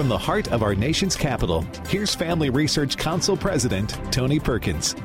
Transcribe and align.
From 0.00 0.08
the 0.08 0.16
heart 0.16 0.50
of 0.50 0.62
our 0.62 0.74
nation's 0.74 1.14
capital, 1.14 1.60
here's 1.86 2.14
Family 2.14 2.48
Research 2.48 2.96
Council 2.96 3.36
President 3.36 3.98
Tony 4.10 4.40
Perkins. 4.40 4.96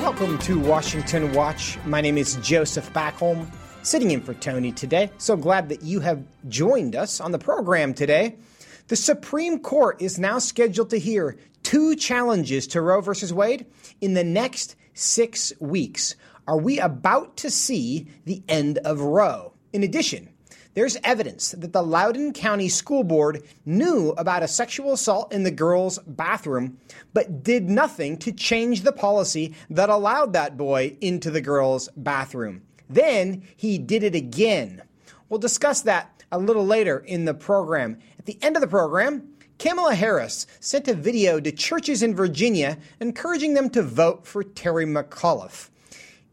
Welcome 0.00 0.38
to 0.38 0.58
Washington 0.58 1.32
Watch. 1.34 1.78
My 1.86 2.00
name 2.00 2.18
is 2.18 2.34
Joseph 2.42 2.92
Backholm, 2.92 3.46
sitting 3.84 4.10
in 4.10 4.22
for 4.22 4.34
Tony 4.34 4.72
today. 4.72 5.12
So 5.18 5.36
glad 5.36 5.68
that 5.68 5.84
you 5.84 6.00
have 6.00 6.24
joined 6.48 6.96
us 6.96 7.20
on 7.20 7.30
the 7.30 7.38
program 7.38 7.94
today. 7.94 8.38
The 8.88 8.96
Supreme 8.96 9.60
Court 9.60 10.02
is 10.02 10.18
now 10.18 10.40
scheduled 10.40 10.90
to 10.90 10.98
hear 10.98 11.36
two 11.62 11.94
challenges 11.94 12.66
to 12.66 12.80
Roe 12.80 13.00
v. 13.00 13.32
Wade 13.32 13.66
in 14.00 14.14
the 14.14 14.24
next 14.24 14.74
six 14.94 15.52
weeks. 15.60 16.16
Are 16.48 16.58
we 16.58 16.80
about 16.80 17.36
to 17.36 17.50
see 17.52 18.08
the 18.24 18.42
end 18.48 18.78
of 18.78 19.00
Roe? 19.00 19.52
In 19.72 19.84
addition, 19.84 20.28
there's 20.74 20.96
evidence 21.02 21.50
that 21.52 21.72
the 21.72 21.82
Loudoun 21.82 22.32
County 22.32 22.68
School 22.68 23.02
Board 23.02 23.42
knew 23.66 24.10
about 24.16 24.42
a 24.42 24.48
sexual 24.48 24.92
assault 24.92 25.32
in 25.32 25.42
the 25.42 25.50
girls' 25.50 25.98
bathroom, 26.06 26.78
but 27.12 27.42
did 27.42 27.68
nothing 27.68 28.16
to 28.18 28.32
change 28.32 28.82
the 28.82 28.92
policy 28.92 29.54
that 29.68 29.88
allowed 29.88 30.32
that 30.32 30.56
boy 30.56 30.96
into 31.00 31.30
the 31.30 31.40
girls' 31.40 31.88
bathroom. 31.96 32.62
Then 32.88 33.42
he 33.56 33.78
did 33.78 34.02
it 34.02 34.14
again. 34.14 34.82
We'll 35.28 35.40
discuss 35.40 35.82
that 35.82 36.22
a 36.32 36.38
little 36.38 36.66
later 36.66 36.98
in 36.98 37.24
the 37.24 37.34
program. 37.34 37.98
At 38.18 38.26
the 38.26 38.38
end 38.42 38.56
of 38.56 38.60
the 38.60 38.68
program, 38.68 39.28
Kamala 39.58 39.94
Harris 39.94 40.46
sent 40.60 40.88
a 40.88 40.94
video 40.94 41.38
to 41.40 41.52
churches 41.52 42.02
in 42.02 42.14
Virginia 42.14 42.78
encouraging 43.00 43.54
them 43.54 43.70
to 43.70 43.82
vote 43.82 44.26
for 44.26 44.42
Terry 44.42 44.86
McAuliffe. 44.86 45.68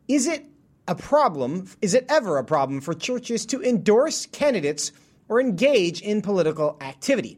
Is 0.07 0.27
it 0.27 0.45
a 0.87 0.95
problem? 0.95 1.67
Is 1.81 1.93
it 1.93 2.05
ever 2.09 2.37
a 2.37 2.43
problem 2.43 2.81
for 2.81 2.93
churches 2.93 3.45
to 3.47 3.63
endorse 3.63 4.25
candidates 4.27 4.91
or 5.27 5.41
engage 5.41 6.01
in 6.01 6.21
political 6.21 6.77
activity? 6.81 7.37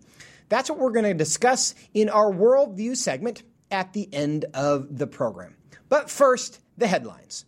That's 0.49 0.69
what 0.69 0.79
we're 0.79 0.91
going 0.91 1.05
to 1.05 1.13
discuss 1.13 1.75
in 1.93 2.09
our 2.09 2.31
worldview 2.31 2.97
segment 2.97 3.43
at 3.71 3.93
the 3.93 4.09
end 4.13 4.45
of 4.53 4.97
the 4.97 5.07
program. 5.07 5.55
But 5.89 6.09
first, 6.09 6.59
the 6.77 6.87
headlines. 6.87 7.45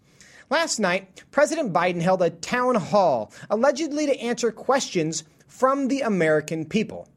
Last 0.50 0.80
night, 0.80 1.24
President 1.32 1.72
Biden 1.72 2.02
held 2.02 2.22
a 2.22 2.30
town 2.30 2.76
hall 2.76 3.32
allegedly 3.50 4.06
to 4.08 4.20
answer 4.20 4.52
questions 4.52 5.24
from 5.48 5.88
the 5.88 6.02
American 6.02 6.66
people. 6.66 7.08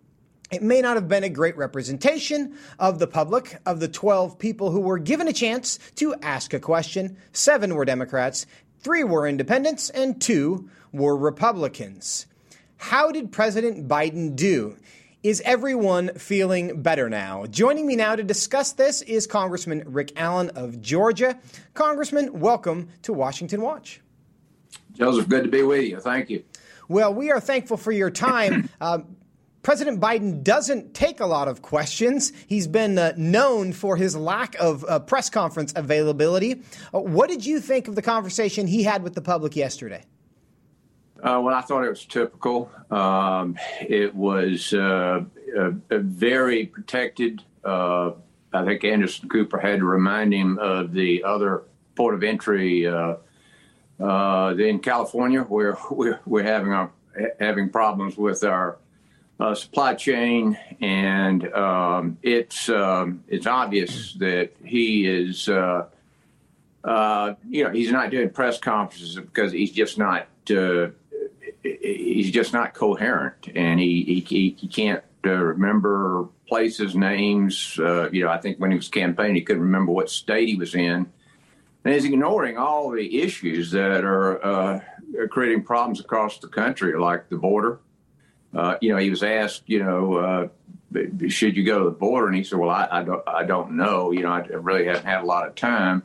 It 0.51 0.63
may 0.63 0.81
not 0.81 0.95
have 0.95 1.09
been 1.09 1.25
a 1.25 1.29
great 1.29 1.57
representation 1.57 2.57
of 2.79 3.01
the 3.01 3.09
public. 3.09 3.59
Of 3.67 3.81
the 3.81 3.89
12 3.89 4.39
people 4.39 4.71
who 4.71 4.81
were 4.81 4.99
given 4.99 5.27
a 5.27 5.33
chance 5.33 5.81
to 5.97 6.15
ask 6.23 6.55
a 6.55 6.61
question, 6.61 7.17
seven 7.33 7.75
were 7.75 7.85
Democrats, 7.85 8.47
three 8.85 9.03
were 9.03 9.27
independents, 9.27 9.89
and 9.91 10.21
two 10.21 10.69
were 10.93 11.17
Republicans. 11.17 12.27
How 12.77 13.11
did 13.11 13.33
President 13.33 13.89
Biden 13.89 14.37
do? 14.37 14.77
Is 15.23 15.41
everyone 15.47 16.11
feeling 16.19 16.83
better 16.83 17.09
now? 17.09 17.47
Joining 17.47 17.87
me 17.87 17.97
now 17.97 18.15
to 18.15 18.23
discuss 18.23 18.73
this 18.73 19.01
is 19.01 19.27
Congressman 19.27 19.83
Rick 19.87 20.13
Allen 20.17 20.51
of 20.51 20.83
Georgia. 20.83 21.39
Congressman, 21.73 22.39
welcome 22.39 22.91
to 23.03 23.15
Washington 23.15 23.63
Watch. 23.63 24.03
Joseph, 24.93 25.31
good 25.31 25.45
to 25.45 25.51
be 25.51 25.63
with 25.63 25.85
you. 25.85 25.99
Thank 25.99 26.29
you. 26.29 26.45
Well, 26.87 27.15
we 27.15 27.31
are 27.31 27.41
thankful 27.41 27.79
for 27.79 27.91
your 27.91 28.11
time. 28.11 28.69
uh, 28.83 28.99
President 29.65 29.99
Biden 29.99 30.45
doesn't 30.45 30.93
take 30.93 31.21
a 31.21 31.27
lot 31.27 31.49
of 31.49 31.63
questions. 31.63 32.33
He's 32.47 32.67
been 32.67 32.99
uh, 32.99 33.15
known 33.17 33.73
for 33.73 33.97
his 33.97 34.15
lack 34.15 34.55
of 34.57 34.85
uh, 34.85 34.99
press 35.01 35.31
conference 35.31 35.73
availability. 35.75 36.63
Uh, 36.95 37.01
what 37.01 37.31
did 37.31 37.47
you 37.47 37.61
think 37.61 37.89
of 37.89 37.95
the 37.95 38.03
conversation 38.03 38.67
he 38.67 38.83
had 38.83 39.03
with 39.03 39.15
the 39.15 39.23
public 39.23 39.57
yesterday? 39.57 40.05
Uh, 41.17 41.41
well, 41.43 41.55
I 41.55 41.63
thought 41.63 41.83
it 41.83 41.89
was 41.89 42.05
typical. 42.05 42.71
Um, 42.91 43.57
it 43.81 44.15
was 44.15 44.75
uh, 44.75 45.25
a, 45.57 45.69
a 45.91 45.99
very 45.99 46.67
protected. 46.67 47.43
Uh, 47.65 48.11
I 48.53 48.67
think 48.67 48.85
Anderson 48.85 49.31
Cooper 49.31 49.59
had 49.59 49.79
to 49.79 49.87
remind 49.87 50.35
him 50.35 50.59
of 50.59 50.93
the 50.93 51.25
other 51.25 51.63
port 51.97 52.15
of 52.15 52.23
entry 52.23 52.85
in 52.85 54.79
California, 54.83 55.41
where 55.41 55.79
we're, 55.91 56.21
we're 56.27 56.43
having 56.43 56.75
our, 56.75 56.93
having 57.41 57.71
problems 57.71 58.19
with 58.19 58.45
our 58.45 58.77
uh, 59.39 59.55
supply 59.55 59.95
chain, 59.95 60.59
and 60.81 61.53
um, 61.55 62.19
it's 62.23 62.69
um, 62.69 63.25
it's 63.29 63.47
obvious 63.47 64.15
that 64.15 64.53
he 64.65 65.07
is, 65.07 65.49
uh, 65.49 65.87
uh, 66.85 67.35
you 67.49 67.65
know, 67.65 67.71
he's 67.71 67.91
not 67.91 68.11
doing 68.11 68.31
press 68.31 68.59
conferences 68.59 69.17
because 69.17 69.53
he's 69.53 69.73
just 69.73 69.99
not 69.99 70.29
uh, 70.51 70.89
he's 71.63 72.31
just 72.31 72.53
not 72.53 72.75
coherent, 72.75 73.49
and 73.55 73.81
he 73.81 74.25
he, 74.27 74.57
he 74.57 74.69
can't 74.69 75.03
uh, 75.27 75.31
remember 75.31 76.29
places, 76.47 76.95
names. 76.95 77.77
Uh, 77.79 78.09
you 78.11 78.23
know, 78.23 78.31
I 78.31 78.39
think 78.39 78.59
when 78.59 78.71
he 78.71 78.77
was 78.77 78.89
campaigning, 78.89 79.35
he 79.35 79.43
couldn't 79.43 79.63
remember 79.63 79.91
what 79.91 80.11
state 80.11 80.49
he 80.49 80.55
was 80.55 80.77
in, 80.77 81.11
and 81.85 81.95
he's 81.95 82.05
ignoring 82.05 82.57
all 82.57 82.91
the 82.91 83.21
issues 83.21 83.73
that 83.73 84.05
are 84.05 84.81
creating 85.31 85.65
problems 85.65 85.99
across 85.99 86.39
the 86.39 86.49
country, 86.49 86.97
like 86.97 87.29
the 87.31 87.37
border 87.37 87.81
uh, 88.55 88.77
you 88.81 88.91
know, 88.91 88.99
he 88.99 89.11
was 89.11 89.23
asked, 89.23 89.63
you 89.67 89.83
know, 89.83 90.15
uh, 90.15 90.49
should 91.29 91.57
you 91.57 91.65
go 91.65 91.81
to 91.81 91.85
the 91.87 91.91
border? 91.91 92.29
And 92.29 92.37
he 92.37 92.45
said, 92.45 92.59
well, 92.59 92.71
I, 92.71 92.89
I, 92.91 93.03
don't, 93.03 93.23
I 93.27 93.45
don't 93.45 93.73
know. 93.73 94.13
You 94.13 94.23
know, 94.23 94.31
I 94.31 94.41
really 94.41 94.87
haven't 94.87 95.07
had 95.07 95.23
a 95.23 95.27
lot 95.27 95.47
of 95.47 95.55
time. 95.55 96.03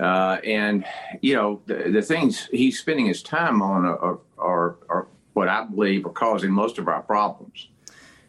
Uh, 0.00 0.38
and, 0.44 0.84
you 1.20 1.34
know, 1.34 1.60
the, 1.66 1.90
the, 1.90 2.02
things 2.02 2.48
he's 2.50 2.80
spending 2.80 3.06
his 3.06 3.22
time 3.22 3.62
on 3.62 3.84
are, 3.84 4.18
are, 4.38 4.76
are, 4.88 5.06
what 5.34 5.48
I 5.48 5.64
believe 5.64 6.04
are 6.06 6.10
causing 6.10 6.50
most 6.50 6.78
of 6.78 6.88
our 6.88 7.02
problems. 7.02 7.68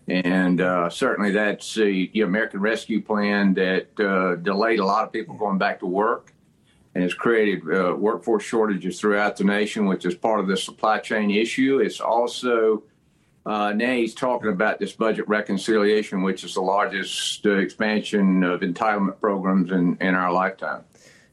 And 0.08 0.62
uh, 0.62 0.90
certainly 0.90 1.32
that's 1.32 1.74
the 1.74 2.12
American 2.22 2.60
Rescue 2.60 3.02
Plan 3.02 3.56
that 3.56 4.00
uh, 4.00 4.36
delayed 4.36 4.80
a 4.80 4.86
lot 4.86 5.06
of 5.06 5.12
people 5.12 5.36
going 5.36 5.58
back 5.58 5.80
to 5.80 5.88
work 5.88 6.34
and 6.94 7.04
has 7.04 7.14
created 7.16 7.64
uh, 7.74 7.96
workforce 7.96 8.44
shortages 8.44 9.00
throughout 9.00 9.38
the 9.38 9.44
nation, 9.44 9.86
which 9.88 10.06
is 10.06 10.14
part 10.14 10.40
of 10.40 10.48
the 10.48 10.58
supply 10.58 11.00
chain 11.00 11.32
issue. 11.32 11.80
It's 11.80 12.00
also 12.00 12.84
uh, 13.46 13.74
now 13.74 13.94
he's 13.94 14.16
talking 14.16 14.50
about 14.50 14.80
this 14.80 14.94
budget 14.94 15.28
reconciliation, 15.28 16.24
which 16.24 16.44
is 16.44 16.56
the 16.56 16.62
largest 16.62 17.46
uh, 17.46 17.52
expansion 17.52 18.44
of 18.44 18.62
entitlement 18.62 19.20
programs 19.20 19.72
in, 19.72 19.98
in 20.02 20.16
our 20.16 20.32
lifetime. 20.32 20.84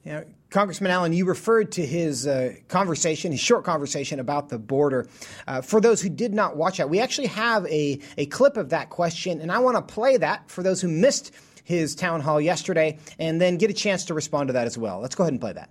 Yeah, 0.05 0.25
Congressman 0.50 0.91
Allen, 0.91 1.12
you 1.12 1.25
referred 1.25 1.73
to 1.73 1.87
his 1.87 2.27
uh, 2.27 2.55
conversation, 2.69 3.33
his 3.33 3.41
short 3.41 3.65
conversation 3.65 4.21
about 4.21 4.50
the 4.50 4.59
border. 4.59 5.09
Uh, 5.47 5.62
for 5.62 5.81
those 5.81 6.03
who 6.03 6.11
did 6.11 6.34
not 6.34 6.56
watch 6.56 6.77
that, 6.77 6.91
we 6.91 7.00
actually 7.00 7.28
have 7.28 7.65
a, 7.67 7.99
a 8.19 8.27
clip 8.27 8.56
of 8.59 8.69
that 8.71 8.91
question, 8.91 9.41
and 9.41 9.50
I 9.50 9.59
want 9.61 9.77
to 9.77 9.94
play 9.94 10.19
that 10.19 10.50
for 10.50 10.62
those 10.62 10.83
who 10.83 10.89
missed 10.89 11.33
his 11.65 11.94
town 11.94 12.21
hall 12.21 12.41
yesterday 12.41 12.99
and 13.19 13.41
then 13.41 13.56
get 13.56 13.71
a 13.71 13.75
chance 13.75 14.05
to 14.06 14.15
respond 14.15 14.49
to 14.49 14.53
that 14.53 14.67
as 14.67 14.77
well. 14.77 15.00
Let's 15.00 15.15
go 15.15 15.25
ahead 15.25 15.33
and 15.33 15.41
play 15.41 15.53
that. 15.53 15.71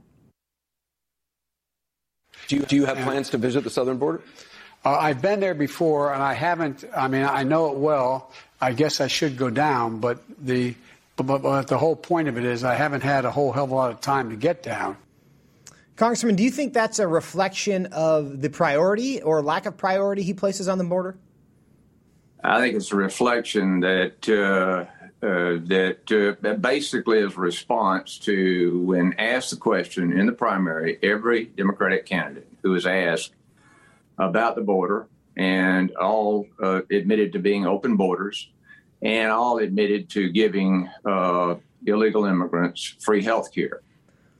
Do 2.47 2.56
you, 2.56 2.63
do 2.63 2.75
you 2.75 2.85
have 2.85 2.97
plans 2.97 3.29
to 3.29 3.38
visit 3.38 3.63
the 3.63 3.69
southern 3.69 3.97
border? 3.97 4.22
Uh, 4.83 4.97
I've 4.97 5.21
been 5.21 5.39
there 5.39 5.53
before, 5.53 6.13
and 6.13 6.23
I 6.23 6.33
haven't. 6.33 6.83
I 6.95 7.07
mean, 7.07 7.23
I 7.23 7.43
know 7.43 7.71
it 7.71 7.77
well. 7.77 8.31
I 8.59 8.73
guess 8.73 8.99
I 9.01 9.07
should 9.07 9.37
go 9.37 9.49
down, 9.49 9.99
but 9.99 10.21
the 10.39 10.75
but, 11.15 11.41
but 11.41 11.67
the 11.67 11.77
whole 11.77 11.95
point 11.95 12.27
of 12.27 12.37
it 12.37 12.45
is 12.45 12.63
I 12.63 12.75
haven't 12.75 13.01
had 13.03 13.25
a 13.25 13.31
whole 13.31 13.51
hell 13.51 13.65
of 13.65 13.71
a 13.71 13.75
lot 13.75 13.91
of 13.91 14.01
time 14.01 14.29
to 14.31 14.35
get 14.35 14.63
down. 14.63 14.97
Congressman, 15.95 16.35
do 16.35 16.43
you 16.43 16.49
think 16.49 16.73
that's 16.73 16.97
a 16.97 17.07
reflection 17.07 17.87
of 17.87 18.41
the 18.41 18.49
priority 18.49 19.21
or 19.21 19.43
lack 19.43 19.67
of 19.67 19.77
priority 19.77 20.23
he 20.23 20.33
places 20.33 20.67
on 20.67 20.79
the 20.79 20.83
border? 20.83 21.15
I 22.43 22.59
think 22.59 22.75
it's 22.75 22.91
a 22.91 22.95
reflection 22.95 23.81
that 23.81 24.27
uh, 24.27 24.85
uh, 25.23 25.59
that 25.67 26.37
uh, 26.43 26.53
basically 26.55 27.19
is 27.19 27.37
a 27.37 27.39
response 27.39 28.17
to 28.19 28.79
when 28.81 29.13
asked 29.19 29.51
the 29.51 29.57
question 29.57 30.17
in 30.17 30.25
the 30.25 30.31
primary, 30.31 30.97
every 31.03 31.45
Democratic 31.45 32.07
candidate 32.07 32.47
who 32.63 32.71
was 32.71 32.87
asked 32.87 33.33
about 34.22 34.56
the 34.56 34.62
border 34.62 35.08
and 35.35 35.91
all 35.96 36.46
uh, 36.62 36.82
admitted 36.91 37.34
to 37.34 37.40
being 37.40 37.66
open 37.66 37.97
borders 37.97 38.52
and 39.02 39.32
all 39.32 39.58
admitted 39.58 40.09
to 40.09 40.29
giving 40.29 40.88
uh, 41.06 41.56
illegal 41.88 42.26
immigrants 42.26 42.96
free 43.00 43.23
health 43.23 43.53
care, 43.53 43.82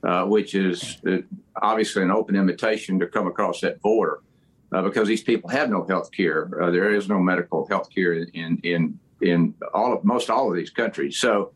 uh, 0.04 0.25
which 0.25 0.54
is 0.54 0.98
uh, 1.07 1.18
obviously 1.62 2.04
an 2.04 2.12
open 2.12 2.36
invitation 2.36 3.00
to 3.00 3.07
come 3.07 3.25
across 3.25 3.62
that 3.62 3.81
border 3.81 4.22
uh, 4.72 4.81
because 4.83 5.07
these 5.07 5.24
people 5.24 5.50
have 5.50 5.69
no 5.69 5.83
health 5.86 6.12
care. 6.12 6.62
Uh, 6.62 6.69
there 6.69 6.94
is 6.94 7.10
no 7.10 7.19
medical 7.19 7.66
health 7.68 7.89
care 7.94 8.13
in, 8.13 8.60
in, 8.63 9.00
in 9.22 9.56
all 9.74 9.94
of, 9.94 10.04
most 10.04 10.30
all 10.30 10.50
of 10.50 10.56
these 10.56 10.69
countries. 10.69 11.18
So 11.18 11.54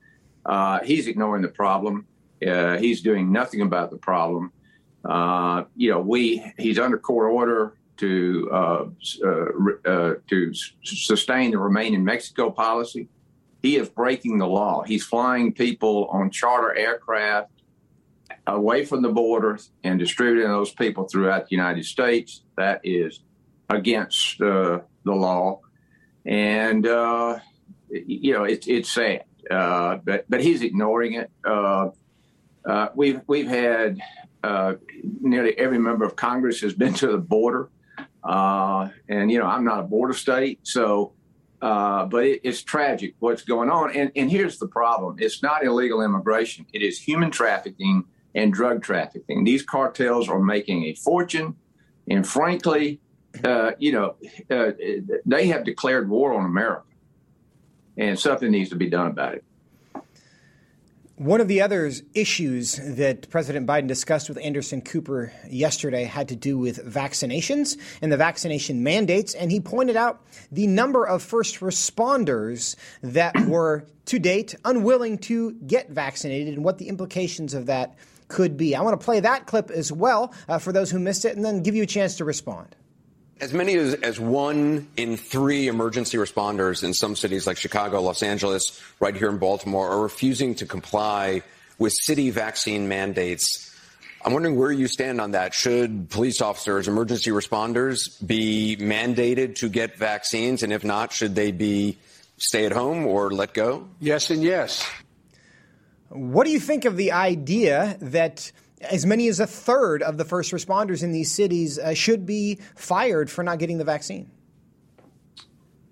he's 0.84 1.08
ignoring 1.08 1.44
the 1.44 1.50
problem. 1.50 2.08
he's 2.40 3.02
doing 3.02 3.32
nothing 3.32 3.62
about 3.62 3.92
the 3.92 3.98
problem. 3.98 4.52
you 5.76 5.92
know, 5.92 6.00
we 6.00 6.44
he's 6.58 6.80
under 6.80 6.98
court 6.98 7.32
order 7.32 7.76
to 7.98 8.50
uh, 8.52 8.86
uh, 9.24 9.90
uh, 9.90 10.14
to 10.28 10.54
sustain 10.84 11.52
the 11.52 11.58
remain 11.58 11.94
in 11.94 12.04
Mexico 12.04 12.50
policy. 12.50 13.08
He 13.62 13.78
is 13.78 13.90
breaking 13.90 14.38
the 14.38 14.48
law. 14.48 14.84
He's 14.84 15.04
flying 15.04 15.52
people 15.54 16.08
on 16.12 16.30
charter 16.30 16.76
aircraft 16.76 17.52
away 18.46 18.86
from 18.86 19.02
the 19.02 19.10
border 19.10 19.58
and 19.84 19.98
distributing 19.98 20.50
those 20.50 20.72
people 20.72 21.08
throughout 21.08 21.50
the 21.50 21.56
United 21.56 21.86
States. 21.86 22.44
That 22.58 22.82
is 22.84 23.22
against 23.70 24.40
uh, 24.42 24.82
the 25.04 25.14
law. 25.14 25.62
and 26.26 26.86
uh, 26.86 27.40
you 27.90 28.34
know 28.34 28.44
it's 28.44 28.68
it's 28.68 28.92
sad. 28.92 29.24
Uh, 29.50 29.98
but 30.04 30.26
but 30.30 30.42
he's 30.42 30.62
ignoring 30.62 31.14
it. 31.14 31.32
We've 32.96 33.22
we've 33.28 33.48
had 33.48 34.00
nearly 35.22 35.58
every 35.58 35.80
member 35.80 36.06
of 36.06 36.16
Congress 36.16 36.62
has 36.62 36.74
been 36.74 36.94
to 36.96 37.08
the 37.08 37.18
border, 37.18 37.70
uh, 38.26 38.90
and 39.08 39.32
you 39.32 39.40
know 39.40 39.46
I'm 39.46 39.64
not 39.64 39.80
a 39.80 39.84
border 39.84 40.14
state, 40.14 40.60
so. 40.64 41.14
Uh, 41.62 42.06
but 42.06 42.26
it, 42.26 42.42
it's 42.44 42.62
tragic 42.62 43.16
what's 43.20 43.42
going 43.42 43.70
on, 43.70 43.90
and 43.96 44.12
and 44.16 44.30
here's 44.30 44.60
the 44.60 44.68
problem: 44.68 45.16
it's 45.20 45.42
not 45.42 45.64
illegal 45.64 46.04
immigration; 46.04 46.66
it 46.74 46.82
is 46.82 47.00
human 47.00 47.32
trafficking 47.32 48.04
and 48.36 48.54
drug 48.54 48.84
trafficking. 48.84 49.46
These 49.46 49.64
cartels 49.64 50.28
are 50.28 50.40
making 50.40 50.84
a 50.84 50.94
fortune, 50.96 51.56
and 52.10 52.28
frankly, 52.28 53.00
you 53.80 53.94
know, 53.94 54.16
they 55.26 55.48
have 55.48 55.64
declared 55.64 56.10
war 56.10 56.34
on 56.34 56.46
America 56.46 56.86
and 57.98 58.20
something 58.20 58.52
needs 58.52 58.70
to 58.70 58.76
be 58.76 58.90
done 58.90 59.08
about 59.08 59.36
it. 59.36 59.44
One 61.18 61.40
of 61.40 61.48
the 61.48 61.62
other 61.62 61.90
issues 62.14 62.76
that 62.76 63.30
President 63.30 63.66
Biden 63.66 63.88
discussed 63.88 64.28
with 64.28 64.38
Anderson 64.38 64.82
Cooper 64.82 65.32
yesterday 65.50 66.04
had 66.04 66.28
to 66.28 66.36
do 66.36 66.58
with 66.58 66.86
vaccinations 66.86 67.78
and 68.02 68.12
the 68.12 68.18
vaccination 68.18 68.84
mandates. 68.84 69.34
And 69.34 69.50
he 69.50 69.62
pointed 69.62 69.96
out 69.96 70.26
the 70.52 70.68
number 70.68 71.08
of 71.08 71.24
first 71.24 71.62
responders 71.62 72.76
that 73.02 73.34
were 73.48 73.86
to 74.08 74.20
date 74.20 74.56
unwilling 74.66 75.18
to 75.20 75.54
get 75.54 75.90
vaccinated 75.90 76.54
and 76.54 76.66
what 76.66 76.80
the 76.80 76.90
implications 76.90 77.54
of 77.54 77.68
that 77.68 77.96
could 78.28 78.58
be. 78.58 78.76
I 78.76 78.82
want 78.82 79.00
to 79.00 79.06
play 79.06 79.22
that 79.22 79.48
clip 79.48 79.72
as 79.72 79.94
well 79.94 80.34
uh, 80.50 80.60
for 80.60 80.74
those 80.74 80.92
who 80.92 81.00
missed 81.00 81.24
it 81.24 81.38
and 81.38 81.46
then 81.46 81.64
give 81.64 81.76
you 81.76 81.84
a 81.84 81.88
chance 81.88 82.18
to 82.18 82.26
respond. 82.26 82.76
As 83.42 83.54
many 83.54 83.76
as, 83.76 83.96
as 83.96 84.18
one 84.18 84.88
in 84.96 85.18
three 85.18 85.68
emergency 85.68 86.18
responders 86.18 86.84
in 86.84 86.94
some 86.94 87.18
cities 87.18 87.46
like 87.46 87.58
Chicago, 87.58 88.02
Los 88.02 88.24
Angeles, 88.24 88.82
right 89.02 89.16
here 89.16 89.30
in 89.30 89.40
Baltimore, 89.40 89.90
are 89.90 90.02
refusing 90.02 90.56
to 90.56 90.66
comply 90.66 91.42
with 91.78 91.92
city 91.92 92.30
vaccine 92.30 92.88
mandates. 92.88 93.76
I'm 94.24 94.32
wondering 94.32 94.56
where 94.56 94.72
you 94.72 94.88
stand 94.88 95.20
on 95.20 95.32
that. 95.32 95.54
Should 95.54 96.10
police 96.10 96.40
officers, 96.42 96.88
emergency 96.88 97.32
responders, 97.32 98.26
be 98.26 98.78
mandated 98.80 99.56
to 99.58 99.70
get 99.70 99.98
vaccines? 99.98 100.64
And 100.64 100.72
if 100.72 100.86
not, 100.86 101.12
should 101.12 101.36
they 101.36 101.52
be 101.52 101.98
stay 102.38 102.66
at 102.66 102.72
home 102.72 103.06
or 103.06 103.32
let 103.32 103.54
go? 103.54 103.88
Yes, 104.00 104.30
and 104.30 104.44
yes. 104.44 104.90
What 106.08 106.46
do 106.46 106.52
you 106.52 106.60
think 106.62 106.86
of 106.86 106.96
the 106.96 107.12
idea 107.12 107.98
that 108.00 108.52
as 108.92 109.06
many 109.06 109.28
as 109.28 109.40
a 109.40 109.48
third 109.48 110.02
of 110.04 110.18
the 110.18 110.26
first 110.26 110.52
responders 110.52 111.04
in 111.04 111.12
these 111.12 111.32
cities 111.32 111.80
uh, 111.80 111.94
should 111.94 112.26
be 112.26 112.60
fired 112.76 113.30
for 113.30 113.44
not 113.44 113.60
getting 113.60 113.78
the 113.78 113.84
vaccine. 113.84 114.30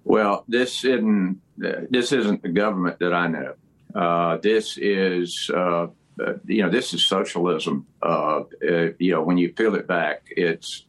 Well, 0.03 0.43
this 0.47 0.83
isn't 0.83 1.39
this 1.57 2.11
isn't 2.11 2.41
the 2.41 2.49
government 2.49 2.99
that 2.99 3.13
I 3.13 3.27
know. 3.27 3.53
Uh, 3.95 4.37
this 4.37 4.77
is 4.77 5.49
uh, 5.55 5.87
you 6.45 6.61
know 6.61 6.69
this 6.69 6.93
is 6.93 7.05
socialism. 7.05 7.85
Uh, 8.01 8.43
uh, 8.67 8.89
you 8.99 9.11
know 9.11 9.21
when 9.21 9.37
you 9.37 9.53
peel 9.53 9.75
it 9.75 9.87
back, 9.87 10.23
it's 10.29 10.85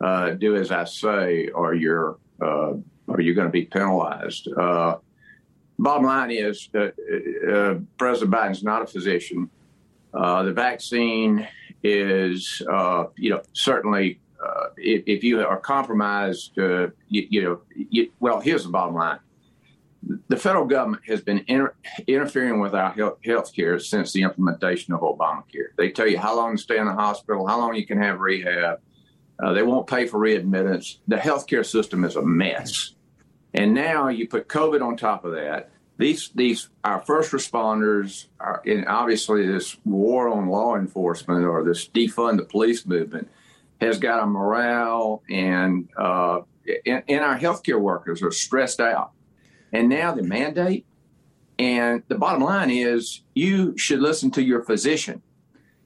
uh, 0.00 0.30
do 0.30 0.56
as 0.56 0.70
I 0.70 0.84
say, 0.84 1.48
or 1.48 1.74
you're 1.74 2.18
or 2.40 3.20
you're 3.20 3.34
going 3.34 3.48
to 3.48 3.52
be 3.52 3.64
penalized. 3.64 4.48
bottom 4.54 6.04
line 6.04 6.30
is 6.30 6.68
that 6.72 6.94
President 7.98 8.34
Biden's 8.34 8.62
not 8.62 8.82
a 8.82 8.86
physician. 8.86 9.50
Uh, 10.16 10.42
the 10.44 10.52
vaccine 10.52 11.46
is, 11.82 12.62
uh, 12.72 13.04
you 13.16 13.30
know, 13.30 13.42
certainly 13.52 14.20
uh, 14.42 14.68
if, 14.76 15.02
if, 15.06 15.24
you 15.24 15.40
are 15.40 15.58
compromised, 15.58 16.58
uh, 16.58 16.88
you, 17.08 17.26
you, 17.30 17.42
know, 17.42 17.60
you, 17.74 18.10
well, 18.20 18.40
here's 18.40 18.64
the 18.64 18.70
bottom 18.70 18.94
line. 18.94 19.18
The 20.28 20.36
federal 20.36 20.64
government 20.64 21.02
has 21.06 21.20
been 21.20 21.44
inter- 21.48 21.74
interfering 22.06 22.60
with 22.60 22.74
our 22.74 22.94
health 23.24 23.54
care 23.54 23.78
since 23.78 24.12
the 24.12 24.22
implementation 24.22 24.94
of 24.94 25.00
Obamacare. 25.00 25.74
They 25.76 25.90
tell 25.90 26.06
you 26.06 26.18
how 26.18 26.36
long 26.36 26.56
to 26.56 26.62
stay 26.62 26.78
in 26.78 26.86
the 26.86 26.94
hospital, 26.94 27.46
how 27.46 27.58
long 27.58 27.74
you 27.74 27.86
can 27.86 28.00
have 28.00 28.20
rehab. 28.20 28.80
Uh, 29.42 29.52
they 29.52 29.62
won't 29.62 29.86
pay 29.86 30.06
for 30.06 30.18
readmittance. 30.18 30.98
The 31.08 31.16
healthcare 31.16 31.66
system 31.66 32.04
is 32.04 32.16
a 32.16 32.22
mess. 32.22 32.94
And 33.52 33.74
now 33.74 34.08
you 34.08 34.28
put 34.28 34.48
COVID 34.48 34.80
on 34.80 34.96
top 34.96 35.24
of 35.24 35.32
that 35.32 35.70
these 35.98 36.30
these 36.34 36.68
our 36.84 37.00
first 37.00 37.32
responders 37.32 38.26
are 38.38 38.62
in 38.64 38.86
obviously 38.86 39.46
this 39.46 39.76
war 39.84 40.28
on 40.28 40.48
law 40.48 40.76
enforcement 40.76 41.44
or 41.44 41.64
this 41.64 41.88
defund 41.88 42.36
the 42.36 42.44
police 42.44 42.84
movement 42.86 43.28
has 43.80 43.98
got 43.98 44.22
a 44.22 44.26
morale 44.26 45.22
and 45.30 45.88
uh, 45.96 46.40
and, 46.84 47.02
and 47.08 47.20
our 47.20 47.38
healthcare 47.38 47.80
workers 47.80 48.22
are 48.22 48.30
stressed 48.30 48.80
out. 48.80 49.12
And 49.72 49.88
now 49.88 50.12
the 50.12 50.22
mandate 50.22 50.86
and 51.58 52.02
the 52.08 52.16
bottom 52.16 52.42
line 52.42 52.70
is 52.70 53.22
you 53.34 53.76
should 53.78 54.00
listen 54.00 54.30
to 54.32 54.42
your 54.42 54.62
physician. 54.62 55.22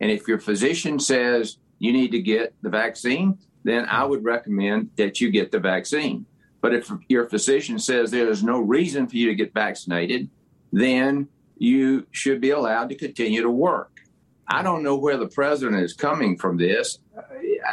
And 0.01 0.11
if 0.11 0.27
your 0.27 0.39
physician 0.39 0.99
says 0.99 1.59
you 1.79 1.93
need 1.93 2.13
to 2.13 2.23
get 2.23 2.55
the 2.63 2.69
vaccine 2.69 3.39
then 3.65 3.85
i 3.87 4.05
would 4.05 4.23
recommend 4.23 4.91
that 4.97 5.21
you 5.21 5.31
get 5.31 5.51
the 5.51 5.59
vaccine 5.59 6.25
but 6.61 6.75
if 6.75 6.91
your 7.09 7.29
physician 7.29 7.79
says 7.79 8.11
there 8.11 8.29
is 8.29 8.43
no 8.43 8.61
reason 8.61 9.07
for 9.07 9.17
you 9.17 9.29
to 9.29 9.35
get 9.35 9.55
vaccinated, 9.55 10.29
then 10.73 11.29
you 11.57 12.07
should 12.11 12.41
be 12.41 12.51
allowed 12.51 12.89
to 12.89 12.95
continue 12.95 13.43
to 13.43 13.51
work. 13.51 14.01
I 14.47 14.63
don't 14.63 14.83
know 14.83 14.97
where 14.97 15.17
the 15.17 15.29
president 15.29 15.83
is 15.83 15.93
coming 15.93 16.37
from 16.37 16.57
this. 16.57 16.99
Uh, 17.17 17.23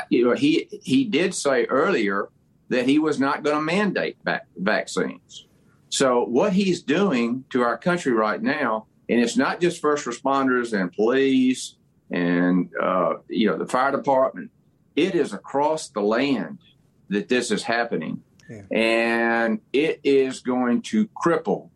you 0.10 0.26
know, 0.26 0.34
he 0.34 0.70
he 0.84 1.06
did 1.06 1.34
say 1.34 1.66
earlier 1.66 2.30
that 2.70 2.86
he 2.86 3.00
was 3.00 3.20
not 3.20 3.44
going 3.44 3.56
to 3.56 3.62
mandate 3.62 4.18
vaccines. 4.58 5.48
So 5.90 6.26
what 6.26 6.54
he's 6.54 6.84
doing 6.84 7.46
to 7.50 7.62
our 7.64 7.78
country 7.78 8.12
right 8.12 8.42
now, 8.42 8.88
and 9.10 9.20
it's 9.20 9.38
not 9.38 9.62
just 9.62 9.82
first 9.82 10.06
responders 10.06 10.80
and 10.80 10.92
police 10.92 11.76
and 12.12 12.70
uh, 12.82 13.16
you 13.28 13.48
know 13.48 13.58
the 13.58 13.66
fire 13.66 13.92
department, 13.92 14.52
it 14.96 15.16
is 15.16 15.34
across 15.34 15.90
the 15.90 16.02
land 16.02 16.60
that 17.10 17.30
this 17.30 17.52
is 17.52 17.64
happening. 17.64 18.22
Yeah. 18.50 18.62
And 18.72 19.62
it 19.74 20.00
is 20.04 20.40
going 20.40 20.82
to 20.84 21.08
cripple 21.08 21.70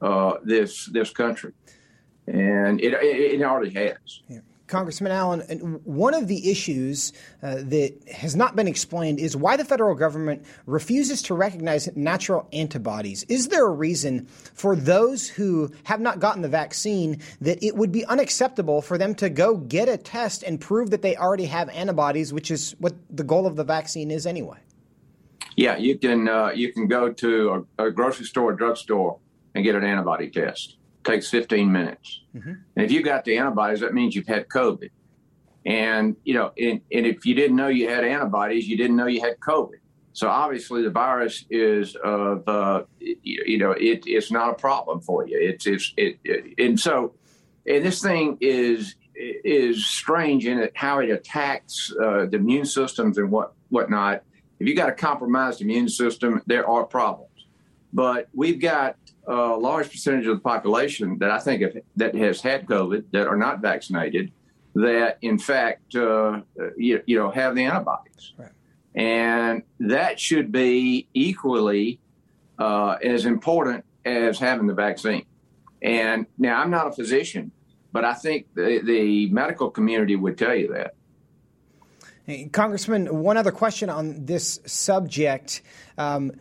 uh, 0.00 0.34
this 0.42 0.86
this 0.86 1.10
country, 1.10 1.52
and 2.26 2.80
it 2.80 2.92
it, 2.94 3.40
it 3.40 3.42
already 3.42 3.70
has. 3.74 4.22
Yeah. 4.28 4.40
Congressman 4.72 5.12
Allen, 5.12 5.42
one 5.84 6.14
of 6.14 6.28
the 6.28 6.50
issues 6.50 7.12
uh, 7.42 7.56
that 7.56 7.94
has 8.10 8.34
not 8.34 8.56
been 8.56 8.66
explained 8.66 9.20
is 9.20 9.36
why 9.36 9.54
the 9.54 9.66
federal 9.66 9.94
government 9.94 10.46
refuses 10.64 11.20
to 11.20 11.34
recognize 11.34 11.94
natural 11.94 12.48
antibodies. 12.54 13.22
Is 13.24 13.48
there 13.48 13.66
a 13.66 13.70
reason 13.70 14.24
for 14.54 14.74
those 14.74 15.28
who 15.28 15.70
have 15.84 16.00
not 16.00 16.20
gotten 16.20 16.40
the 16.40 16.48
vaccine 16.48 17.20
that 17.42 17.62
it 17.62 17.76
would 17.76 17.92
be 17.92 18.06
unacceptable 18.06 18.80
for 18.80 18.96
them 18.96 19.14
to 19.16 19.28
go 19.28 19.58
get 19.58 19.90
a 19.90 19.98
test 19.98 20.42
and 20.42 20.58
prove 20.58 20.88
that 20.88 21.02
they 21.02 21.16
already 21.16 21.46
have 21.46 21.68
antibodies, 21.68 22.32
which 22.32 22.50
is 22.50 22.74
what 22.78 22.94
the 23.10 23.24
goal 23.24 23.46
of 23.46 23.56
the 23.56 23.64
vaccine 23.64 24.10
is 24.10 24.26
anyway? 24.26 24.56
Yeah, 25.56 25.76
you 25.76 25.98
can 25.98 26.28
uh, 26.28 26.50
you 26.54 26.72
can 26.72 26.88
go 26.88 27.12
to 27.12 27.66
a, 27.78 27.86
a 27.86 27.90
grocery 27.90 28.26
store, 28.26 28.52
a 28.52 28.56
drugstore, 28.56 29.18
and 29.54 29.64
get 29.64 29.74
an 29.74 29.84
antibody 29.84 30.30
test. 30.30 30.76
It 31.00 31.10
takes 31.10 31.28
15 31.30 31.70
minutes. 31.70 32.22
Mm-hmm. 32.34 32.52
And 32.76 32.84
if 32.84 32.90
you 32.90 33.02
got 33.02 33.24
the 33.24 33.36
antibodies, 33.36 33.80
that 33.80 33.94
means 33.94 34.14
you've 34.14 34.26
had 34.26 34.48
COVID. 34.48 34.90
And 35.64 36.16
you 36.24 36.34
know, 36.34 36.52
and, 36.58 36.80
and 36.90 37.06
if 37.06 37.24
you 37.24 37.34
didn't 37.34 37.56
know 37.56 37.68
you 37.68 37.88
had 37.88 38.04
antibodies, 38.04 38.66
you 38.66 38.76
didn't 38.76 38.96
know 38.96 39.06
you 39.06 39.20
had 39.20 39.38
COVID. 39.40 39.78
So 40.14 40.28
obviously, 40.28 40.82
the 40.82 40.90
virus 40.90 41.44
is 41.50 41.96
of 41.96 42.46
uh, 42.46 42.82
you 42.98 43.58
know 43.58 43.72
it, 43.72 44.02
it's 44.06 44.30
not 44.30 44.50
a 44.50 44.54
problem 44.54 45.00
for 45.00 45.26
you. 45.26 45.38
It's 45.40 45.66
it's 45.66 45.94
it, 45.96 46.18
it 46.24 46.54
and 46.58 46.78
so 46.78 47.14
and 47.66 47.84
this 47.84 48.02
thing 48.02 48.36
is 48.40 48.96
is 49.14 49.86
strange 49.86 50.46
in 50.46 50.58
it 50.58 50.72
how 50.74 50.98
it 50.98 51.10
attacks 51.10 51.92
uh, 52.02 52.26
the 52.26 52.36
immune 52.36 52.66
systems 52.66 53.18
and 53.18 53.30
what 53.30 53.54
whatnot 53.68 54.22
if 54.62 54.68
you 54.68 54.76
got 54.76 54.88
a 54.88 54.92
compromised 54.92 55.60
immune 55.60 55.88
system, 55.88 56.40
there 56.46 56.68
are 56.68 56.84
problems. 56.84 57.46
But 57.92 58.28
we've 58.32 58.60
got 58.60 58.96
a 59.26 59.34
large 59.34 59.90
percentage 59.90 60.26
of 60.28 60.36
the 60.36 60.40
population 60.40 61.18
that 61.18 61.32
I 61.32 61.40
think 61.40 61.62
have, 61.62 61.76
that 61.96 62.14
has 62.14 62.40
had 62.40 62.66
COVID 62.66 63.06
that 63.10 63.26
are 63.26 63.36
not 63.36 63.60
vaccinated, 63.60 64.30
that 64.76 65.18
in 65.20 65.36
fact 65.36 65.96
uh, 65.96 66.42
you, 66.76 67.02
you, 67.06 67.18
know 67.18 67.30
have 67.32 67.56
the 67.56 67.64
antibodies, 67.64 68.34
right. 68.36 68.52
and 68.94 69.64
that 69.80 70.20
should 70.20 70.52
be 70.52 71.08
equally 71.12 71.98
uh, 72.60 72.96
as 73.02 73.26
important 73.26 73.84
as 74.04 74.38
having 74.38 74.68
the 74.68 74.74
vaccine. 74.74 75.26
And 75.82 76.26
now 76.38 76.62
I'm 76.62 76.70
not 76.70 76.86
a 76.86 76.92
physician, 76.92 77.50
but 77.90 78.04
I 78.04 78.14
think 78.14 78.46
the, 78.54 78.80
the 78.84 79.28
medical 79.30 79.70
community 79.70 80.14
would 80.14 80.38
tell 80.38 80.54
you 80.54 80.72
that. 80.72 80.94
Congressman, 82.52 83.22
one 83.22 83.36
other 83.36 83.52
question 83.52 83.88
on 83.90 84.24
this 84.24 84.60
subject. 84.66 85.62
Um, 85.98 86.32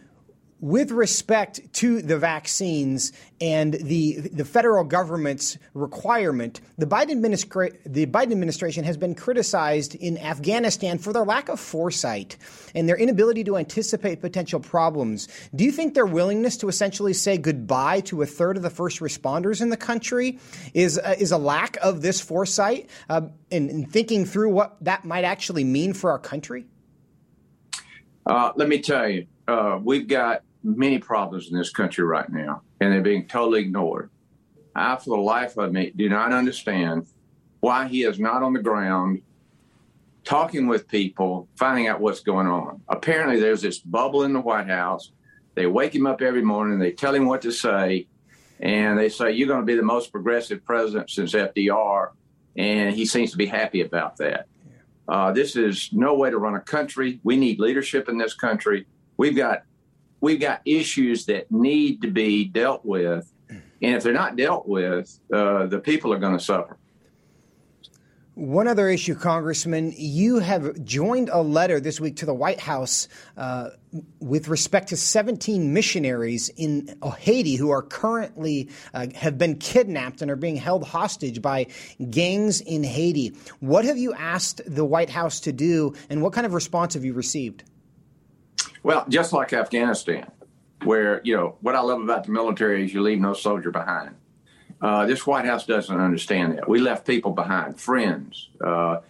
with 0.61 0.91
respect 0.91 1.59
to 1.73 2.03
the 2.03 2.17
vaccines 2.19 3.11
and 3.41 3.73
the 3.73 4.19
the 4.31 4.45
federal 4.45 4.83
government's 4.83 5.57
requirement, 5.73 6.61
the 6.77 6.85
Biden, 6.85 7.19
administra- 7.19 7.75
the 7.83 8.05
Biden 8.05 8.31
administration 8.31 8.83
has 8.83 8.95
been 8.95 9.15
criticized 9.15 9.95
in 9.95 10.19
Afghanistan 10.19 10.99
for 10.99 11.11
their 11.11 11.25
lack 11.25 11.49
of 11.49 11.59
foresight 11.59 12.37
and 12.75 12.87
their 12.87 12.95
inability 12.95 13.43
to 13.43 13.57
anticipate 13.57 14.21
potential 14.21 14.59
problems. 14.59 15.27
Do 15.55 15.63
you 15.63 15.71
think 15.71 15.95
their 15.95 16.05
willingness 16.05 16.57
to 16.57 16.67
essentially 16.67 17.13
say 17.13 17.37
goodbye 17.37 18.01
to 18.01 18.21
a 18.21 18.27
third 18.27 18.55
of 18.55 18.63
the 18.63 18.69
first 18.69 18.99
responders 18.99 19.61
in 19.61 19.69
the 19.69 19.77
country 19.77 20.37
is 20.75 20.99
uh, 20.99 21.15
is 21.17 21.31
a 21.31 21.39
lack 21.39 21.77
of 21.77 22.03
this 22.03 22.21
foresight 22.21 22.87
uh, 23.09 23.21
in, 23.49 23.67
in 23.69 23.85
thinking 23.87 24.25
through 24.25 24.51
what 24.51 24.77
that 24.81 25.05
might 25.05 25.23
actually 25.23 25.63
mean 25.63 25.93
for 25.93 26.11
our 26.11 26.19
country? 26.19 26.67
Uh, 28.27 28.51
let 28.55 28.69
me 28.69 28.79
tell 28.79 29.09
you, 29.09 29.25
uh, 29.47 29.79
we've 29.81 30.07
got 30.07 30.43
many 30.63 30.99
problems 30.99 31.49
in 31.49 31.57
this 31.57 31.69
country 31.69 32.03
right 32.03 32.29
now, 32.29 32.61
and 32.79 32.91
they're 32.91 33.01
being 33.01 33.27
totally 33.27 33.61
ignored. 33.61 34.09
I, 34.75 34.95
for 34.95 35.17
the 35.17 35.21
life 35.21 35.57
of 35.57 35.71
me, 35.73 35.91
do 35.95 36.07
not 36.07 36.31
understand 36.31 37.07
why 37.59 37.87
he 37.87 38.03
is 38.03 38.19
not 38.19 38.43
on 38.43 38.53
the 38.53 38.61
ground 38.61 39.21
talking 40.23 40.67
with 40.67 40.87
people, 40.87 41.47
finding 41.57 41.87
out 41.87 41.99
what's 41.99 42.21
going 42.21 42.47
on. 42.47 42.81
Apparently, 42.87 43.39
there's 43.39 43.61
this 43.61 43.79
bubble 43.79 44.23
in 44.23 44.33
the 44.33 44.39
White 44.39 44.67
House. 44.67 45.11
They 45.55 45.65
wake 45.65 45.93
him 45.93 46.07
up 46.07 46.21
every 46.21 46.43
morning, 46.43 46.79
they 46.79 46.91
tell 46.91 47.13
him 47.13 47.25
what 47.25 47.41
to 47.41 47.51
say, 47.51 48.07
and 48.59 48.97
they 48.97 49.09
say, 49.09 49.31
You're 49.31 49.47
going 49.47 49.61
to 49.61 49.65
be 49.65 49.75
the 49.75 49.81
most 49.81 50.11
progressive 50.11 50.63
president 50.63 51.09
since 51.09 51.33
FDR. 51.33 52.09
And 52.55 52.95
he 52.95 53.05
seems 53.05 53.31
to 53.31 53.37
be 53.37 53.45
happy 53.45 53.81
about 53.81 54.17
that. 54.17 54.47
Uh, 55.07 55.31
this 55.31 55.55
is 55.55 55.89
no 55.91 56.13
way 56.13 56.29
to 56.29 56.37
run 56.37 56.55
a 56.55 56.59
country. 56.59 57.19
We 57.23 57.37
need 57.37 57.59
leadership 57.59 58.07
in 58.07 58.17
this 58.17 58.33
country. 58.33 58.85
We've 59.17 59.35
got 59.35 59.63
we've 60.21 60.39
got 60.39 60.61
issues 60.65 61.25
that 61.25 61.51
need 61.51 62.01
to 62.03 62.09
be 62.09 62.45
dealt 62.45 62.85
with, 62.85 63.31
and 63.49 63.95
if 63.95 64.03
they're 64.03 64.13
not 64.13 64.37
dealt 64.37 64.67
with, 64.67 65.19
uh, 65.33 65.65
the 65.65 65.79
people 65.79 66.13
are 66.13 66.19
going 66.19 66.37
to 66.37 66.43
suffer. 66.43 66.77
One 68.35 68.67
other 68.67 68.87
issue, 68.87 69.13
Congressman, 69.13 69.93
you 69.95 70.39
have 70.39 70.85
joined 70.85 71.27
a 71.27 71.41
letter 71.41 71.81
this 71.81 71.99
week 71.99 72.15
to 72.17 72.25
the 72.25 72.33
White 72.33 72.61
House 72.61 73.09
uh, 73.35 73.71
with 74.21 74.47
respect 74.47 74.87
to 74.89 74.97
17 74.97 75.73
missionaries 75.73 76.49
in 76.55 76.97
Haiti 77.19 77.55
who 77.55 77.71
are 77.71 77.81
currently 77.81 78.69
uh, 78.93 79.07
have 79.15 79.37
been 79.37 79.57
kidnapped 79.57 80.21
and 80.21 80.31
are 80.31 80.37
being 80.37 80.55
held 80.55 80.85
hostage 80.85 81.41
by 81.41 81.67
gangs 82.09 82.61
in 82.61 82.85
Haiti. 82.85 83.35
What 83.59 83.83
have 83.83 83.97
you 83.97 84.13
asked 84.13 84.61
the 84.65 84.85
White 84.85 85.09
House 85.09 85.41
to 85.41 85.51
do, 85.51 85.93
and 86.09 86.21
what 86.21 86.31
kind 86.31 86.45
of 86.45 86.53
response 86.53 86.93
have 86.93 87.03
you 87.03 87.13
received? 87.13 87.65
Well, 88.83 89.05
just 89.09 89.31
like 89.31 89.53
Afghanistan, 89.53 90.31
where 90.83 91.21
you 91.23 91.35
know 91.35 91.55
what 91.61 91.75
I 91.75 91.81
love 91.81 92.01
about 92.01 92.25
the 92.25 92.31
military 92.31 92.83
is 92.83 92.93
you 92.93 93.01
leave 93.01 93.19
no 93.19 93.33
soldier 93.33 93.71
behind. 93.71 94.15
Uh, 94.81 95.05
this 95.05 95.27
White 95.27 95.45
House 95.45 95.65
doesn't 95.65 95.99
understand 95.99 96.57
that. 96.57 96.67
We 96.67 96.79
left 96.79 97.05
people 97.05 97.31
behind, 97.31 97.79
friends. 97.79 98.49
Uh, 98.59 99.01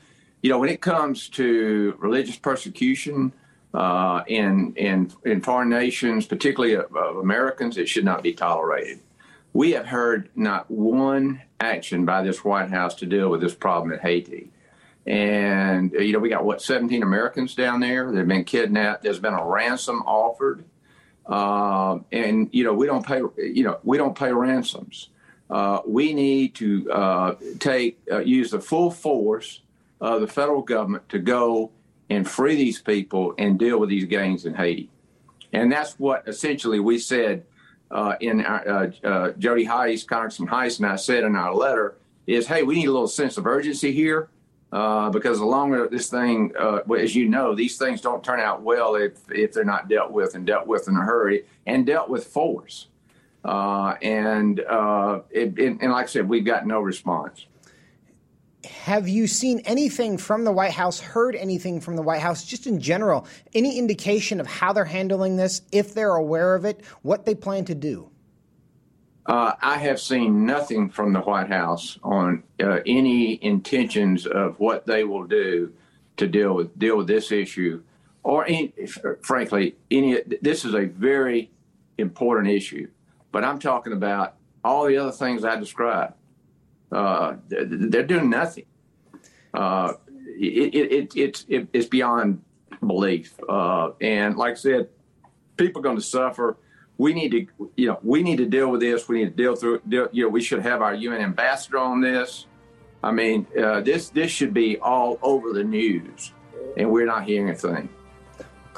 you 0.42 0.50
know, 0.50 0.60
when 0.60 0.70
it 0.70 0.82
comes 0.82 1.30
to 1.30 1.96
religious 2.00 2.36
persecution 2.36 3.32
uh, 3.74 4.24
in, 4.28 4.74
in, 4.76 5.14
in 5.24 5.40
foreign 5.40 5.70
nations, 5.70 6.26
particularly 6.26 6.74
of, 6.74 6.94
of 6.94 7.18
Americans, 7.18 7.78
it 7.78 7.88
should 7.88 8.04
not 8.04 8.22
be 8.22 8.34
tolerated. 8.34 9.00
We 9.54 9.72
have 9.72 9.86
heard 9.86 10.30
not 10.36 10.70
one 10.70 11.42
action 11.62 12.04
by 12.04 12.22
this 12.24 12.44
White 12.44 12.70
House 12.70 12.96
to 12.96 13.06
deal 13.06 13.30
with 13.30 13.40
this 13.40 13.56
problem 13.56 13.94
in 13.94 14.00
Haiti. 14.00 14.52
And, 15.08 15.92
you 15.94 16.14
know, 16.14 16.20
we 16.20 16.30
got 16.30 16.46
what, 16.46 16.62
17 16.62 17.02
Americans 17.02 17.56
down 17.56 17.80
there 17.80 18.12
that 18.12 18.18
have 18.18 18.28
been 18.28 18.44
kidnapped. 18.44 19.04
There's 19.04 19.20
been 19.20 19.34
a 19.34 19.46
ransom 19.46 20.04
offered. 20.04 20.64
Uh, 21.26 22.00
and, 22.12 22.50
you 22.52 22.64
know, 22.64 22.74
we 22.74 22.86
don't 22.86 23.06
pay, 23.06 23.22
you 23.38 23.64
know, 23.64 23.80
we 23.84 23.98
don't 23.98 24.18
pay 24.18 24.32
ransoms 24.32 25.10
uh, 25.52 25.82
we 25.86 26.14
need 26.14 26.56
to 26.56 26.90
uh, 26.92 27.36
take 27.60 28.00
uh, 28.10 28.20
use 28.20 28.52
the 28.52 28.60
full 28.60 28.90
force 28.90 29.62
of 30.00 30.22
the 30.22 30.28
federal 30.28 30.62
government 30.62 31.08
to 31.10 31.20
go 31.20 31.70
and 32.10 32.28
free 32.28 32.56
these 32.56 32.82
people 32.82 33.34
and 33.38 33.60
deal 33.60 33.78
with 33.78 33.90
these 33.90 34.06
gangs 34.06 34.46
in 34.46 34.54
Haiti. 34.54 34.90
And 35.52 35.70
that's 35.70 36.00
what 36.00 36.26
essentially 36.26 36.80
we 36.80 36.98
said 36.98 37.46
uh, 37.92 38.16
in 38.22 38.46
our, 38.46 38.68
uh, 38.68 38.92
uh, 39.04 39.32
Jody 39.34 39.66
Hice, 39.66 40.06
Congressman 40.06 40.48
Hice, 40.48 40.78
and 40.78 40.88
I 40.88 40.96
said 40.96 41.26
in 41.26 41.36
our 41.36 41.54
letter 41.54 41.98
is, 42.26 42.48
hey, 42.48 42.64
we 42.64 42.76
need 42.76 42.88
a 42.88 42.92
little 42.92 43.08
sense 43.08 43.38
of 43.38 43.46
urgency 43.46 43.92
here. 43.92 44.30
Because 44.72 45.40
the 45.40 45.46
longer 45.46 45.88
this 45.90 46.10
thing, 46.10 46.54
as 46.98 47.16
you 47.16 47.28
know, 47.28 47.54
these 47.54 47.78
things 47.78 48.02
don't 48.02 48.24
turn 48.24 48.40
out 48.40 48.62
well 48.62 48.96
if, 48.96 49.14
if 49.30 49.54
they're 49.54 49.64
not 49.66 49.90
dealt 49.90 50.12
with 50.12 50.34
and 50.36 50.46
dealt 50.46 50.66
with 50.66 50.88
in 50.88 50.96
a 50.96 51.02
hurry 51.02 51.46
and 51.66 51.86
dealt 51.86 52.10
with 52.10 52.26
force. 52.26 52.88
Uh, 53.44 53.96
and 54.02 54.60
uh, 54.62 55.22
it, 55.30 55.58
it, 55.58 55.78
and 55.82 55.92
like 55.92 56.06
I 56.06 56.08
said, 56.08 56.30
we've 56.30 56.46
got 56.46 56.68
no 56.68 56.80
response. 56.80 57.48
Have 58.66 59.10
you 59.10 59.26
seen 59.26 59.60
anything 59.66 60.20
from 60.20 60.44
the 60.44 60.52
White 60.52 60.72
House, 60.72 61.00
heard 61.00 61.36
anything 61.36 61.82
from 61.82 61.96
the 61.96 62.04
White 62.04 62.22
House, 62.22 62.46
just 62.46 62.68
in 62.68 62.80
general? 62.80 63.26
Any 63.56 63.80
indication 63.80 64.40
of 64.40 64.46
how 64.46 64.72
they're 64.72 64.86
handling 64.86 65.36
this, 65.36 65.64
if 65.72 65.96
they're 65.96 66.16
aware 66.16 66.54
of 66.54 66.66
it, 66.66 66.82
what 67.02 67.26
they 67.26 67.34
plan 67.34 67.66
to 67.66 67.76
do? 67.76 68.11
Uh, 69.26 69.54
I 69.62 69.78
have 69.78 70.00
seen 70.00 70.46
nothing 70.46 70.90
from 70.90 71.14
the 71.14 71.22
White 71.22 71.50
House 71.50 72.00
on 72.04 72.44
uh, 72.62 72.80
any 72.86 73.44
intentions 73.44 74.26
of 74.26 74.60
what 74.60 74.86
they 74.86 75.04
will 75.04 75.26
do 75.26 75.74
to 76.18 76.28
deal 76.28 76.54
with 76.54 76.78
deal 76.78 76.98
with 76.98 77.08
this 77.08 77.32
issue, 77.32 77.84
or 78.24 78.46
any, 78.48 78.74
frankly, 79.22 79.76
any. 79.92 80.22
This 80.42 80.66
is 80.66 80.74
a 80.74 80.86
very 80.86 81.52
important 81.98 82.50
issue. 82.50 82.90
But 83.32 83.44
I'm 83.44 83.60
talking 83.60 83.94
about 83.94 84.36
all 84.64 84.88
the 84.88 84.98
other 84.98 85.12
things 85.12 85.46
I 85.46 85.56
described. 85.56 86.16
Uh, 86.92 87.36
they're 87.48 88.04
doing 88.04 88.30
nothing. 88.30 88.66
Uh, 89.54 89.94
it, 90.38 90.76
it, 90.76 91.16
it, 91.16 91.46
it, 91.48 91.68
it's 91.72 91.86
beyond 91.86 92.42
belief. 92.86 93.40
Uh, 93.48 93.92
and 94.02 94.36
like 94.36 94.54
I 94.54 94.56
said, 94.56 94.90
people 95.58 95.80
are 95.80 95.84
going 95.84 95.98
to 95.98 96.04
suffer. 96.04 96.58
We 97.02 97.16
need 97.16 97.32
to, 97.32 97.48
you 97.78 97.88
know, 97.88 98.00
we 98.04 98.22
need 98.22 98.38
to 98.38 98.46
deal 98.46 98.70
with 98.70 98.82
this. 98.82 99.10
We 99.10 99.24
need 99.24 99.36
to 99.36 99.44
deal 99.44 99.56
through. 99.56 99.82
Deal, 99.90 100.08
you 100.12 100.26
know, 100.26 100.30
we 100.30 100.40
should 100.40 100.62
have 100.62 100.84
our 100.84 100.94
UN 100.94 101.20
ambassador 101.20 101.80
on 101.80 102.00
this. 102.00 102.46
I 103.02 103.10
mean, 103.10 103.48
uh, 103.60 103.82
this 103.82 104.10
this 104.10 104.30
should 104.30 104.54
be 104.54 104.78
all 104.78 105.18
over 105.24 105.52
the 105.52 105.64
news, 105.64 106.32
and 106.78 106.92
we're 106.92 107.08
not 107.08 107.24
hearing 107.24 107.50
a 107.50 107.56
thing. 107.56 107.90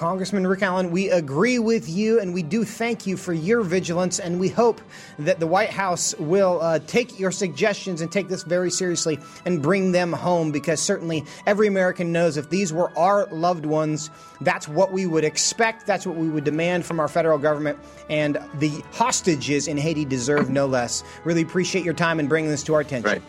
Congressman 0.03 0.45
Rick 0.45 0.63
Allen, 0.63 0.91
we 0.91 1.09
agree 1.11 1.59
with 1.59 1.87
you 1.87 2.19
and 2.19 2.33
we 2.33 2.43
do 2.43 2.65
thank 2.65 3.07
you 3.07 3.15
for 3.15 3.31
your 3.31 3.61
vigilance. 3.61 4.19
And 4.19 4.37
we 4.37 4.49
hope 4.49 4.81
that 5.17 5.39
the 5.39 5.47
White 5.47 5.69
House 5.69 6.13
will 6.19 6.59
uh, 6.61 6.79
take 6.87 7.17
your 7.17 7.31
suggestions 7.31 8.01
and 8.01 8.11
take 8.11 8.27
this 8.27 8.43
very 8.43 8.69
seriously 8.69 9.17
and 9.45 9.61
bring 9.61 9.93
them 9.93 10.11
home 10.11 10.51
because 10.51 10.81
certainly 10.81 11.23
every 11.45 11.67
American 11.67 12.11
knows 12.11 12.35
if 12.35 12.49
these 12.49 12.73
were 12.73 12.91
our 12.99 13.27
loved 13.27 13.65
ones, 13.65 14.09
that's 14.41 14.67
what 14.67 14.91
we 14.91 15.05
would 15.05 15.23
expect. 15.23 15.87
That's 15.87 16.05
what 16.05 16.17
we 16.17 16.27
would 16.27 16.43
demand 16.43 16.85
from 16.85 16.99
our 16.99 17.07
federal 17.07 17.37
government. 17.37 17.79
And 18.09 18.37
the 18.55 18.83
hostages 18.91 19.69
in 19.69 19.77
Haiti 19.77 20.03
deserve 20.03 20.49
no 20.49 20.65
less. 20.65 21.01
Really 21.23 21.43
appreciate 21.43 21.85
your 21.85 21.93
time 21.93 22.19
and 22.19 22.27
bringing 22.27 22.51
this 22.51 22.63
to 22.63 22.73
our 22.73 22.81
attention. 22.81 23.09
Right. 23.09 23.21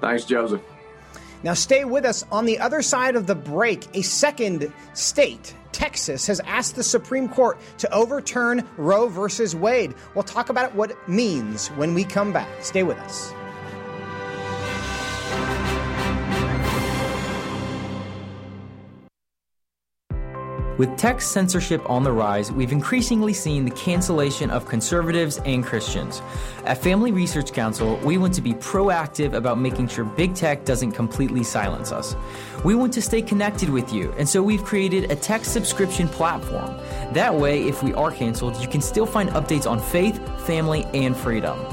Thanks, 0.00 0.24
Joseph. 0.24 0.62
Now, 1.42 1.54
stay 1.54 1.84
with 1.84 2.04
us. 2.04 2.24
On 2.30 2.44
the 2.44 2.58
other 2.58 2.82
side 2.82 3.16
of 3.16 3.26
the 3.26 3.34
break, 3.34 3.86
a 3.94 4.02
second 4.02 4.72
state 4.94 5.54
Texas 5.72 6.26
has 6.26 6.40
asked 6.40 6.76
the 6.76 6.84
Supreme 6.84 7.28
Court 7.28 7.58
to 7.78 7.92
overturn 7.92 8.68
Roe 8.76 9.08
versus 9.08 9.56
Wade. 9.56 9.94
We'll 10.14 10.22
talk 10.22 10.48
about 10.48 10.74
what 10.74 10.92
it 10.92 11.08
means 11.08 11.68
when 11.68 11.94
we 11.94 12.04
come 12.04 12.32
back. 12.32 12.48
Stay 12.62 12.82
with 12.82 12.98
us. 12.98 13.32
With 20.82 20.96
text 20.96 21.30
censorship 21.30 21.88
on 21.88 22.02
the 22.02 22.10
rise, 22.10 22.50
we've 22.50 22.72
increasingly 22.72 23.32
seen 23.34 23.64
the 23.64 23.70
cancellation 23.70 24.50
of 24.50 24.66
conservatives 24.66 25.38
and 25.44 25.64
Christians. 25.64 26.20
At 26.64 26.82
Family 26.82 27.12
Research 27.12 27.52
Council, 27.52 28.00
we 28.02 28.18
want 28.18 28.34
to 28.34 28.40
be 28.40 28.54
proactive 28.54 29.32
about 29.32 29.60
making 29.60 29.86
sure 29.86 30.04
big 30.04 30.34
tech 30.34 30.64
doesn't 30.64 30.90
completely 30.90 31.44
silence 31.44 31.92
us. 31.92 32.16
We 32.64 32.74
want 32.74 32.92
to 32.94 33.00
stay 33.00 33.22
connected 33.22 33.68
with 33.68 33.92
you, 33.92 34.12
and 34.18 34.28
so 34.28 34.42
we've 34.42 34.64
created 34.64 35.12
a 35.12 35.14
text 35.14 35.52
subscription 35.52 36.08
platform. 36.08 36.76
That 37.12 37.32
way, 37.32 37.62
if 37.62 37.84
we 37.84 37.94
are 37.94 38.10
canceled, 38.10 38.56
you 38.56 38.66
can 38.66 38.80
still 38.80 39.06
find 39.06 39.30
updates 39.30 39.70
on 39.70 39.78
faith, 39.78 40.18
family, 40.44 40.84
and 40.94 41.16
freedom. 41.16 41.64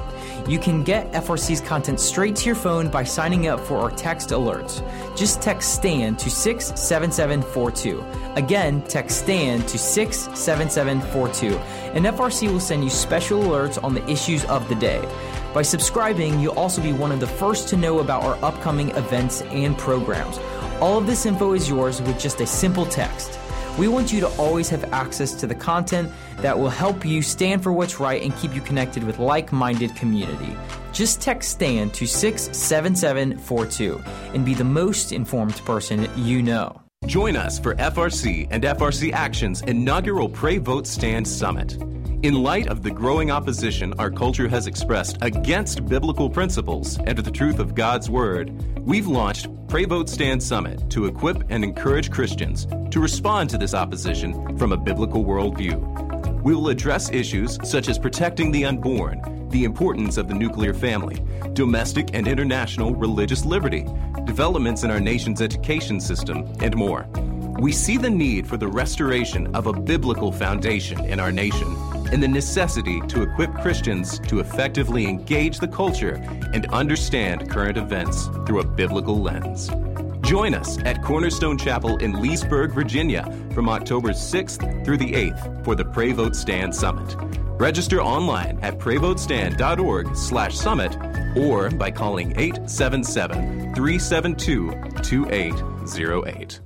You 0.49 0.57
can 0.57 0.83
get 0.83 1.11
FRC's 1.11 1.61
content 1.61 1.99
straight 1.99 2.35
to 2.37 2.47
your 2.47 2.55
phone 2.55 2.89
by 2.89 3.03
signing 3.03 3.47
up 3.47 3.59
for 3.59 3.77
our 3.77 3.91
text 3.91 4.29
alerts. 4.29 4.81
Just 5.15 5.43
text 5.43 5.75
STAND 5.75 6.17
to 6.17 6.31
67742. 6.31 8.03
Again, 8.33 8.81
text 8.87 9.19
STAND 9.19 9.67
to 9.67 9.77
67742, 9.77 11.55
and 11.93 12.03
FRC 12.07 12.51
will 12.51 12.59
send 12.59 12.83
you 12.83 12.89
special 12.89 13.43
alerts 13.43 13.83
on 13.83 13.93
the 13.93 14.03
issues 14.09 14.43
of 14.45 14.67
the 14.69 14.75
day. 14.75 15.07
By 15.53 15.61
subscribing, 15.61 16.39
you'll 16.39 16.57
also 16.57 16.81
be 16.81 16.93
one 16.93 17.11
of 17.11 17.19
the 17.19 17.27
first 17.27 17.69
to 17.69 17.77
know 17.77 17.99
about 17.99 18.23
our 18.23 18.43
upcoming 18.43 18.89
events 18.95 19.43
and 19.43 19.77
programs. 19.77 20.39
All 20.81 20.97
of 20.97 21.05
this 21.05 21.27
info 21.27 21.53
is 21.53 21.69
yours 21.69 22.01
with 22.01 22.19
just 22.19 22.41
a 22.41 22.47
simple 22.47 22.87
text. 22.87 23.38
We 23.79 23.87
want 23.87 24.11
you 24.11 24.19
to 24.19 24.27
always 24.37 24.67
have 24.69 24.83
access 24.91 25.33
to 25.35 25.47
the 25.47 25.55
content 25.55 26.11
that 26.39 26.59
will 26.59 26.67
help 26.67 27.05
you 27.05 27.21
stand 27.21 27.63
for 27.63 27.71
what's 27.71 27.97
right 27.97 28.21
and 28.21 28.35
keep 28.35 28.53
you 28.53 28.59
connected 28.59 29.05
with 29.05 29.19
like 29.19 29.53
minded 29.53 29.95
community. 29.95 30.53
Just 30.91 31.21
text 31.21 31.51
STAND 31.51 31.93
to 31.93 32.05
67742 32.05 34.03
and 34.33 34.43
be 34.43 34.53
the 34.53 34.65
most 34.65 35.13
informed 35.13 35.55
person 35.63 36.09
you 36.17 36.43
know. 36.43 36.81
Join 37.05 37.37
us 37.37 37.57
for 37.57 37.75
FRC 37.75 38.47
and 38.51 38.63
FRC 38.63 39.13
Action's 39.13 39.61
inaugural 39.61 40.29
Pray 40.29 40.57
Vote 40.57 40.85
Stand 40.85 41.27
Summit. 41.27 41.73
In 42.23 42.43
light 42.43 42.67
of 42.67 42.83
the 42.83 42.91
growing 42.91 43.31
opposition 43.31 43.93
our 43.97 44.11
culture 44.11 44.47
has 44.49 44.67
expressed 44.67 45.17
against 45.21 45.87
biblical 45.87 46.29
principles 46.29 46.99
and 46.99 47.17
the 47.17 47.31
truth 47.31 47.57
of 47.57 47.73
God's 47.73 48.09
Word, 48.09 48.51
we've 48.85 49.07
launched 49.07 49.47
Pray 49.69 49.85
Vote 49.85 50.09
Stand 50.09 50.43
Summit 50.43 50.87
to 50.91 51.05
equip 51.05 51.41
and 51.49 51.63
encourage 51.63 52.11
Christians 52.11 52.67
to 52.91 52.99
respond 52.99 53.49
to 53.49 53.57
this 53.57 53.73
opposition 53.73 54.57
from 54.57 54.73
a 54.73 54.77
biblical 54.77 55.23
worldview. 55.23 56.43
We 56.43 56.53
will 56.53 56.69
address 56.69 57.09
issues 57.11 57.57
such 57.63 57.87
as 57.87 57.97
protecting 57.97 58.51
the 58.51 58.65
unborn, 58.65 59.38
the 59.51 59.63
importance 59.63 60.17
of 60.17 60.27
the 60.27 60.33
nuclear 60.33 60.73
family, 60.73 61.23
domestic 61.53 62.09
and 62.13 62.27
international 62.27 62.93
religious 62.95 63.45
liberty, 63.45 63.85
developments 64.25 64.83
in 64.83 64.91
our 64.91 64.99
nation's 64.99 65.41
education 65.41 65.99
system, 65.99 66.45
and 66.61 66.75
more. 66.75 67.07
We 67.59 67.71
see 67.71 67.97
the 67.97 68.09
need 68.09 68.47
for 68.47 68.57
the 68.57 68.67
restoration 68.67 69.53
of 69.55 69.67
a 69.67 69.73
biblical 69.73 70.31
foundation 70.31 71.03
in 71.05 71.19
our 71.19 71.31
nation 71.31 71.75
and 72.11 72.23
the 72.23 72.27
necessity 72.27 73.01
to 73.07 73.21
equip 73.21 73.53
Christians 73.55 74.19
to 74.27 74.39
effectively 74.39 75.05
engage 75.05 75.59
the 75.59 75.67
culture 75.67 76.15
and 76.53 76.65
understand 76.67 77.49
current 77.49 77.77
events 77.77 78.27
through 78.45 78.61
a 78.61 78.65
biblical 78.65 79.21
lens. 79.21 79.69
Join 80.21 80.53
us 80.53 80.77
at 80.83 81.01
Cornerstone 81.03 81.57
Chapel 81.57 81.97
in 81.97 82.21
Leesburg, 82.21 82.71
Virginia 82.71 83.23
from 83.53 83.67
October 83.67 84.09
6th 84.09 84.85
through 84.85 84.97
the 84.97 85.11
8th 85.11 85.65
for 85.65 85.75
the 85.75 85.85
Pray 85.85 86.11
Vote 86.11 86.35
Stand 86.35 86.73
Summit. 86.73 87.15
Register 87.59 88.01
online 88.01 88.57
at 88.61 88.79
prayvotestand.org 88.79 90.15
slash 90.15 90.55
summit 90.55 90.97
or 91.35 91.69
by 91.69 91.91
calling 91.91 92.31
877 92.39 93.75
372 93.75 94.71
2808. 95.03 96.61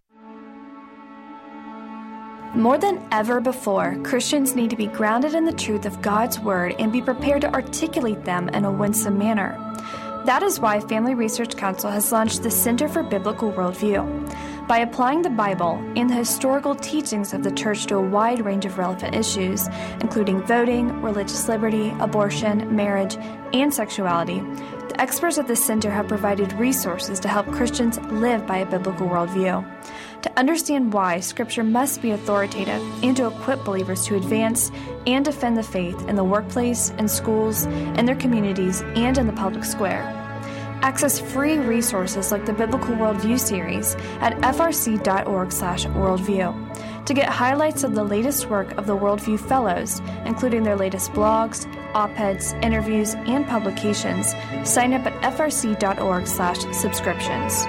More 2.55 2.77
than 2.77 3.03
ever 3.11 3.41
before, 3.41 3.97
Christians 4.03 4.55
need 4.55 4.69
to 4.69 4.75
be 4.75 4.85
grounded 4.85 5.33
in 5.33 5.45
the 5.45 5.51
truth 5.51 5.87
of 5.87 5.99
God's 6.03 6.39
Word 6.39 6.75
and 6.77 6.93
be 6.93 7.01
prepared 7.01 7.41
to 7.41 7.51
articulate 7.51 8.23
them 8.23 8.47
in 8.49 8.63
a 8.63 8.71
winsome 8.71 9.17
manner. 9.17 9.57
That 10.25 10.43
is 10.43 10.59
why 10.59 10.79
Family 10.79 11.15
Research 11.15 11.57
Council 11.57 11.89
has 11.89 12.11
launched 12.11 12.43
the 12.43 12.51
Center 12.51 12.87
for 12.87 13.01
Biblical 13.01 13.51
Worldview. 13.51 14.31
By 14.67 14.79
applying 14.79 15.21
the 15.21 15.29
Bible 15.29 15.83
and 15.97 16.09
the 16.09 16.13
historical 16.13 16.73
teachings 16.73 17.33
of 17.33 17.43
the 17.43 17.51
church 17.51 17.85
to 17.87 17.97
a 17.97 18.01
wide 18.01 18.45
range 18.45 18.65
of 18.65 18.77
relevant 18.77 19.13
issues, 19.13 19.67
including 19.99 20.41
voting, 20.43 21.01
religious 21.01 21.49
liberty, 21.49 21.93
abortion, 21.99 22.73
marriage, 22.73 23.17
and 23.53 23.73
sexuality, 23.73 24.39
the 24.87 25.01
experts 25.01 25.37
at 25.37 25.47
the 25.47 25.55
center 25.55 25.91
have 25.91 26.07
provided 26.07 26.53
resources 26.53 27.19
to 27.19 27.27
help 27.27 27.45
Christians 27.47 27.99
live 28.03 28.47
by 28.47 28.59
a 28.59 28.65
biblical 28.65 29.07
worldview 29.07 29.69
to 30.21 30.39
understand 30.39 30.93
why 30.93 31.19
Scripture 31.19 31.63
must 31.63 32.01
be 32.01 32.11
authoritative 32.11 32.81
and 33.03 33.17
to 33.17 33.27
equip 33.27 33.65
believers 33.65 34.05
to 34.05 34.15
advance 34.15 34.71
and 35.05 35.25
defend 35.25 35.57
the 35.57 35.63
faith 35.63 36.07
in 36.07 36.15
the 36.15 36.23
workplace, 36.23 36.91
in 36.91 37.09
schools, 37.09 37.65
in 37.65 38.05
their 38.05 38.15
communities, 38.15 38.81
and 38.95 39.17
in 39.17 39.27
the 39.27 39.33
public 39.33 39.65
square. 39.65 40.22
Access 40.83 41.17
free 41.17 41.57
resources 41.59 42.29
like 42.29 42.45
the 42.45 42.51
Biblical 42.51 42.93
Worldview 42.93 43.39
series 43.39 43.95
at 44.19 44.33
frc.org/worldview. 44.41 47.05
To 47.05 47.13
get 47.13 47.29
highlights 47.29 47.85
of 47.85 47.95
the 47.95 48.03
latest 48.03 48.49
work 48.49 48.77
of 48.77 48.85
the 48.85 48.97
Worldview 48.97 49.39
Fellows, 49.39 50.01
including 50.25 50.63
their 50.63 50.75
latest 50.75 51.13
blogs, 51.13 51.65
op-eds, 51.95 52.51
interviews, 52.61 53.15
and 53.15 53.47
publications, 53.47 54.35
sign 54.65 54.91
up 54.91 55.05
at 55.05 55.13
frc.org/subscriptions. 55.21 57.65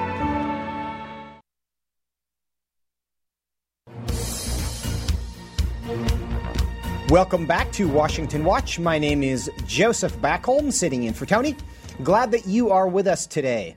Welcome 7.10 7.44
back 7.46 7.70
to 7.72 7.86
Washington 7.86 8.44
Watch. 8.44 8.78
My 8.80 8.98
name 8.98 9.22
is 9.22 9.48
Joseph 9.66 10.16
Backholm, 10.16 10.72
sitting 10.72 11.04
in 11.04 11.12
for 11.14 11.26
Tony. 11.26 11.54
Glad 12.02 12.32
that 12.32 12.48
you 12.48 12.70
are 12.70 12.88
with 12.88 13.06
us 13.06 13.24
today. 13.24 13.76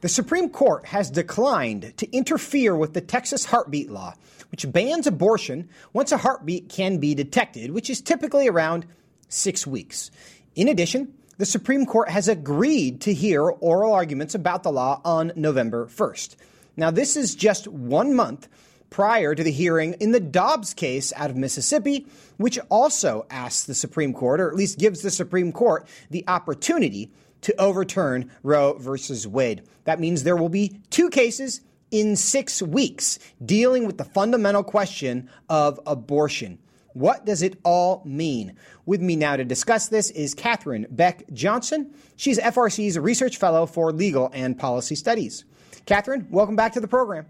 The 0.00 0.08
Supreme 0.08 0.50
Court 0.50 0.86
has 0.86 1.10
declined 1.10 1.94
to 1.96 2.10
interfere 2.12 2.76
with 2.76 2.94
the 2.94 3.00
Texas 3.00 3.44
heartbeat 3.44 3.90
law, 3.90 4.14
which 4.52 4.70
bans 4.70 5.08
abortion 5.08 5.68
once 5.92 6.12
a 6.12 6.18
heartbeat 6.18 6.68
can 6.68 6.98
be 6.98 7.12
detected, 7.12 7.72
which 7.72 7.90
is 7.90 8.00
typically 8.00 8.46
around 8.46 8.86
six 9.28 9.66
weeks. 9.66 10.12
In 10.54 10.68
addition, 10.68 11.12
the 11.38 11.44
Supreme 11.44 11.86
Court 11.86 12.08
has 12.08 12.28
agreed 12.28 13.00
to 13.00 13.12
hear 13.12 13.42
oral 13.42 13.92
arguments 13.92 14.36
about 14.36 14.62
the 14.62 14.70
law 14.70 15.00
on 15.04 15.32
November 15.34 15.86
1st. 15.86 16.36
Now, 16.76 16.92
this 16.92 17.16
is 17.16 17.34
just 17.34 17.66
one 17.66 18.14
month 18.14 18.48
prior 18.90 19.34
to 19.34 19.42
the 19.42 19.50
hearing 19.50 19.94
in 19.94 20.12
the 20.12 20.20
Dobbs 20.20 20.72
case 20.72 21.12
out 21.16 21.30
of 21.30 21.36
Mississippi, 21.36 22.06
which 22.36 22.60
also 22.68 23.26
asks 23.28 23.64
the 23.64 23.74
Supreme 23.74 24.14
Court, 24.14 24.40
or 24.40 24.48
at 24.48 24.54
least 24.54 24.78
gives 24.78 25.02
the 25.02 25.10
Supreme 25.10 25.50
Court, 25.50 25.88
the 26.10 26.24
opportunity 26.28 27.10
to 27.42 27.54
overturn 27.60 28.30
Roe 28.42 28.74
versus 28.74 29.26
Wade. 29.26 29.62
That 29.84 30.00
means 30.00 30.22
there 30.22 30.36
will 30.36 30.48
be 30.48 30.80
two 30.90 31.10
cases 31.10 31.60
in 31.90 32.16
six 32.16 32.60
weeks 32.60 33.18
dealing 33.44 33.86
with 33.86 33.98
the 33.98 34.04
fundamental 34.04 34.64
question 34.64 35.30
of 35.48 35.80
abortion. 35.86 36.58
What 36.92 37.26
does 37.26 37.42
it 37.42 37.58
all 37.62 38.02
mean? 38.06 38.56
With 38.86 39.02
me 39.02 39.16
now 39.16 39.36
to 39.36 39.44
discuss 39.44 39.88
this 39.88 40.10
is 40.10 40.34
Katherine 40.34 40.86
Beck 40.90 41.30
Johnson. 41.32 41.94
She's 42.16 42.38
FRC's 42.38 42.98
Research 42.98 43.36
Fellow 43.36 43.66
for 43.66 43.92
Legal 43.92 44.30
and 44.32 44.58
Policy 44.58 44.94
Studies. 44.94 45.44
Katherine, 45.84 46.26
welcome 46.30 46.56
back 46.56 46.72
to 46.72 46.80
the 46.80 46.88
program. 46.88 47.26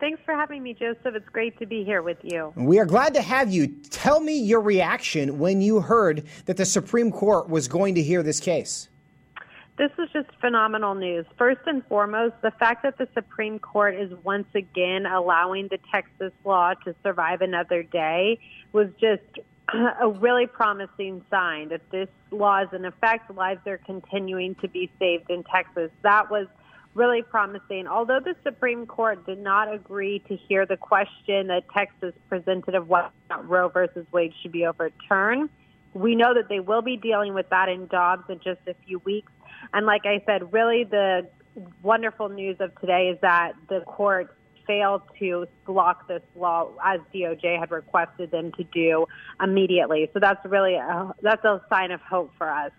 Thanks 0.00 0.20
for 0.24 0.34
having 0.34 0.64
me, 0.64 0.74
Joseph. 0.74 1.14
It's 1.14 1.28
great 1.28 1.56
to 1.60 1.66
be 1.66 1.84
here 1.84 2.02
with 2.02 2.18
you. 2.24 2.52
We 2.56 2.80
are 2.80 2.84
glad 2.84 3.14
to 3.14 3.22
have 3.22 3.52
you. 3.52 3.68
Tell 3.90 4.18
me 4.18 4.36
your 4.36 4.60
reaction 4.60 5.38
when 5.38 5.60
you 5.60 5.80
heard 5.80 6.26
that 6.46 6.56
the 6.56 6.64
Supreme 6.64 7.12
Court 7.12 7.48
was 7.48 7.68
going 7.68 7.94
to 7.94 8.02
hear 8.02 8.24
this 8.24 8.40
case. 8.40 8.88
This 9.78 9.90
is 9.98 10.10
just 10.12 10.28
phenomenal 10.40 10.94
news. 10.94 11.24
First 11.38 11.60
and 11.66 11.84
foremost, 11.86 12.34
the 12.42 12.50
fact 12.50 12.82
that 12.82 12.98
the 12.98 13.08
Supreme 13.14 13.58
Court 13.58 13.94
is 13.94 14.12
once 14.22 14.48
again 14.54 15.06
allowing 15.06 15.68
the 15.68 15.78
Texas 15.90 16.32
law 16.44 16.74
to 16.84 16.94
survive 17.02 17.40
another 17.40 17.82
day 17.82 18.38
was 18.72 18.88
just 19.00 19.22
a 20.00 20.08
really 20.08 20.46
promising 20.46 21.24
sign 21.30 21.70
that 21.70 21.80
this 21.90 22.08
law 22.30 22.62
is 22.62 22.68
in 22.72 22.84
effect. 22.84 23.30
Lives 23.34 23.66
are 23.66 23.78
continuing 23.78 24.54
to 24.56 24.68
be 24.68 24.90
saved 24.98 25.30
in 25.30 25.42
Texas. 25.44 25.90
That 26.02 26.30
was 26.30 26.48
really 26.94 27.22
promising. 27.22 27.86
Although 27.86 28.20
the 28.20 28.36
Supreme 28.42 28.84
Court 28.84 29.24
did 29.24 29.38
not 29.38 29.72
agree 29.72 30.18
to 30.28 30.36
hear 30.36 30.66
the 30.66 30.76
question 30.76 31.46
that 31.46 31.64
Texas 31.74 32.12
presented 32.28 32.74
of 32.74 32.88
whether 32.88 33.10
Roe 33.44 33.68
versus 33.68 34.06
Wade 34.12 34.34
should 34.42 34.52
be 34.52 34.66
overturned, 34.66 35.48
we 35.94 36.14
know 36.14 36.34
that 36.34 36.48
they 36.48 36.60
will 36.60 36.82
be 36.82 36.96
dealing 36.96 37.34
with 37.34 37.48
that 37.50 37.68
in 37.68 37.86
Dobbs 37.86 38.24
in 38.28 38.38
just 38.38 38.60
a 38.66 38.74
few 38.86 38.98
weeks. 39.00 39.32
And 39.72 39.86
like 39.86 40.06
I 40.06 40.22
said, 40.26 40.52
really 40.52 40.84
the 40.84 41.28
wonderful 41.82 42.28
news 42.28 42.56
of 42.60 42.78
today 42.80 43.08
is 43.08 43.18
that 43.20 43.52
the 43.68 43.80
court 43.80 44.36
failed 44.66 45.02
to 45.18 45.46
block 45.66 46.08
this 46.08 46.22
law 46.36 46.70
as 46.84 47.00
DOJ 47.14 47.58
had 47.58 47.70
requested 47.70 48.30
them 48.30 48.52
to 48.52 48.64
do 48.64 49.06
immediately. 49.42 50.08
So 50.14 50.20
that's 50.20 50.44
really 50.46 50.74
a, 50.74 51.12
that's 51.20 51.44
a 51.44 51.60
sign 51.68 51.90
of 51.90 52.00
hope 52.00 52.32
for 52.38 52.48
us. 52.48 52.70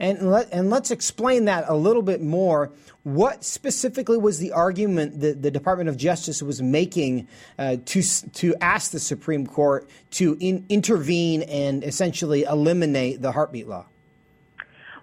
And 0.00 0.30
let 0.30 0.52
and 0.52 0.70
let's 0.70 0.90
explain 0.90 1.44
that 1.44 1.66
a 1.68 1.74
little 1.74 2.02
bit 2.02 2.20
more. 2.20 2.72
What 3.04 3.44
specifically 3.44 4.16
was 4.16 4.38
the 4.38 4.52
argument 4.52 5.20
that 5.20 5.42
the 5.42 5.50
Department 5.50 5.88
of 5.88 5.96
Justice 5.96 6.42
was 6.42 6.60
making 6.60 7.28
uh, 7.58 7.76
to 7.84 8.02
to 8.32 8.54
ask 8.60 8.90
the 8.90 9.00
Supreme 9.00 9.46
Court 9.46 9.88
to 10.12 10.36
in, 10.40 10.64
intervene 10.68 11.42
and 11.42 11.84
essentially 11.84 12.42
eliminate 12.42 13.22
the 13.22 13.32
heartbeat 13.32 13.68
law? 13.68 13.86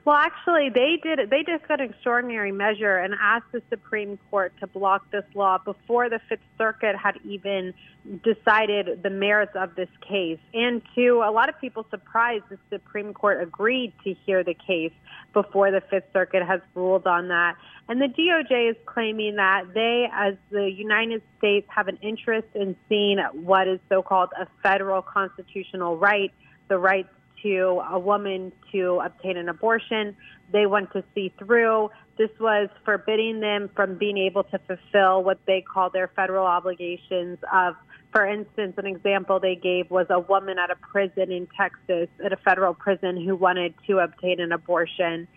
Well, 0.04 0.16
actually, 0.16 0.70
they 0.70 1.00
did. 1.02 1.30
They 1.30 1.44
just 1.44 1.68
got 1.68 1.80
an 1.80 1.92
extraordinary 1.92 2.52
measure 2.52 2.98
and 2.98 3.14
asked 3.22 3.52
the 3.52 3.62
Supreme 3.70 4.18
Court 4.32 4.52
to 4.60 4.66
block 4.66 5.10
this 5.12 5.26
law 5.36 5.60
before 5.60 6.10
the 6.10 6.20
Fifth 6.28 6.40
Circuit 6.58 6.96
had 6.96 7.20
even 7.24 7.76
decided 8.24 9.04
the 9.04 9.12
merits 9.12 9.52
of 9.56 9.76
this 9.76 9.90
case. 10.08 10.40
And 10.56 10.82
to 10.96 11.22
a 11.24 11.30
lot 11.30 11.50
of 11.50 11.62
people 11.62 11.86
surprise, 11.92 12.42
the 12.50 12.58
Supreme 12.72 13.14
Court 13.14 13.44
agreed 13.44 13.94
to 14.04 14.16
hear 14.26 14.44
the 14.44 14.56
case 14.56 14.92
before 15.34 15.70
the 15.70 15.82
Fifth 15.82 16.12
Circuit 16.14 16.44
has 16.44 16.62
ruled 16.74 17.06
on 17.06 17.28
that. 17.28 17.58
And 17.88 18.02
the 18.02 18.08
DOJ 18.08 18.72
is 18.72 18.78
claiming 18.88 19.36
that 19.36 19.66
they, 19.76 20.08
as 20.12 20.34
the 20.50 20.72
United 20.72 21.22
States, 21.38 21.68
have 21.70 21.88
an 21.88 22.00
interest 22.02 22.48
in 22.56 22.76
seeing 22.90 23.20
what 23.34 23.68
is 23.68 23.80
so-called 23.88 24.30
a 24.40 24.48
federal 24.64 25.04
constitutional 25.04 25.96
right, 25.96 26.32
the 26.70 26.80
right 26.80 27.06
to 27.44 27.82
a 27.90 28.00
woman 28.00 28.52
to 28.72 29.02
obtain 29.04 29.38
an 29.38 29.50
abortion. 29.50 30.16
They 30.52 30.66
want 30.66 30.92
to 30.94 31.04
see 31.16 31.34
through 31.38 31.90
This 32.18 32.30
was 32.40 32.70
forbidding 32.86 33.40
them 33.40 33.70
from 33.76 33.98
being 33.98 34.18
able 34.18 34.44
to 34.46 34.60
fulfill 34.60 35.24
what 35.24 35.40
they 35.48 35.62
call 35.62 35.90
their 35.90 36.10
federal 36.10 36.46
obligations 36.46 37.40
of 37.52 37.76
for 38.12 38.26
instance, 38.28 38.74
an 38.78 38.86
example 38.86 39.40
they 39.40 39.56
gave 39.56 39.90
was 39.90 40.06
a 40.10 40.20
woman 40.20 40.60
at 40.60 40.70
a 40.70 40.76
prison 40.76 41.32
in 41.32 41.48
Texas, 41.58 42.10
at 42.24 42.34
a 42.34 42.38
federal 42.38 42.74
prison, 42.74 43.24
who 43.24 43.36
wanted 43.36 43.74
to 43.88 44.00
obtain 44.00 44.42
an 44.42 44.52
abortion. 44.52 45.28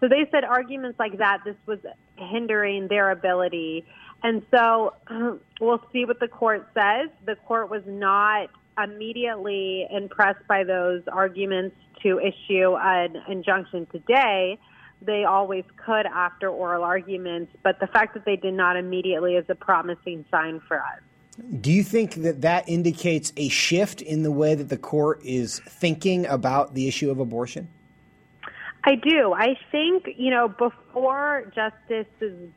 So 0.00 0.08
they 0.08 0.26
said 0.30 0.42
arguments 0.44 0.98
like 0.98 1.18
that, 1.18 1.42
this 1.44 1.56
was 1.66 1.78
hindering 2.16 2.88
their 2.88 3.10
ability. 3.10 3.84
And 4.22 4.42
so 4.50 4.94
we'll 5.60 5.82
see 5.92 6.06
what 6.06 6.20
the 6.20 6.28
court 6.28 6.68
says. 6.74 7.10
The 7.26 7.36
court 7.46 7.70
was 7.70 7.82
not 7.86 8.48
immediately 8.82 9.86
impressed 9.90 10.46
by 10.48 10.64
those 10.64 11.02
arguments 11.10 11.76
to 12.02 12.18
issue 12.18 12.76
an 12.76 13.22
injunction 13.28 13.86
today. 13.86 14.58
They 15.00 15.24
always 15.24 15.64
could 15.76 16.06
after 16.06 16.48
oral 16.48 16.84
arguments, 16.84 17.52
but 17.62 17.80
the 17.80 17.86
fact 17.86 18.14
that 18.14 18.24
they 18.24 18.36
did 18.36 18.54
not 18.54 18.76
immediately 18.76 19.34
is 19.34 19.44
a 19.48 19.54
promising 19.54 20.24
sign 20.30 20.60
for 20.60 20.78
us. 20.78 21.00
Do 21.60 21.72
you 21.72 21.82
think 21.82 22.14
that 22.16 22.42
that 22.42 22.68
indicates 22.68 23.32
a 23.36 23.48
shift 23.48 24.00
in 24.02 24.22
the 24.22 24.30
way 24.30 24.54
that 24.54 24.68
the 24.68 24.76
court 24.76 25.20
is 25.24 25.60
thinking 25.60 26.26
about 26.26 26.74
the 26.74 26.86
issue 26.88 27.10
of 27.10 27.18
abortion? 27.18 27.68
I 28.84 28.96
do. 28.96 29.32
I 29.32 29.56
think, 29.70 30.08
you 30.16 30.30
know, 30.30 30.48
before 30.48 31.52
Justice 31.54 32.06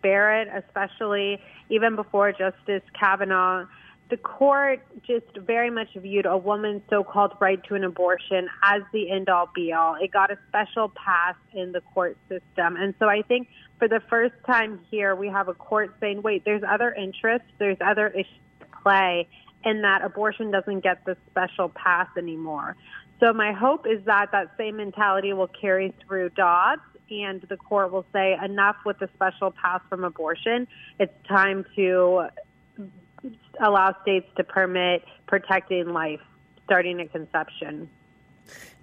Barrett, 0.02 0.48
especially 0.54 1.40
even 1.70 1.96
before 1.96 2.32
Justice 2.32 2.82
Kavanaugh, 3.00 3.66
the 4.10 4.18
court 4.18 4.86
just 5.06 5.26
very 5.38 5.72
much 5.72 5.88
viewed 5.96 6.26
a 6.26 6.38
woman's 6.38 6.84
so-called 6.90 7.34
right 7.40 7.64
to 7.64 7.76
an 7.76 7.84
abortion 7.84 8.48
as 8.64 8.82
the 8.94 9.10
end-all 9.10 9.50
be-all. 9.56 9.96
It 9.96 10.12
got 10.12 10.32
a 10.32 10.38
special 10.48 10.90
pass 10.90 11.36
in 11.54 11.72
the 11.72 11.82
court 11.82 12.18
system. 12.30 12.76
And 12.78 12.94
so 13.00 13.10
I 13.10 13.24
think 13.24 13.48
for 13.80 13.88
the 13.88 14.02
first 14.08 14.36
time 14.46 14.80
here, 14.92 15.16
we 15.16 15.28
have 15.30 15.48
a 15.48 15.54
court 15.56 15.96
saying, 16.00 16.22
wait, 16.22 16.46
there's 16.46 16.62
other 16.68 16.94
interests, 16.94 17.48
there's 17.58 17.78
other 17.82 18.10
issues 18.10 18.40
play 18.84 19.28
in 19.64 19.82
that 19.82 20.04
abortion 20.04 20.52
doesn't 20.52 20.82
get 20.82 21.04
the 21.06 21.18
special 21.32 21.70
pass 21.70 22.08
anymore. 22.18 22.76
So 23.20 23.34
my 23.34 23.52
hope 23.52 23.88
is 23.88 24.06
that 24.06 24.32
that 24.32 24.52
same 24.58 24.78
mentality 24.78 25.34
will 25.34 25.48
carry 25.48 25.94
through 26.06 26.30
Dobbs 26.30 26.82
and 27.10 27.42
the 27.50 27.58
court 27.58 27.92
will 27.92 28.06
say 28.14 28.38
enough 28.44 28.76
with 28.86 29.00
the 29.00 29.10
special 29.16 29.52
pass 29.52 29.82
from 29.90 30.04
abortion. 30.04 30.68
It's 31.00 31.14
time 31.28 31.66
to 31.76 32.28
allow 33.60 33.96
states 34.02 34.28
to 34.38 34.44
permit 34.44 35.04
protecting 35.28 35.90
life 35.90 36.22
starting 36.66 37.00
at 37.00 37.12
conception. 37.12 37.90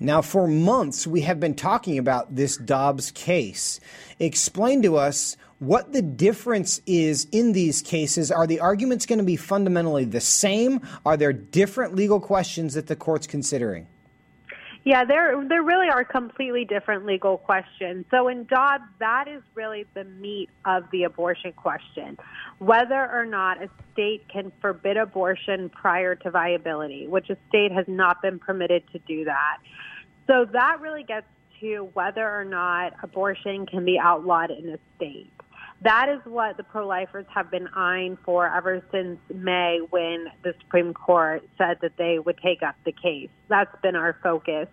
Now, 0.00 0.22
for 0.22 0.48
months, 0.48 1.06
we 1.06 1.20
have 1.22 1.38
been 1.38 1.54
talking 1.54 1.98
about 1.98 2.34
this 2.34 2.56
Dobbs 2.56 3.10
case. 3.12 3.78
Explain 4.18 4.82
to 4.82 4.96
us 4.96 5.36
what 5.58 5.92
the 5.92 6.02
difference 6.02 6.80
is 6.86 7.28
in 7.30 7.52
these 7.52 7.82
cases. 7.82 8.32
Are 8.32 8.46
the 8.46 8.58
arguments 8.58 9.06
going 9.06 9.20
to 9.20 9.24
be 9.24 9.36
fundamentally 9.36 10.04
the 10.04 10.20
same? 10.20 10.80
Are 11.06 11.16
there 11.16 11.32
different 11.32 11.94
legal 11.94 12.18
questions 12.18 12.74
that 12.74 12.88
the 12.88 12.96
court's 12.96 13.28
considering? 13.28 13.86
Yeah, 14.84 15.04
there 15.04 15.44
there 15.48 15.62
really 15.62 15.88
are 15.88 16.02
completely 16.02 16.64
different 16.64 17.06
legal 17.06 17.38
questions. 17.38 18.04
So 18.10 18.26
in 18.26 18.44
Dobbs, 18.46 18.84
that 18.98 19.26
is 19.28 19.42
really 19.54 19.86
the 19.94 20.02
meat 20.02 20.50
of 20.64 20.84
the 20.90 21.04
abortion 21.04 21.52
question. 21.52 22.18
Whether 22.58 23.08
or 23.12 23.24
not 23.24 23.62
a 23.62 23.68
state 23.92 24.28
can 24.28 24.50
forbid 24.60 24.96
abortion 24.96 25.68
prior 25.68 26.16
to 26.16 26.30
viability, 26.32 27.06
which 27.06 27.30
a 27.30 27.36
state 27.48 27.70
has 27.70 27.84
not 27.86 28.22
been 28.22 28.40
permitted 28.40 28.82
to 28.92 28.98
do 29.00 29.24
that. 29.24 29.58
So 30.26 30.46
that 30.52 30.80
really 30.80 31.04
gets 31.04 31.26
to 31.60 31.88
whether 31.94 32.28
or 32.28 32.44
not 32.44 32.94
abortion 33.04 33.66
can 33.66 33.84
be 33.84 34.00
outlawed 34.00 34.50
in 34.50 34.68
a 34.68 34.78
state. 34.96 35.32
That 35.84 36.08
is 36.08 36.20
what 36.24 36.56
the 36.56 36.62
pro 36.62 36.86
lifers 36.86 37.26
have 37.34 37.50
been 37.50 37.66
eyeing 37.74 38.16
for 38.24 38.46
ever 38.46 38.84
since 38.92 39.18
May 39.34 39.80
when 39.90 40.26
the 40.44 40.54
Supreme 40.60 40.94
Court 40.94 41.42
said 41.58 41.78
that 41.82 41.96
they 41.96 42.20
would 42.20 42.38
take 42.38 42.62
up 42.62 42.76
the 42.84 42.92
case. 42.92 43.30
That's 43.48 43.74
been 43.82 43.96
our 43.96 44.16
focus. 44.22 44.68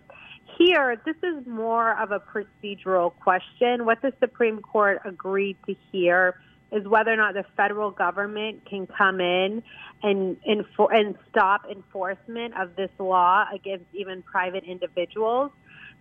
Here, 0.56 1.00
this 1.04 1.16
is 1.22 1.46
more 1.46 1.98
of 1.98 2.12
a 2.12 2.20
procedural 2.20 3.12
question. 3.18 3.86
What 3.86 4.02
the 4.02 4.12
Supreme 4.20 4.60
Court 4.60 5.00
agreed 5.04 5.56
to 5.66 5.74
hear 5.90 6.38
is 6.70 6.86
whether 6.86 7.12
or 7.12 7.16
not 7.16 7.34
the 7.34 7.44
federal 7.56 7.90
government 7.90 8.64
can 8.66 8.86
come 8.86 9.20
in 9.20 9.64
and, 10.04 10.36
and, 10.46 10.64
and 10.78 11.18
stop 11.28 11.62
enforcement 11.68 12.54
of 12.56 12.76
this 12.76 12.90
law 13.00 13.46
against 13.52 13.86
even 13.92 14.22
private 14.22 14.62
individuals. 14.62 15.50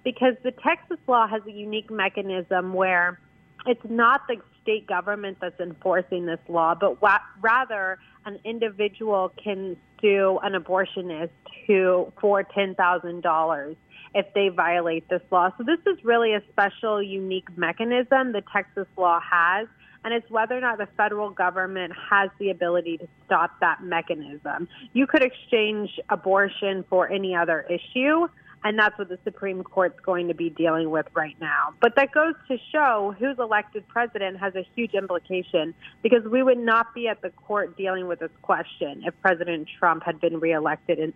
Because 0.03 0.35
the 0.43 0.51
Texas 0.51 0.99
law 1.07 1.27
has 1.27 1.41
a 1.47 1.51
unique 1.51 1.89
mechanism 1.89 2.73
where 2.73 3.19
it's 3.65 3.81
not 3.89 4.21
the 4.27 4.37
state 4.69 4.86
government 4.86 5.38
that's 5.41 5.60
enforcing 5.60 6.27
this 6.27 6.39
law, 6.47 6.75
but 6.79 7.01
wa- 7.01 7.19
rather 7.41 7.97
an 8.25 8.39
individual 8.43 9.32
can 9.43 9.75
sue 9.99 10.39
an 10.43 10.53
abortionist 10.53 11.29
who 11.65 12.12
for 12.21 12.43
ten 12.43 12.75
thousand 12.75 13.21
dollars 13.21 13.75
if 14.13 14.27
they 14.36 14.49
violate 14.49 15.08
this 15.10 15.21
law. 15.32 15.49
So 15.58 15.63
this 15.63 15.79
is 15.91 16.03
really 16.03 16.34
a 16.34 16.41
special, 16.51 17.01
unique 17.01 17.47
mechanism 17.58 18.32
the 18.32 18.43
Texas 18.53 18.88
law 18.95 19.19
has, 19.19 19.67
and 20.03 20.13
it's 20.13 20.29
whether 20.29 20.55
or 20.55 20.62
not 20.62 20.77
the 20.77 20.88
federal 20.97 21.32
government 21.32 21.93
has 22.10 22.29
the 22.39 22.51
ability 22.51 22.97
to 22.99 23.08
stop 23.25 23.60
that 23.62 23.84
mechanism. 23.84 24.67
You 24.93 25.08
could 25.08 25.23
exchange 25.23 25.99
abortion 26.10 26.86
for 26.89 27.10
any 27.12 27.36
other 27.36 27.65
issue 27.69 28.27
and 28.63 28.77
that's 28.77 28.97
what 28.97 29.09
the 29.09 29.19
Supreme 29.23 29.63
Court's 29.63 29.99
going 30.01 30.27
to 30.27 30.33
be 30.33 30.49
dealing 30.49 30.89
with 30.89 31.07
right 31.13 31.35
now. 31.39 31.73
But 31.81 31.95
that 31.95 32.11
goes 32.11 32.33
to 32.49 32.57
show 32.71 33.15
who's 33.17 33.37
elected 33.39 33.87
president 33.87 34.39
has 34.39 34.55
a 34.55 34.67
huge 34.75 34.93
implication 34.93 35.73
because 36.01 36.23
we 36.25 36.43
would 36.43 36.57
not 36.57 36.93
be 36.93 37.07
at 37.07 37.21
the 37.21 37.29
court 37.29 37.77
dealing 37.77 38.07
with 38.07 38.19
this 38.19 38.31
question 38.41 39.03
if 39.05 39.13
President 39.21 39.69
Trump 39.79 40.03
had 40.03 40.19
been 40.19 40.39
reelected 40.39 40.99
in, 40.99 41.13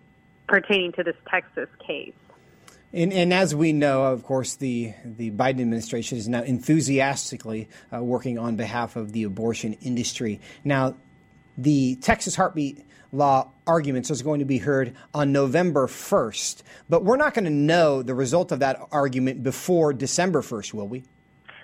pertaining 0.48 0.92
to 0.92 1.02
this 1.02 1.16
Texas 1.30 1.68
case. 1.86 2.14
And, 2.92 3.12
and, 3.12 3.34
as 3.34 3.56
we 3.56 3.72
know, 3.72 4.04
of 4.04 4.22
course, 4.22 4.54
the, 4.54 4.94
the 5.04 5.32
Biden 5.32 5.60
administration 5.60 6.16
is 6.16 6.28
now 6.28 6.44
enthusiastically 6.44 7.68
uh, 7.92 8.00
working 8.00 8.38
on 8.38 8.54
behalf 8.54 8.94
of 8.94 9.10
the 9.10 9.24
abortion 9.24 9.72
industry. 9.82 10.40
Now, 10.62 10.94
the 11.58 11.96
Texas 11.96 12.36
Heartbeat 12.36 12.86
law 13.14 13.50
arguments 13.66 14.10
is 14.10 14.22
going 14.22 14.40
to 14.40 14.44
be 14.44 14.58
heard 14.58 14.94
on 15.14 15.32
November 15.32 15.86
1st. 15.86 16.62
But 16.88 17.04
we're 17.04 17.16
not 17.16 17.34
going 17.34 17.44
to 17.44 17.50
know 17.50 18.02
the 18.02 18.14
result 18.14 18.52
of 18.52 18.58
that 18.60 18.80
argument 18.92 19.42
before 19.42 19.92
December 19.92 20.42
1st, 20.42 20.74
will 20.74 20.88
we? 20.88 21.04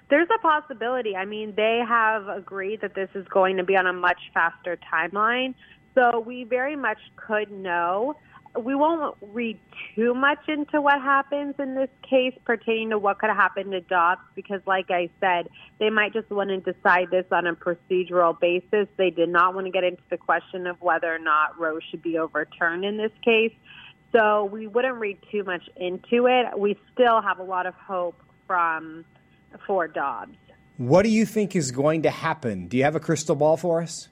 There's 0.08 0.28
a 0.34 0.40
possibility. 0.40 1.14
I 1.14 1.24
mean, 1.24 1.54
they 1.56 1.82
have 1.86 2.28
agreed 2.28 2.80
that 2.80 2.94
this 2.94 3.10
is 3.14 3.26
going 3.28 3.56
to 3.58 3.64
be 3.64 3.76
on 3.76 3.86
a 3.86 3.92
much 3.92 4.20
faster 4.34 4.78
timeline. 4.92 5.54
So 5.94 6.20
we 6.20 6.44
very 6.44 6.76
much 6.76 6.98
could 7.16 7.50
know 7.50 8.16
we 8.58 8.74
won't 8.74 9.16
read 9.32 9.58
too 9.94 10.14
much 10.14 10.48
into 10.48 10.80
what 10.80 11.00
happens 11.00 11.54
in 11.58 11.74
this 11.74 11.88
case 12.08 12.34
pertaining 12.44 12.90
to 12.90 12.98
what 12.98 13.18
could 13.18 13.30
happen 13.30 13.70
to 13.70 13.80
Dobbs 13.80 14.22
because, 14.34 14.60
like 14.66 14.90
I 14.90 15.08
said, 15.20 15.48
they 15.78 15.90
might 15.90 16.12
just 16.12 16.28
want 16.30 16.50
to 16.50 16.72
decide 16.72 17.10
this 17.10 17.26
on 17.30 17.46
a 17.46 17.54
procedural 17.54 18.38
basis. 18.38 18.88
They 18.96 19.10
did 19.10 19.28
not 19.28 19.54
want 19.54 19.66
to 19.66 19.70
get 19.70 19.84
into 19.84 20.02
the 20.10 20.16
question 20.16 20.66
of 20.66 20.80
whether 20.80 21.14
or 21.14 21.18
not 21.18 21.58
Roe 21.58 21.78
should 21.90 22.02
be 22.02 22.18
overturned 22.18 22.84
in 22.84 22.96
this 22.96 23.12
case. 23.24 23.52
So 24.12 24.46
we 24.46 24.66
wouldn't 24.66 24.96
read 24.96 25.18
too 25.30 25.44
much 25.44 25.68
into 25.76 26.26
it. 26.26 26.58
We 26.58 26.76
still 26.92 27.22
have 27.22 27.38
a 27.38 27.44
lot 27.44 27.66
of 27.66 27.74
hope 27.74 28.20
from 28.46 29.04
for 29.66 29.86
Dobbs. 29.86 30.36
What 30.76 31.02
do 31.02 31.10
you 31.10 31.26
think 31.26 31.54
is 31.54 31.70
going 31.70 32.02
to 32.02 32.10
happen? 32.10 32.66
Do 32.66 32.76
you 32.76 32.84
have 32.84 32.96
a 32.96 33.00
crystal 33.00 33.36
ball 33.36 33.56
for 33.56 33.82
us? 33.82 34.08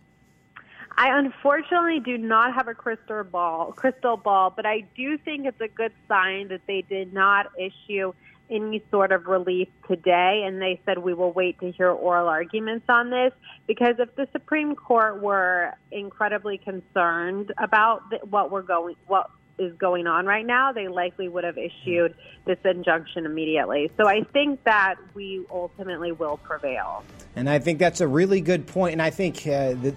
I 1.01 1.17
unfortunately 1.17 2.01
do 2.01 2.19
not 2.19 2.55
have 2.55 2.67
a 2.67 2.75
crystal 2.75 3.23
ball, 3.23 3.71
crystal 3.71 4.17
ball, 4.17 4.53
but 4.55 4.67
I 4.67 4.81
do 4.97 5.17
think 5.17 5.47
it's 5.47 5.61
a 5.61 5.69
good 5.69 5.93
sign 6.09 6.49
that 6.49 6.63
they 6.67 6.83
did 6.83 7.15
not 7.15 7.53
issue 7.57 8.13
any 8.51 8.83
sort 8.91 9.13
of 9.13 9.27
relief 9.27 9.69
today, 9.87 10.43
and 10.45 10.61
they 10.61 10.81
said 10.85 10.99
we 10.99 11.15
will 11.15 11.31
wait 11.31 11.61
to 11.61 11.71
hear 11.71 11.91
oral 11.91 12.27
arguments 12.27 12.87
on 12.89 13.11
this. 13.11 13.33
Because 13.69 13.95
if 14.01 14.13
the 14.17 14.27
Supreme 14.33 14.75
Court 14.75 15.23
were 15.23 15.75
incredibly 15.93 16.59
concerned 16.59 17.53
about 17.59 18.03
what 18.29 18.51
we're 18.51 18.63
going, 18.63 18.97
what 19.07 19.31
is 19.59 19.75
going 19.77 20.07
on 20.07 20.27
right 20.27 20.47
now, 20.47 20.73
they 20.73 20.89
likely 20.89 21.29
would 21.29 21.45
have 21.45 21.59
issued 21.59 22.15
this 22.45 22.59
injunction 22.65 23.27
immediately. 23.27 23.91
So 23.97 24.09
I 24.09 24.23
think 24.33 24.63
that 24.65 24.97
we 25.15 25.45
ultimately 25.51 26.13
will 26.13 26.39
prevail. 26.39 27.05
And 27.37 27.49
I 27.49 27.59
think 27.59 27.79
that's 27.79 28.01
a 28.01 28.09
really 28.09 28.41
good 28.41 28.67
point. 28.67 28.93
And 28.93 29.03
I 29.03 29.11
think 29.11 29.47
uh, 29.47 29.75
that 29.75 29.95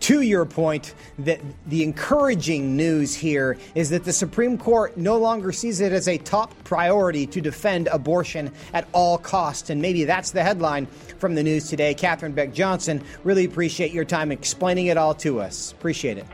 to 0.00 0.20
your 0.20 0.44
point, 0.44 0.94
that 1.18 1.40
the 1.66 1.82
encouraging 1.82 2.76
news 2.76 3.14
here 3.14 3.58
is 3.74 3.90
that 3.90 4.04
the 4.04 4.12
Supreme 4.12 4.56
Court 4.56 4.96
no 4.96 5.18
longer 5.18 5.52
sees 5.52 5.80
it 5.80 5.92
as 5.92 6.06
a 6.08 6.18
top 6.18 6.54
priority 6.64 7.26
to 7.26 7.40
defend 7.40 7.88
abortion 7.88 8.52
at 8.72 8.86
all 8.92 9.18
costs. 9.18 9.70
And 9.70 9.82
maybe 9.82 10.04
that's 10.04 10.30
the 10.30 10.42
headline 10.42 10.86
from 11.18 11.34
the 11.34 11.42
news 11.42 11.68
today. 11.68 11.94
Katherine 11.94 12.32
Beck 12.32 12.52
Johnson, 12.52 13.02
really 13.24 13.44
appreciate 13.44 13.92
your 13.92 14.04
time 14.04 14.30
explaining 14.30 14.86
it 14.86 14.96
all 14.96 15.14
to 15.14 15.40
us. 15.40 15.72
Appreciate 15.72 16.18
it. 16.18 16.26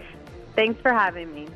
Thanks 0.55 0.81
for 0.81 0.93
having 0.93 1.35
me. 1.35 1.49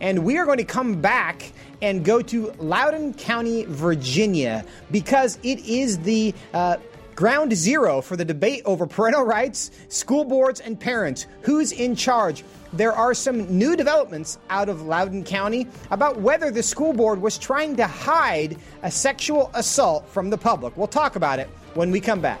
And 0.00 0.24
we 0.24 0.38
are 0.38 0.46
going 0.46 0.58
to 0.58 0.64
come 0.64 1.00
back 1.00 1.52
and 1.82 2.04
go 2.04 2.20
to 2.22 2.52
Loudoun 2.58 3.14
County, 3.14 3.64
Virginia, 3.66 4.64
because 4.90 5.38
it 5.42 5.60
is 5.66 5.98
the 5.98 6.34
uh, 6.54 6.76
Ground 7.20 7.54
zero 7.54 8.00
for 8.00 8.16
the 8.16 8.24
debate 8.24 8.62
over 8.64 8.86
parental 8.86 9.24
rights, 9.24 9.70
school 9.88 10.24
boards, 10.24 10.60
and 10.60 10.80
parents. 10.80 11.26
Who's 11.42 11.70
in 11.70 11.94
charge? 11.94 12.44
There 12.72 12.94
are 12.94 13.12
some 13.12 13.58
new 13.58 13.76
developments 13.76 14.38
out 14.48 14.70
of 14.70 14.80
Loudoun 14.80 15.24
County 15.24 15.66
about 15.90 16.18
whether 16.18 16.50
the 16.50 16.62
school 16.62 16.94
board 16.94 17.20
was 17.20 17.36
trying 17.36 17.76
to 17.76 17.86
hide 17.86 18.56
a 18.82 18.90
sexual 18.90 19.50
assault 19.52 20.08
from 20.08 20.30
the 20.30 20.38
public. 20.38 20.74
We'll 20.78 20.86
talk 20.86 21.14
about 21.14 21.38
it 21.38 21.48
when 21.74 21.90
we 21.90 22.00
come 22.00 22.22
back. 22.22 22.40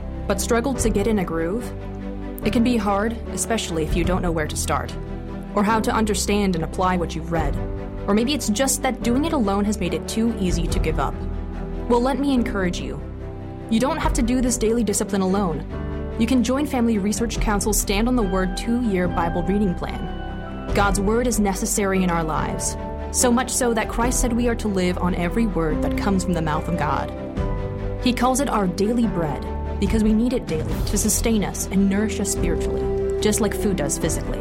but 0.27 0.41
struggled 0.41 0.79
to 0.79 0.89
get 0.89 1.07
in 1.07 1.19
a 1.19 1.25
groove? 1.25 1.71
It 2.43 2.53
can 2.53 2.63
be 2.63 2.77
hard, 2.77 3.13
especially 3.33 3.83
if 3.83 3.95
you 3.95 4.03
don't 4.03 4.21
know 4.21 4.31
where 4.31 4.47
to 4.47 4.57
start, 4.57 4.95
or 5.53 5.63
how 5.63 5.79
to 5.79 5.93
understand 5.93 6.55
and 6.55 6.63
apply 6.63 6.97
what 6.97 7.15
you've 7.15 7.31
read. 7.31 7.55
Or 8.07 8.15
maybe 8.15 8.33
it's 8.33 8.49
just 8.49 8.81
that 8.81 9.03
doing 9.03 9.25
it 9.25 9.33
alone 9.33 9.63
has 9.65 9.79
made 9.79 9.93
it 9.93 10.07
too 10.07 10.35
easy 10.39 10.65
to 10.67 10.79
give 10.79 10.99
up. 10.99 11.13
Well, 11.87 12.01
let 12.01 12.19
me 12.19 12.33
encourage 12.33 12.79
you. 12.79 12.99
You 13.69 13.79
don't 13.79 13.99
have 13.99 14.13
to 14.13 14.21
do 14.21 14.41
this 14.41 14.57
daily 14.57 14.83
discipline 14.83 15.21
alone. 15.21 16.15
You 16.19 16.25
can 16.25 16.43
join 16.43 16.65
Family 16.65 16.97
Research 16.97 17.39
Council's 17.39 17.79
Stand 17.79 18.07
on 18.07 18.15
the 18.15 18.23
Word 18.23 18.57
two 18.57 18.81
year 18.81 19.07
Bible 19.07 19.43
reading 19.43 19.75
plan. 19.75 20.73
God's 20.73 20.99
Word 20.99 21.27
is 21.27 21.39
necessary 21.39 22.03
in 22.03 22.09
our 22.09 22.23
lives, 22.23 22.75
so 23.11 23.31
much 23.31 23.49
so 23.51 23.73
that 23.73 23.89
Christ 23.89 24.19
said 24.19 24.33
we 24.33 24.47
are 24.47 24.55
to 24.55 24.67
live 24.67 24.97
on 24.97 25.13
every 25.15 25.45
word 25.45 25.81
that 25.81 25.97
comes 25.97 26.23
from 26.23 26.33
the 26.33 26.41
mouth 26.41 26.67
of 26.67 26.79
God. 26.79 27.11
He 28.03 28.13
calls 28.13 28.39
it 28.39 28.49
our 28.49 28.67
daily 28.67 29.05
bread 29.05 29.43
because 29.81 30.03
we 30.03 30.13
need 30.13 30.31
it 30.31 30.45
daily 30.45 30.73
to 30.85 30.97
sustain 30.97 31.43
us 31.43 31.67
and 31.71 31.89
nourish 31.89 32.21
us 32.21 32.31
spiritually, 32.31 33.19
just 33.19 33.41
like 33.41 33.53
food 33.53 33.75
does 33.75 33.97
physically. 33.97 34.39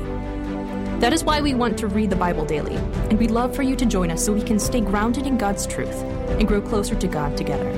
That 1.01 1.13
is 1.15 1.25
why 1.25 1.41
we 1.41 1.55
want 1.55 1.79
to 1.79 1.89
read 1.89 2.11
the 2.11 2.17
Bible 2.17 2.45
daily, 2.45 2.77
and 2.77 3.19
we'd 3.19 3.31
love 3.31 3.57
for 3.57 3.63
you 3.63 3.75
to 3.75 3.87
join 3.87 4.11
us 4.11 4.23
so 4.23 4.35
we 4.35 4.43
can 4.43 4.59
stay 4.59 4.83
grounded 4.83 5.27
in 5.27 5.39
God's 5.39 5.67
truth 5.67 6.03
and 6.39 6.47
grow 6.47 6.61
closer 6.61 6.95
to 6.95 7.09
God 7.09 7.39
together. 7.39 7.71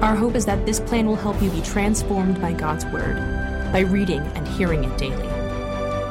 Our 0.00 0.16
hope 0.16 0.34
is 0.34 0.46
that 0.46 0.64
this 0.64 0.80
plan 0.80 1.06
will 1.06 1.16
help 1.16 1.42
you 1.42 1.50
be 1.50 1.60
transformed 1.60 2.40
by 2.40 2.54
God's 2.54 2.86
Word 2.86 3.16
by 3.72 3.80
reading 3.80 4.20
and 4.20 4.48
hearing 4.48 4.84
it 4.84 4.96
daily. 4.96 5.28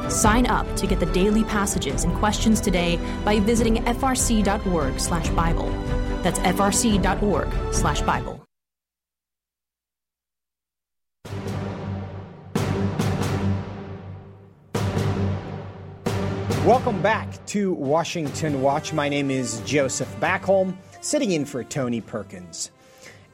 Sign 0.08 0.46
up 0.46 0.72
to 0.76 0.86
get 0.86 1.00
the 1.00 1.06
daily 1.06 1.42
passages 1.44 2.04
and 2.04 2.14
questions 2.16 2.60
today 2.60 2.96
by 3.24 3.40
visiting 3.40 3.84
frc.org/bible. 3.84 5.70
That's 6.22 6.38
frc.org/bible. 6.38 8.41
Welcome 16.72 17.02
back 17.02 17.44
to 17.48 17.74
Washington 17.74 18.62
Watch. 18.62 18.94
My 18.94 19.10
name 19.10 19.30
is 19.30 19.60
Joseph 19.66 20.08
Backholm, 20.20 20.74
sitting 21.02 21.30
in 21.30 21.44
for 21.44 21.62
Tony 21.62 22.00
Perkins. 22.00 22.70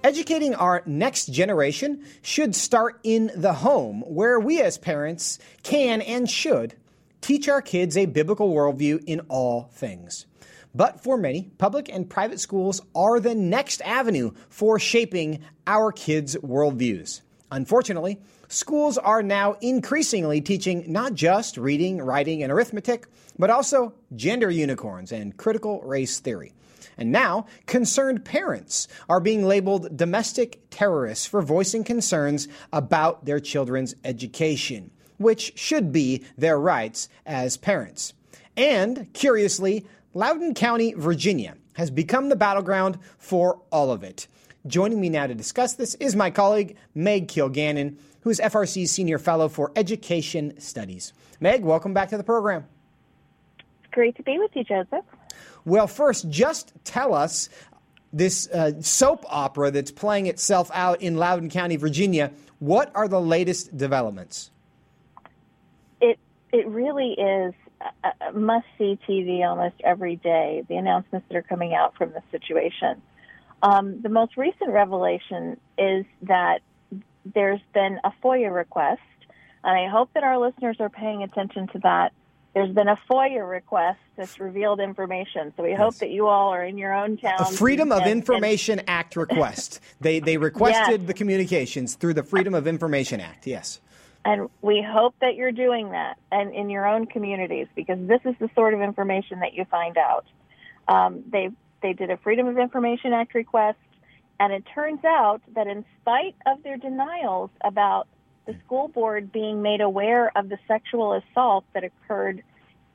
Educating 0.02 0.56
our 0.56 0.82
next 0.86 1.26
generation 1.26 2.04
should 2.20 2.56
start 2.56 2.98
in 3.04 3.30
the 3.36 3.52
home, 3.52 4.02
where 4.08 4.40
we 4.40 4.60
as 4.60 4.76
parents 4.76 5.38
can 5.62 6.02
and 6.02 6.28
should 6.28 6.74
teach 7.20 7.48
our 7.48 7.62
kids 7.62 7.96
a 7.96 8.06
biblical 8.06 8.52
worldview 8.52 9.04
in 9.06 9.20
all 9.28 9.70
things. 9.72 10.26
But 10.74 11.04
for 11.04 11.16
many, 11.16 11.52
public 11.58 11.88
and 11.88 12.10
private 12.10 12.40
schools 12.40 12.80
are 12.92 13.20
the 13.20 13.36
next 13.36 13.80
avenue 13.82 14.32
for 14.48 14.80
shaping 14.80 15.44
our 15.64 15.92
kids' 15.92 16.34
worldviews. 16.38 17.20
Unfortunately, 17.52 18.18
schools 18.48 18.98
are 18.98 19.22
now 19.22 19.56
increasingly 19.60 20.40
teaching 20.40 20.84
not 20.90 21.14
just 21.14 21.56
reading, 21.56 21.98
writing, 21.98 22.42
and 22.42 22.50
arithmetic, 22.50 23.06
but 23.38 23.50
also 23.50 23.94
gender 24.16 24.50
unicorns 24.50 25.12
and 25.12 25.36
critical 25.36 25.80
race 25.82 26.18
theory. 26.18 26.52
And 26.96 27.12
now, 27.12 27.46
concerned 27.66 28.24
parents 28.24 28.88
are 29.08 29.20
being 29.20 29.44
labeled 29.44 29.96
domestic 29.96 30.60
terrorists 30.70 31.26
for 31.26 31.42
voicing 31.42 31.84
concerns 31.84 32.48
about 32.72 33.24
their 33.24 33.38
children's 33.38 33.94
education, 34.04 34.90
which 35.18 35.56
should 35.56 35.92
be 35.92 36.24
their 36.36 36.58
rights 36.58 37.08
as 37.24 37.56
parents. 37.56 38.14
And, 38.56 39.12
curiously, 39.12 39.86
Loudoun 40.12 40.54
County, 40.54 40.94
Virginia, 40.94 41.54
has 41.74 41.92
become 41.92 42.28
the 42.28 42.36
battleground 42.36 42.98
for 43.18 43.60
all 43.70 43.92
of 43.92 44.02
it. 44.02 44.26
Joining 44.66 45.00
me 45.00 45.08
now 45.08 45.28
to 45.28 45.34
discuss 45.34 45.74
this 45.74 45.94
is 45.94 46.16
my 46.16 46.30
colleague, 46.30 46.76
Meg 46.92 47.28
Kilgannon, 47.28 47.96
who 48.20 48.30
is 48.30 48.40
FRC's 48.40 48.90
Senior 48.90 49.18
Fellow 49.18 49.48
for 49.48 49.72
Education 49.76 50.58
Studies. 50.60 51.12
Meg, 51.40 51.62
welcome 51.62 51.94
back 51.94 52.08
to 52.10 52.16
the 52.16 52.24
program. 52.24 52.64
It's 53.58 53.92
great 53.92 54.16
to 54.16 54.22
be 54.22 54.38
with 54.38 54.50
you, 54.54 54.64
Joseph. 54.64 55.04
Well, 55.64 55.86
first, 55.86 56.28
just 56.30 56.72
tell 56.84 57.14
us 57.14 57.48
this 58.12 58.48
uh, 58.48 58.80
soap 58.80 59.24
opera 59.28 59.70
that's 59.70 59.90
playing 59.90 60.26
itself 60.26 60.70
out 60.72 61.02
in 61.02 61.16
Loudoun 61.16 61.50
County, 61.50 61.76
Virginia. 61.76 62.32
What 62.58 62.90
are 62.94 63.06
the 63.06 63.20
latest 63.20 63.76
developments? 63.76 64.50
It 66.00 66.18
it 66.52 66.66
really 66.66 67.12
is 67.12 67.54
a 68.02 68.32
must 68.32 68.66
see 68.76 68.98
TV 69.08 69.46
almost 69.46 69.76
every 69.84 70.16
day. 70.16 70.64
The 70.68 70.76
announcements 70.76 71.28
that 71.28 71.36
are 71.36 71.42
coming 71.42 71.74
out 71.74 71.96
from 71.96 72.12
the 72.12 72.22
situation. 72.30 73.00
Um, 73.62 74.00
the 74.02 74.08
most 74.08 74.36
recent 74.36 74.70
revelation 74.70 75.58
is 75.76 76.06
that 76.22 76.60
there's 77.34 77.60
been 77.74 77.98
a 78.04 78.12
FOIA 78.22 78.54
request, 78.54 79.00
and 79.64 79.78
I 79.78 79.88
hope 79.88 80.10
that 80.14 80.22
our 80.22 80.38
listeners 80.38 80.76
are 80.80 80.88
paying 80.88 81.22
attention 81.22 81.68
to 81.68 81.78
that. 81.80 82.12
There's 82.54 82.74
been 82.74 82.88
a 82.88 82.98
FOIA 83.08 83.48
request 83.48 84.00
that's 84.16 84.40
revealed 84.40 84.80
information. 84.80 85.52
So 85.56 85.62
we 85.62 85.70
yes. 85.70 85.78
hope 85.78 85.94
that 85.96 86.10
you 86.10 86.26
all 86.26 86.48
are 86.48 86.64
in 86.64 86.78
your 86.78 86.94
own 86.94 87.16
town. 87.16 87.36
A 87.40 87.44
Freedom 87.44 87.92
and, 87.92 88.00
of 88.00 88.08
Information 88.08 88.78
and, 88.78 88.88
Act 88.88 89.16
request. 89.16 89.80
they 90.00 90.18
they 90.18 90.36
requested 90.50 91.02
yes. 91.02 91.06
the 91.06 91.14
communications 91.14 91.94
through 91.94 92.14
the 92.14 92.22
Freedom 92.22 92.54
of 92.54 92.66
Information 92.66 93.20
Act. 93.20 93.46
Yes. 93.46 93.80
And 94.24 94.48
we 94.60 94.84
hope 94.86 95.14
that 95.20 95.36
you're 95.36 95.52
doing 95.52 95.92
that 95.92 96.18
and 96.32 96.52
in 96.52 96.68
your 96.68 96.86
own 96.86 97.06
communities 97.06 97.66
because 97.74 97.98
this 98.08 98.20
is 98.24 98.34
the 98.40 98.50
sort 98.54 98.74
of 98.74 98.80
information 98.80 99.40
that 99.40 99.54
you 99.54 99.64
find 99.66 99.96
out. 99.96 100.26
Um, 100.88 101.22
they 101.30 101.50
they 101.82 101.92
did 101.92 102.10
a 102.10 102.16
Freedom 102.16 102.46
of 102.46 102.58
Information 102.58 103.12
Act 103.12 103.34
request, 103.34 103.78
and 104.40 104.52
it 104.52 104.64
turns 104.74 105.04
out 105.04 105.40
that 105.54 105.66
in 105.66 105.84
spite 106.00 106.34
of 106.46 106.62
their 106.62 106.76
denials 106.76 107.50
about 107.62 108.06
the 108.46 108.54
school 108.64 108.88
board 108.88 109.30
being 109.30 109.62
made 109.62 109.80
aware 109.80 110.30
of 110.36 110.48
the 110.48 110.58
sexual 110.66 111.12
assault 111.12 111.64
that 111.74 111.84
occurred 111.84 112.42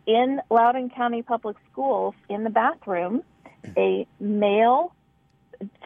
in 0.05 0.41
Loudoun 0.49 0.89
County 0.89 1.21
Public 1.21 1.57
Schools 1.71 2.15
in 2.29 2.43
the 2.43 2.49
bathroom, 2.49 3.23
a 3.77 4.07
male 4.19 4.93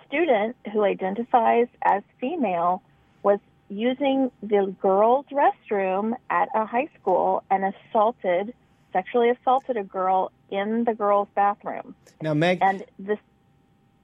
student 0.07 0.55
who 0.71 0.83
identifies 0.83 1.67
as 1.81 2.01
female 2.19 2.81
was 3.23 3.39
using 3.69 4.31
the 4.41 4.73
girls' 4.81 5.25
restroom 5.31 6.13
at 6.29 6.49
a 6.55 6.65
high 6.65 6.87
school 6.99 7.43
and 7.51 7.73
assaulted, 7.89 8.53
sexually 8.93 9.29
assaulted 9.29 9.77
a 9.77 9.83
girl 9.83 10.31
in 10.49 10.85
the 10.85 10.93
girls' 10.93 11.27
bathroom. 11.35 11.93
Now, 12.21 12.33
Meg, 12.33 12.59
and 12.61 12.85
this 12.97 13.19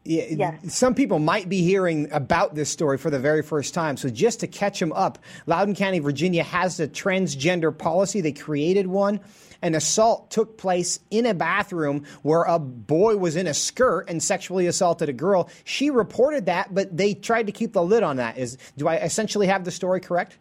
yes. 0.05 0.73
Some 0.73 0.95
people 0.95 1.19
might 1.19 1.49
be 1.49 1.61
hearing 1.61 2.11
about 2.11 2.55
this 2.55 2.69
story 2.69 2.97
for 2.97 3.09
the 3.09 3.19
very 3.19 3.41
first 3.41 3.73
time. 3.73 3.97
So, 3.97 4.09
just 4.09 4.39
to 4.41 4.47
catch 4.47 4.79
them 4.79 4.91
up, 4.93 5.19
Loudoun 5.45 5.75
County, 5.75 5.99
Virginia 5.99 6.43
has 6.43 6.79
a 6.79 6.87
transgender 6.87 7.75
policy. 7.77 8.21
They 8.21 8.33
created 8.33 8.87
one. 8.87 9.19
An 9.61 9.75
assault 9.75 10.29
took 10.29 10.57
place 10.57 10.99
in 11.09 11.25
a 11.25 11.33
bathroom 11.33 12.03
where 12.21 12.43
a 12.43 12.59
boy 12.59 13.15
was 13.15 13.37
in 13.37 13.47
a 13.47 13.53
skirt 13.53 14.09
and 14.09 14.21
sexually 14.21 14.67
assaulted 14.67 15.07
a 15.07 15.13
girl. 15.13 15.49
She 15.63 15.89
reported 15.89 16.47
that, 16.47 16.75
but 16.75 16.95
they 16.95 17.13
tried 17.13 17.47
to 17.47 17.53
keep 17.53 17.71
the 17.71 17.81
lid 17.81 18.03
on 18.03 18.17
that. 18.17 18.37
Is 18.37 18.57
do 18.77 18.89
I 18.89 18.97
essentially 18.97 19.47
have 19.47 19.63
the 19.63 19.71
story 19.71 20.01
correct? 20.01 20.37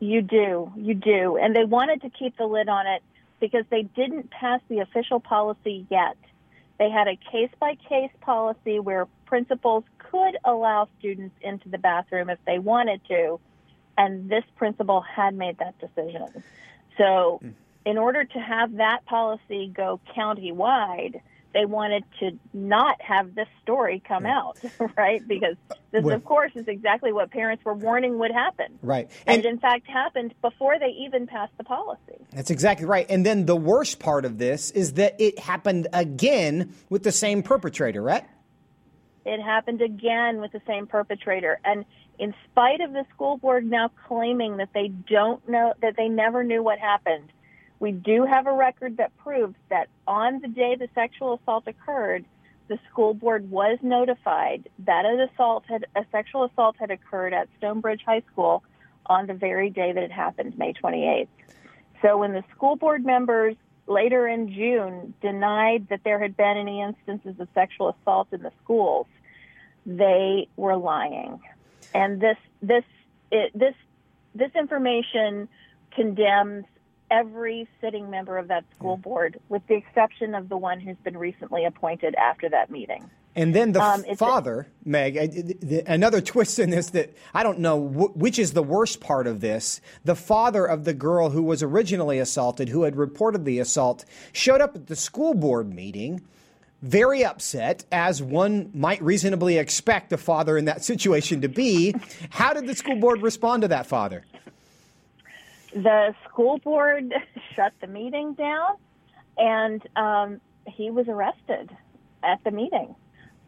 You 0.00 0.20
do, 0.20 0.72
you 0.76 0.94
do, 0.94 1.38
and 1.40 1.54
they 1.54 1.64
wanted 1.64 2.02
to 2.02 2.10
keep 2.10 2.36
the 2.36 2.46
lid 2.46 2.68
on 2.68 2.86
it 2.88 3.02
because 3.38 3.64
they 3.70 3.82
didn't 3.82 4.30
pass 4.30 4.60
the 4.68 4.80
official 4.80 5.20
policy 5.20 5.86
yet. 5.88 6.16
They 6.78 6.90
had 6.90 7.08
a 7.08 7.16
case 7.16 7.50
by 7.60 7.76
case 7.88 8.10
policy 8.20 8.80
where 8.80 9.06
principals 9.26 9.84
could 9.98 10.36
allow 10.44 10.88
students 10.98 11.36
into 11.40 11.68
the 11.68 11.78
bathroom 11.78 12.30
if 12.30 12.38
they 12.46 12.58
wanted 12.58 13.00
to, 13.08 13.40
and 13.96 14.28
this 14.28 14.44
principal 14.56 15.00
had 15.00 15.34
made 15.34 15.58
that 15.58 15.78
decision. 15.78 16.42
So, 16.98 17.40
mm. 17.42 17.52
in 17.84 17.98
order 17.98 18.24
to 18.24 18.38
have 18.38 18.76
that 18.76 19.04
policy 19.06 19.72
go 19.74 20.00
county-wide, 20.14 21.20
they 21.54 21.64
wanted 21.64 22.04
to 22.18 22.38
not 22.52 23.00
have 23.00 23.34
this 23.34 23.46
story 23.62 24.02
come 24.06 24.26
out, 24.26 24.58
right? 24.96 25.26
Because 25.26 25.56
this, 25.92 26.04
well, 26.04 26.14
of 26.14 26.24
course, 26.24 26.52
is 26.56 26.66
exactly 26.66 27.12
what 27.12 27.30
parents 27.30 27.64
were 27.64 27.74
warning 27.74 28.18
would 28.18 28.32
happen. 28.32 28.78
Right. 28.82 29.10
And, 29.26 29.36
and, 29.36 29.46
in 29.46 29.58
fact, 29.60 29.86
happened 29.86 30.34
before 30.42 30.78
they 30.78 30.90
even 31.06 31.26
passed 31.26 31.56
the 31.56 31.64
policy. 31.64 32.18
That's 32.32 32.50
exactly 32.50 32.86
right. 32.86 33.06
And 33.08 33.24
then 33.24 33.46
the 33.46 33.56
worst 33.56 34.00
part 34.00 34.24
of 34.24 34.36
this 34.36 34.72
is 34.72 34.94
that 34.94 35.14
it 35.20 35.38
happened 35.38 35.86
again 35.92 36.74
with 36.90 37.04
the 37.04 37.12
same 37.12 37.42
perpetrator, 37.42 38.02
right? 38.02 38.24
It 39.24 39.40
happened 39.40 39.80
again 39.80 40.40
with 40.40 40.52
the 40.52 40.60
same 40.66 40.86
perpetrator. 40.86 41.58
And 41.64 41.84
in 42.18 42.34
spite 42.50 42.80
of 42.80 42.92
the 42.92 43.06
school 43.14 43.38
board 43.38 43.64
now 43.64 43.90
claiming 44.08 44.58
that 44.58 44.70
they 44.74 44.88
don't 44.88 45.48
know, 45.48 45.72
that 45.80 45.96
they 45.96 46.08
never 46.08 46.44
knew 46.44 46.62
what 46.62 46.78
happened, 46.78 47.30
we 47.84 47.92
do 47.92 48.24
have 48.24 48.46
a 48.46 48.52
record 48.52 48.96
that 48.96 49.14
proves 49.18 49.54
that 49.68 49.88
on 50.06 50.40
the 50.40 50.48
day 50.48 50.74
the 50.74 50.88
sexual 50.94 51.34
assault 51.34 51.64
occurred, 51.66 52.24
the 52.68 52.78
school 52.90 53.12
board 53.12 53.50
was 53.50 53.76
notified 53.82 54.70
that 54.78 55.04
an 55.04 55.20
assault 55.20 55.64
had 55.68 55.84
a 55.94 56.02
sexual 56.10 56.44
assault 56.44 56.76
had 56.78 56.90
occurred 56.90 57.34
at 57.34 57.46
Stone 57.58 57.80
Bridge 57.80 58.00
High 58.06 58.22
School 58.32 58.64
on 59.04 59.26
the 59.26 59.34
very 59.34 59.68
day 59.68 59.92
that 59.92 60.02
it 60.02 60.10
happened, 60.10 60.56
May 60.56 60.72
28th. 60.72 61.28
So 62.00 62.16
when 62.16 62.32
the 62.32 62.42
school 62.56 62.74
board 62.76 63.04
members 63.04 63.54
later 63.86 64.26
in 64.26 64.50
June 64.50 65.12
denied 65.20 65.88
that 65.90 66.00
there 66.04 66.18
had 66.18 66.38
been 66.38 66.56
any 66.56 66.80
instances 66.80 67.38
of 67.38 67.48
sexual 67.52 67.94
assault 68.00 68.28
in 68.32 68.40
the 68.40 68.52
schools, 68.62 69.06
they 69.84 70.48
were 70.56 70.76
lying. 70.76 71.38
And 71.92 72.18
this 72.18 72.38
this 72.62 72.84
it, 73.30 73.52
this 73.54 73.74
this 74.34 74.52
information 74.54 75.50
condemns 75.90 76.64
every 77.10 77.68
sitting 77.80 78.10
member 78.10 78.38
of 78.38 78.48
that 78.48 78.64
school 78.74 78.96
board, 78.96 79.38
with 79.48 79.66
the 79.66 79.74
exception 79.74 80.34
of 80.34 80.48
the 80.48 80.56
one 80.56 80.80
who's 80.80 80.96
been 81.04 81.16
recently 81.16 81.64
appointed 81.64 82.14
after 82.14 82.48
that 82.48 82.70
meeting. 82.70 83.08
And 83.36 83.54
then 83.54 83.72
the 83.72 83.82
um, 83.82 84.04
father, 84.16 84.68
a, 84.84 84.88
Meg, 84.88 85.84
another 85.86 86.20
twist 86.20 86.58
in 86.58 86.70
this 86.70 86.90
that 86.90 87.16
I 87.32 87.42
don't 87.42 87.58
know 87.58 87.76
which 87.76 88.38
is 88.38 88.52
the 88.52 88.62
worst 88.62 89.00
part 89.00 89.26
of 89.26 89.40
this. 89.40 89.80
The 90.04 90.14
father 90.14 90.64
of 90.64 90.84
the 90.84 90.94
girl 90.94 91.30
who 91.30 91.42
was 91.42 91.62
originally 91.62 92.18
assaulted, 92.18 92.68
who 92.68 92.82
had 92.82 92.96
reported 92.96 93.44
the 93.44 93.58
assault, 93.58 94.04
showed 94.32 94.60
up 94.60 94.76
at 94.76 94.86
the 94.86 94.96
school 94.96 95.34
board 95.34 95.74
meeting 95.74 96.22
very 96.84 97.24
upset, 97.24 97.82
as 97.90 98.22
one 98.22 98.70
might 98.74 99.02
reasonably 99.02 99.56
expect 99.56 100.12
a 100.12 100.18
father 100.18 100.58
in 100.58 100.66
that 100.66 100.84
situation 100.84 101.40
to 101.40 101.48
be. 101.48 101.94
How 102.30 102.52
did 102.52 102.66
the 102.66 102.74
school 102.74 102.96
board 102.96 103.22
respond 103.22 103.62
to 103.62 103.68
that 103.68 103.86
father? 103.86 104.24
The 105.74 106.14
school 106.28 106.58
board 106.58 107.12
shut 107.56 107.72
the 107.80 107.86
meeting 107.86 108.34
down, 108.34 108.76
and 109.36 109.82
um, 109.96 110.40
he 110.66 110.90
was 110.90 111.06
arrested 111.08 111.70
at 112.22 112.42
the 112.44 112.50
meeting. 112.50 112.94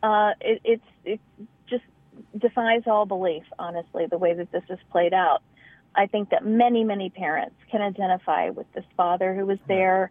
Uh, 0.02 0.32
it, 0.40 0.60
it's 0.64 0.84
it 1.04 1.20
just 1.68 1.84
defies 2.36 2.82
all 2.86 3.06
belief, 3.06 3.44
honestly, 3.58 4.06
the 4.06 4.18
way 4.18 4.34
that 4.34 4.50
this 4.52 4.64
has 4.68 4.78
played 4.90 5.14
out. 5.14 5.42
I 5.94 6.06
think 6.06 6.30
that 6.30 6.44
many, 6.44 6.84
many 6.84 7.08
parents 7.08 7.56
can 7.70 7.80
identify 7.80 8.50
with 8.50 8.70
this 8.74 8.84
father 8.96 9.34
who 9.34 9.46
was 9.46 9.58
there 9.66 10.10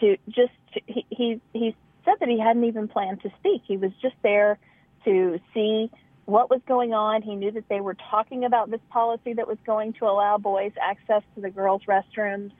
to 0.00 0.16
just 0.28 0.52
he 0.86 1.06
he, 1.10 1.40
he 1.52 1.74
said 2.04 2.14
that 2.20 2.28
he 2.28 2.38
hadn't 2.38 2.64
even 2.64 2.88
planned 2.88 3.22
to 3.22 3.30
speak. 3.38 3.62
He 3.66 3.76
was 3.76 3.92
just 4.00 4.14
there 4.22 4.58
to 5.04 5.40
see 5.54 5.90
what 6.30 6.48
was 6.48 6.60
going 6.66 6.94
on. 6.94 7.22
He 7.22 7.34
knew 7.34 7.50
that 7.50 7.68
they 7.68 7.80
were 7.80 7.96
talking 8.10 8.44
about 8.44 8.70
this 8.70 8.80
policy 8.88 9.32
that 9.34 9.48
was 9.48 9.58
going 9.66 9.92
to 9.94 10.04
allow 10.06 10.38
boys 10.38 10.72
access 10.80 11.22
to 11.34 11.40
the 11.40 11.50
girls' 11.50 11.82
restrooms, 11.88 12.52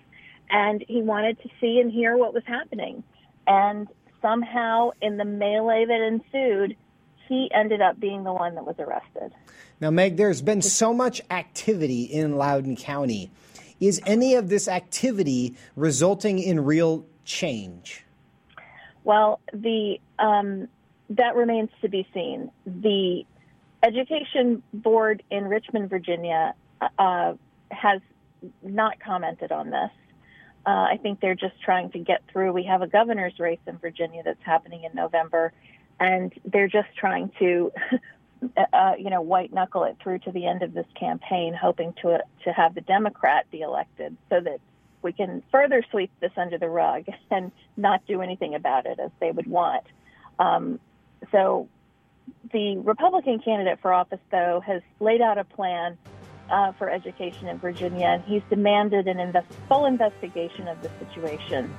and 0.50 0.85
he 0.88 1.02
wanted 1.02 1.40
to 1.42 1.48
see 1.61 1.78
and 1.78 1.90
hear 1.90 2.16
what 2.16 2.35
was 2.35 2.42
happening. 2.46 3.04
And 3.46 3.88
somehow, 4.20 4.90
in 5.00 5.16
the 5.16 5.24
melee 5.24 5.87
that 5.87 6.00
ensued, 6.00 6.76
he 7.28 7.48
ended 7.54 7.80
up 7.80 8.00
being 8.00 8.24
the 8.24 8.33
one 8.33 8.56
that 8.56 8.66
was 8.66 8.74
arrested. 8.78 9.33
Now, 9.80 9.90
Meg, 9.90 10.16
there's 10.16 10.42
been 10.42 10.62
so 10.62 10.92
much 10.92 11.22
activity 11.30 12.02
in 12.02 12.37
Loudoun 12.37 12.76
County. 12.76 13.30
Is 13.78 14.02
any 14.04 14.35
of 14.35 14.48
this 14.48 14.66
activity 14.68 15.56
resulting 15.76 16.38
in 16.40 16.64
real 16.64 17.06
change? 17.24 18.04
Well, 19.04 19.40
the 19.52 19.98
um, 20.18 20.68
that 21.11 21.35
remains 21.35 21.70
to 21.83 21.88
be 21.88 22.06
seen. 22.12 22.50
The 22.66 23.24
Education 23.82 24.62
Board 24.72 25.22
in 25.30 25.44
Richmond, 25.44 25.88
Virginia, 25.88 26.54
uh, 26.98 27.34
has 27.70 28.00
not 28.62 29.00
commented 29.00 29.52
on 29.52 29.70
this. 29.70 29.90
Uh, 30.66 30.70
I 30.92 30.98
think 31.02 31.20
they're 31.20 31.34
just 31.34 31.60
trying 31.62 31.90
to 31.92 31.98
get 31.98 32.22
through. 32.30 32.52
We 32.52 32.64
have 32.64 32.82
a 32.82 32.86
governor's 32.86 33.38
race 33.38 33.60
in 33.66 33.78
Virginia 33.78 34.22
that's 34.22 34.42
happening 34.42 34.84
in 34.84 34.94
November, 34.94 35.52
and 35.98 36.32
they're 36.44 36.68
just 36.68 36.88
trying 36.96 37.32
to, 37.38 37.72
uh, 38.72 38.92
you 38.98 39.08
know, 39.08 39.22
white 39.22 39.52
knuckle 39.52 39.84
it 39.84 39.96
through 40.02 40.18
to 40.20 40.32
the 40.32 40.46
end 40.46 40.62
of 40.62 40.74
this 40.74 40.86
campaign, 40.98 41.54
hoping 41.54 41.94
to 42.02 42.22
to 42.44 42.52
have 42.52 42.74
the 42.74 42.82
Democrat 42.82 43.50
be 43.50 43.62
elected, 43.62 44.16
so 44.28 44.40
that 44.40 44.60
we 45.02 45.12
can 45.12 45.42
further 45.50 45.82
sweep 45.90 46.10
this 46.20 46.32
under 46.36 46.58
the 46.58 46.68
rug 46.68 47.06
and 47.30 47.50
not 47.76 48.06
do 48.06 48.20
anything 48.20 48.54
about 48.54 48.84
it 48.84 49.00
as 49.00 49.10
they 49.18 49.30
would 49.30 49.46
want. 49.46 49.84
Um, 50.38 50.78
so 51.32 51.68
the 52.52 52.78
Republican 52.78 53.38
candidate 53.38 53.78
for 53.80 53.92
office, 53.92 54.20
though, 54.30 54.61
has 54.66 54.83
laid 54.98 55.20
out 55.20 55.38
a 55.38 55.44
plan 55.44 55.96
uh, 56.50 56.72
for 56.72 56.90
education 56.90 57.46
in 57.48 57.59
Virginia, 57.59 58.06
and 58.06 58.24
he's 58.24 58.42
demanded 58.50 59.06
an 59.06 59.20
invest- 59.20 59.46
full 59.68 59.87
investigation 59.87 60.68
of 60.68 60.83
the 60.83 60.90
situation. 60.98 61.72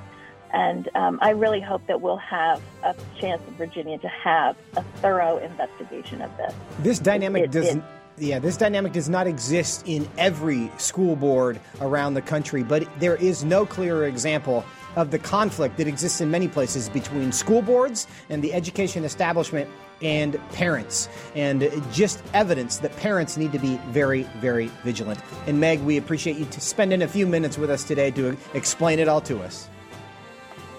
And 0.52 0.88
um, 0.94 1.18
I 1.22 1.30
really 1.30 1.60
hope 1.60 1.86
that 1.86 2.00
we'll 2.00 2.18
have 2.18 2.60
a 2.82 2.94
chance 3.18 3.40
in 3.48 3.54
Virginia 3.54 3.98
to 3.98 4.08
have 4.08 4.56
a 4.76 4.82
thorough 4.96 5.38
investigation 5.38 6.20
of 6.20 6.34
this. 6.36 6.54
This 6.80 6.98
dynamic 6.98 7.44
it, 7.44 7.50
does. 7.50 7.74
It, 7.74 7.82
yeah, 8.18 8.38
this 8.38 8.58
dynamic 8.58 8.92
does 8.92 9.08
not 9.08 9.26
exist 9.26 9.84
in 9.86 10.06
every 10.18 10.70
school 10.76 11.16
board 11.16 11.58
around 11.80 12.12
the 12.14 12.20
country, 12.20 12.62
but 12.62 12.86
there 13.00 13.16
is 13.16 13.42
no 13.42 13.64
clearer 13.64 14.04
example 14.04 14.64
of 14.96 15.10
the 15.10 15.18
conflict 15.18 15.76
that 15.78 15.86
exists 15.86 16.20
in 16.20 16.30
many 16.30 16.48
places 16.48 16.88
between 16.88 17.32
school 17.32 17.62
boards 17.62 18.06
and 18.28 18.42
the 18.42 18.52
education 18.52 19.04
establishment 19.04 19.68
and 20.02 20.36
parents, 20.50 21.08
and 21.36 21.70
just 21.92 22.22
evidence 22.34 22.78
that 22.78 22.94
parents 22.96 23.36
need 23.36 23.52
to 23.52 23.58
be 23.58 23.76
very, 23.90 24.24
very 24.40 24.66
vigilant. 24.82 25.20
And 25.46 25.60
Meg, 25.60 25.80
we 25.80 25.96
appreciate 25.96 26.36
you 26.36 26.46
spending 26.50 27.02
a 27.02 27.08
few 27.08 27.26
minutes 27.26 27.56
with 27.56 27.70
us 27.70 27.84
today 27.84 28.10
to 28.12 28.36
explain 28.52 28.98
it 28.98 29.06
all 29.06 29.20
to 29.22 29.40
us. 29.42 29.68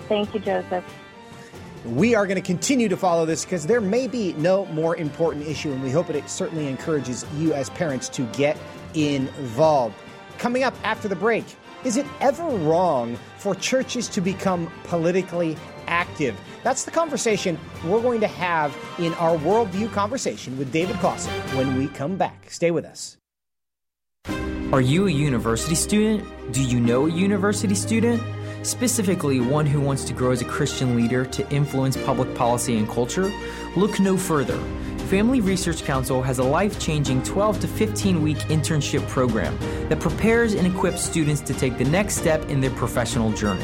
Thank 0.09 0.33
you, 0.33 0.41
Joseph. 0.41 0.83
We 1.85 2.15
are 2.15 2.27
going 2.27 2.35
to 2.35 2.45
continue 2.45 2.89
to 2.89 2.97
follow 2.97 3.25
this 3.25 3.45
because 3.45 3.65
there 3.65 3.81
may 3.81 4.07
be 4.07 4.33
no 4.33 4.65
more 4.67 4.95
important 4.95 5.47
issue, 5.47 5.71
and 5.71 5.81
we 5.81 5.89
hope 5.89 6.09
it 6.09 6.29
certainly 6.29 6.67
encourages 6.67 7.25
you 7.37 7.53
as 7.53 7.69
parents 7.71 8.09
to 8.09 8.23
get 8.33 8.57
involved. 8.93 9.95
Coming 10.37 10.63
up 10.63 10.75
after 10.83 11.07
the 11.07 11.15
break, 11.15 11.45
is 11.85 11.97
it 11.97 12.05
ever 12.21 12.43
wrong 12.43 13.17
for 13.37 13.55
churches 13.55 14.07
to 14.09 14.21
become 14.21 14.71
politically 14.85 15.57
active? 15.87 16.39
That's 16.63 16.85
the 16.85 16.91
conversation 16.91 17.59
we're 17.85 18.01
going 18.01 18.21
to 18.21 18.27
have 18.27 18.75
in 18.99 19.13
our 19.15 19.37
worldview 19.37 19.91
conversation 19.91 20.57
with 20.57 20.71
David 20.71 20.95
Closson 20.97 21.31
when 21.57 21.77
we 21.77 21.87
come 21.87 22.15
back. 22.15 22.49
Stay 22.49 22.71
with 22.71 22.85
us. 22.85 23.17
Are 24.71 24.81
you 24.81 25.07
a 25.07 25.11
university 25.11 25.75
student? 25.75 26.25
Do 26.51 26.63
you 26.63 26.79
know 26.79 27.05
a 27.05 27.11
university 27.11 27.75
student? 27.75 28.23
Specifically, 28.65 29.41
one 29.41 29.65
who 29.65 29.81
wants 29.81 30.05
to 30.05 30.13
grow 30.13 30.31
as 30.31 30.41
a 30.41 30.45
Christian 30.45 30.95
leader 30.95 31.25
to 31.25 31.47
influence 31.51 31.97
public 31.97 32.33
policy 32.33 32.77
and 32.77 32.87
culture? 32.87 33.31
Look 33.75 33.99
no 33.99 34.17
further. 34.17 34.57
Family 35.13 35.41
Research 35.41 35.83
Council 35.83 36.23
has 36.23 36.39
a 36.39 36.43
life 36.43 36.79
changing 36.79 37.21
12 37.21 37.59
to 37.59 37.67
15 37.67 38.23
week 38.23 38.37
internship 38.49 39.07
program 39.09 39.55
that 39.87 39.99
prepares 39.99 40.55
and 40.55 40.65
equips 40.65 41.03
students 41.03 41.39
to 41.41 41.53
take 41.53 41.77
the 41.77 41.83
next 41.83 42.15
step 42.15 42.43
in 42.49 42.61
their 42.61 42.71
professional 42.71 43.31
journey. 43.33 43.63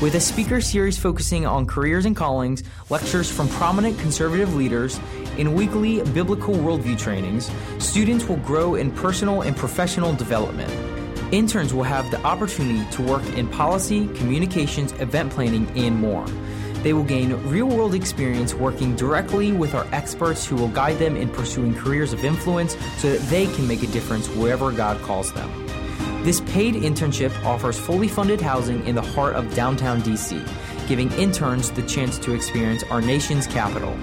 With 0.00 0.14
a 0.14 0.20
speaker 0.20 0.62
series 0.62 0.96
focusing 0.96 1.44
on 1.44 1.66
careers 1.66 2.06
and 2.06 2.16
callings, 2.16 2.64
lectures 2.88 3.30
from 3.30 3.48
prominent 3.48 3.98
conservative 3.98 4.54
leaders, 4.54 4.98
and 5.36 5.54
weekly 5.54 6.00
biblical 6.14 6.54
worldview 6.54 6.98
trainings, 6.98 7.50
students 7.78 8.26
will 8.26 8.38
grow 8.38 8.76
in 8.76 8.90
personal 8.90 9.42
and 9.42 9.54
professional 9.54 10.14
development. 10.14 10.72
Interns 11.34 11.74
will 11.74 11.82
have 11.82 12.10
the 12.10 12.18
opportunity 12.22 12.90
to 12.92 13.02
work 13.02 13.26
in 13.36 13.46
policy, 13.48 14.08
communications, 14.14 14.92
event 14.92 15.32
planning, 15.32 15.70
and 15.76 15.96
more. 15.96 16.24
They 16.82 16.92
will 16.92 17.04
gain 17.04 17.32
real 17.48 17.66
world 17.66 17.94
experience 17.94 18.54
working 18.54 18.94
directly 18.94 19.52
with 19.52 19.74
our 19.74 19.86
experts 19.92 20.46
who 20.46 20.56
will 20.56 20.68
guide 20.68 20.98
them 20.98 21.16
in 21.16 21.28
pursuing 21.28 21.74
careers 21.74 22.12
of 22.12 22.24
influence 22.24 22.76
so 22.98 23.10
that 23.10 23.20
they 23.28 23.46
can 23.46 23.66
make 23.66 23.82
a 23.82 23.88
difference 23.88 24.28
wherever 24.28 24.70
God 24.70 25.00
calls 25.02 25.32
them. 25.32 25.50
This 26.24 26.40
paid 26.42 26.74
internship 26.74 27.32
offers 27.44 27.78
fully 27.78 28.08
funded 28.08 28.40
housing 28.40 28.86
in 28.86 28.94
the 28.94 29.02
heart 29.02 29.34
of 29.34 29.54
downtown 29.54 30.02
DC, 30.02 30.46
giving 30.86 31.10
interns 31.12 31.70
the 31.70 31.82
chance 31.82 32.18
to 32.18 32.34
experience 32.34 32.84
our 32.90 33.00
nation's 33.00 33.46
capital. 33.46 33.94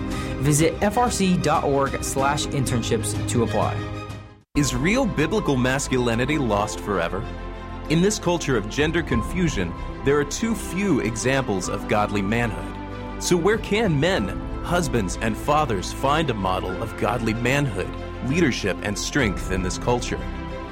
Visit 0.41 0.73
frc.org/internships 0.80 3.30
to 3.30 3.43
apply. 3.43 3.76
Is 4.55 4.73
real 4.73 5.05
biblical 5.05 5.57
masculinity 5.57 6.38
lost 6.38 6.80
forever? 6.80 7.21
In 7.89 8.01
this 8.01 8.17
culture 8.17 8.57
of 8.57 8.69
gender 8.69 9.03
confusion, 9.03 9.73
there 10.05 10.19
are 10.19 10.23
too 10.23 10.53
few 10.53 10.99
examples 10.99 11.67
of 11.67 11.87
godly 11.87 12.21
manhood. 12.21 13.23
So, 13.23 13.35
where 13.35 13.57
can 13.57 13.99
men, 13.99 14.29
husbands, 14.63 15.17
and 15.19 15.35
fathers 15.35 15.91
find 15.91 16.29
a 16.29 16.33
model 16.35 16.79
of 16.83 16.95
godly 16.97 17.33
manhood, 17.33 17.89
leadership, 18.27 18.77
and 18.83 18.97
strength 18.97 19.49
in 19.49 19.63
this 19.63 19.79
culture? 19.79 20.19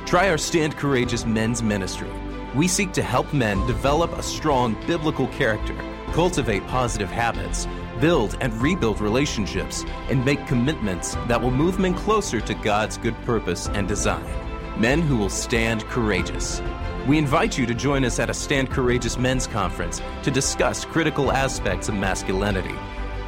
Try 0.06 0.30
our 0.30 0.38
Stand 0.38 0.78
Courageous 0.78 1.26
Men's 1.26 1.64
Ministry. 1.64 2.12
We 2.54 2.68
seek 2.68 2.92
to 2.94 3.02
help 3.02 3.34
men 3.34 3.66
develop 3.66 4.12
a 4.14 4.22
strong 4.22 4.76
biblical 4.86 5.28
character, 5.30 5.76
cultivate 6.12 6.68
positive 6.68 7.10
habits, 7.10 7.68
build 8.00 8.38
and 8.40 8.54
rebuild 8.62 9.02
relationships, 9.02 9.84
and 10.10 10.24
make 10.24 10.46
commitments 10.46 11.16
that 11.28 11.42
will 11.42 11.50
move 11.50 11.80
men 11.80 11.96
closer 11.96 12.40
to 12.40 12.54
God's 12.54 12.98
good 13.00 13.16
purpose 13.24 13.68
and 13.70 13.88
design. 13.88 14.53
Men 14.78 15.02
who 15.02 15.18
will 15.18 15.30
stand 15.30 15.84
courageous. 15.86 16.62
We 17.08 17.18
invite 17.18 17.58
you 17.58 17.66
to 17.66 17.74
join 17.74 18.06
us 18.06 18.20
at 18.20 18.30
a 18.30 18.34
Stand 18.34 18.70
Courageous 18.72 19.18
Men's 19.18 19.46
Conference 19.46 20.02
to 20.24 20.32
discuss 20.32 20.86
critical 20.86 21.32
aspects 21.32 21.90
of 21.90 21.96
masculinity. 21.96 22.76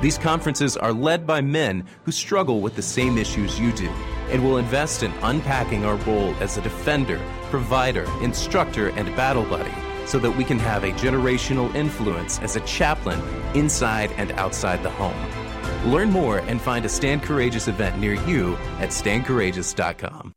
These 0.01 0.17
conferences 0.17 0.77
are 0.77 0.93
led 0.93 1.25
by 1.25 1.41
men 1.41 1.85
who 2.03 2.11
struggle 2.11 2.61
with 2.61 2.75
the 2.75 2.81
same 2.81 3.17
issues 3.17 3.59
you 3.59 3.71
do 3.71 3.89
and 4.29 4.43
will 4.43 4.57
invest 4.57 5.03
in 5.03 5.11
unpacking 5.21 5.85
our 5.85 5.95
role 5.97 6.33
as 6.35 6.57
a 6.57 6.61
defender, 6.61 7.21
provider, 7.49 8.05
instructor, 8.21 8.89
and 8.89 9.15
battle 9.15 9.45
buddy 9.45 9.73
so 10.05 10.19
that 10.19 10.31
we 10.31 10.43
can 10.43 10.59
have 10.59 10.83
a 10.83 10.91
generational 10.91 11.73
influence 11.75 12.39
as 12.39 12.55
a 12.55 12.61
chaplain 12.61 13.19
inside 13.55 14.11
and 14.13 14.31
outside 14.33 14.83
the 14.83 14.89
home. 14.89 15.15
Learn 15.91 16.11
more 16.11 16.39
and 16.39 16.61
find 16.61 16.85
a 16.85 16.89
Stand 16.89 17.23
Courageous 17.23 17.67
event 17.67 17.99
near 17.99 18.13
you 18.25 18.55
at 18.79 18.89
standcourageous.com. 18.89 20.34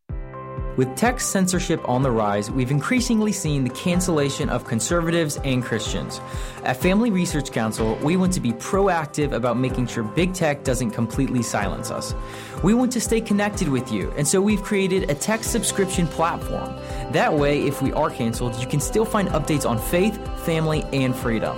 With 0.78 0.94
tech 0.94 1.18
censorship 1.18 1.80
on 1.88 2.04
the 2.04 2.12
rise, 2.12 2.52
we've 2.52 2.70
increasingly 2.70 3.32
seen 3.32 3.64
the 3.64 3.70
cancellation 3.70 4.48
of 4.48 4.64
conservatives 4.64 5.36
and 5.42 5.60
Christians. 5.60 6.20
At 6.62 6.76
Family 6.76 7.10
Research 7.10 7.50
Council, 7.50 7.96
we 7.96 8.16
want 8.16 8.32
to 8.34 8.40
be 8.40 8.52
proactive 8.52 9.32
about 9.32 9.58
making 9.58 9.88
sure 9.88 10.04
big 10.04 10.34
tech 10.34 10.62
doesn't 10.62 10.92
completely 10.92 11.42
silence 11.42 11.90
us. 11.90 12.14
We 12.62 12.74
want 12.74 12.92
to 12.92 13.00
stay 13.00 13.20
connected 13.20 13.68
with 13.68 13.90
you, 13.90 14.12
and 14.16 14.28
so 14.28 14.40
we've 14.40 14.62
created 14.62 15.10
a 15.10 15.16
tech 15.16 15.42
subscription 15.42 16.06
platform. 16.06 16.72
That 17.10 17.34
way, 17.34 17.66
if 17.66 17.82
we 17.82 17.92
are 17.94 18.08
canceled, 18.08 18.54
you 18.60 18.68
can 18.68 18.78
still 18.78 19.04
find 19.04 19.28
updates 19.30 19.68
on 19.68 19.80
faith, 19.80 20.16
family, 20.44 20.84
and 20.92 21.12
freedom. 21.12 21.56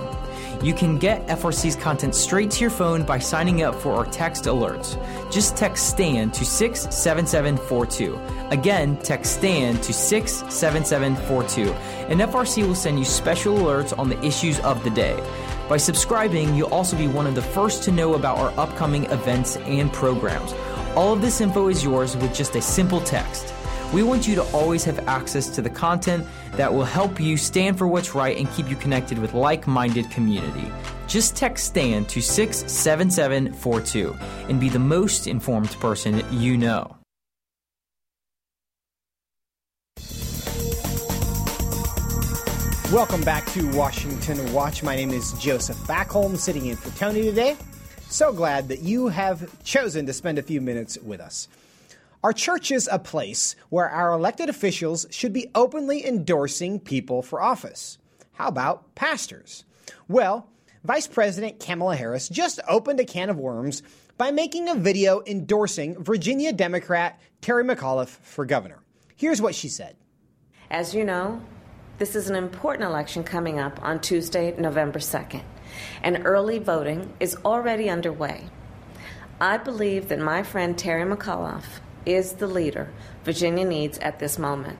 You 0.63 0.75
can 0.75 0.99
get 0.99 1.25
FRC's 1.25 1.75
content 1.75 2.13
straight 2.13 2.51
to 2.51 2.61
your 2.61 2.69
phone 2.69 3.01
by 3.01 3.17
signing 3.17 3.63
up 3.63 3.73
for 3.73 3.93
our 3.93 4.05
text 4.05 4.43
alerts. 4.43 4.95
Just 5.31 5.57
text 5.57 5.89
STAND 5.89 6.35
to 6.35 6.45
67742. 6.45 8.19
Again, 8.51 8.95
text 8.97 9.37
STAND 9.37 9.81
to 9.81 9.91
67742, 9.91 11.73
and 12.11 12.21
FRC 12.21 12.67
will 12.67 12.75
send 12.75 12.99
you 12.99 13.05
special 13.05 13.57
alerts 13.57 13.97
on 13.97 14.07
the 14.07 14.23
issues 14.23 14.59
of 14.59 14.83
the 14.83 14.91
day. 14.91 15.19
By 15.67 15.77
subscribing, 15.77 16.53
you'll 16.53 16.71
also 16.71 16.95
be 16.95 17.07
one 17.07 17.25
of 17.25 17.33
the 17.33 17.41
first 17.41 17.81
to 17.83 17.91
know 17.91 18.13
about 18.13 18.37
our 18.37 18.53
upcoming 18.59 19.05
events 19.05 19.57
and 19.57 19.91
programs. 19.91 20.53
All 20.95 21.11
of 21.11 21.21
this 21.21 21.41
info 21.41 21.69
is 21.69 21.83
yours 21.83 22.15
with 22.15 22.35
just 22.35 22.55
a 22.55 22.61
simple 22.61 23.01
text. 23.01 23.51
We 23.93 24.03
want 24.03 24.25
you 24.25 24.35
to 24.35 24.43
always 24.53 24.85
have 24.85 25.05
access 25.07 25.49
to 25.49 25.61
the 25.61 25.69
content 25.69 26.25
that 26.53 26.73
will 26.73 26.85
help 26.85 27.19
you 27.19 27.35
stand 27.35 27.77
for 27.77 27.87
what's 27.87 28.15
right 28.15 28.37
and 28.37 28.49
keep 28.51 28.69
you 28.69 28.77
connected 28.77 29.19
with 29.19 29.33
like 29.33 29.67
minded 29.67 30.09
community. 30.09 30.71
Just 31.07 31.35
text 31.35 31.65
STAND 31.65 32.07
to 32.07 32.21
67742 32.21 34.15
and 34.47 34.61
be 34.61 34.69
the 34.69 34.79
most 34.79 35.27
informed 35.27 35.71
person 35.71 36.23
you 36.31 36.57
know. 36.57 36.95
Welcome 42.93 43.23
back 43.23 43.45
to 43.47 43.69
Washington 43.75 44.53
Watch. 44.53 44.83
My 44.83 44.95
name 44.95 45.11
is 45.11 45.33
Joseph 45.33 45.77
Backholm, 45.79 46.37
sitting 46.37 46.67
in 46.67 46.77
for 46.77 46.97
Tony 46.97 47.23
today. 47.23 47.57
So 48.09 48.31
glad 48.31 48.69
that 48.69 48.79
you 48.79 49.07
have 49.07 49.63
chosen 49.63 50.05
to 50.05 50.13
spend 50.13 50.37
a 50.37 50.43
few 50.43 50.61
minutes 50.61 50.97
with 50.97 51.19
us. 51.19 51.49
Are 52.23 52.33
churches 52.33 52.87
a 52.91 52.99
place 52.99 53.55
where 53.69 53.89
our 53.89 54.13
elected 54.13 54.47
officials 54.47 55.07
should 55.09 55.33
be 55.33 55.49
openly 55.55 56.05
endorsing 56.05 56.79
people 56.79 57.23
for 57.23 57.41
office? 57.41 57.97
How 58.33 58.47
about 58.47 58.93
pastors? 58.93 59.65
Well, 60.07 60.47
Vice 60.83 61.07
President 61.07 61.59
Kamala 61.59 61.95
Harris 61.95 62.29
just 62.29 62.59
opened 62.67 62.99
a 62.99 63.05
can 63.05 63.31
of 63.31 63.39
worms 63.39 63.81
by 64.19 64.29
making 64.29 64.69
a 64.69 64.75
video 64.75 65.23
endorsing 65.25 65.95
Virginia 66.03 66.53
Democrat 66.53 67.19
Terry 67.41 67.63
McAuliffe 67.63 68.19
for 68.21 68.45
governor. 68.45 68.83
Here's 69.15 69.41
what 69.41 69.55
she 69.55 69.67
said 69.67 69.95
As 70.69 70.93
you 70.93 71.03
know, 71.03 71.41
this 71.97 72.15
is 72.15 72.29
an 72.29 72.35
important 72.35 72.87
election 72.87 73.23
coming 73.23 73.57
up 73.57 73.81
on 73.81 73.99
Tuesday, 73.99 74.53
November 74.59 74.99
2nd, 74.99 75.41
and 76.03 76.21
early 76.23 76.59
voting 76.59 77.13
is 77.19 77.35
already 77.43 77.89
underway. 77.89 78.45
I 79.39 79.57
believe 79.57 80.09
that 80.09 80.19
my 80.19 80.43
friend 80.43 80.77
Terry 80.77 81.03
McAuliffe 81.03 81.79
is 82.05 82.33
the 82.33 82.47
leader 82.47 82.91
Virginia 83.23 83.65
needs 83.65 83.97
at 83.99 84.19
this 84.19 84.37
moment. 84.37 84.79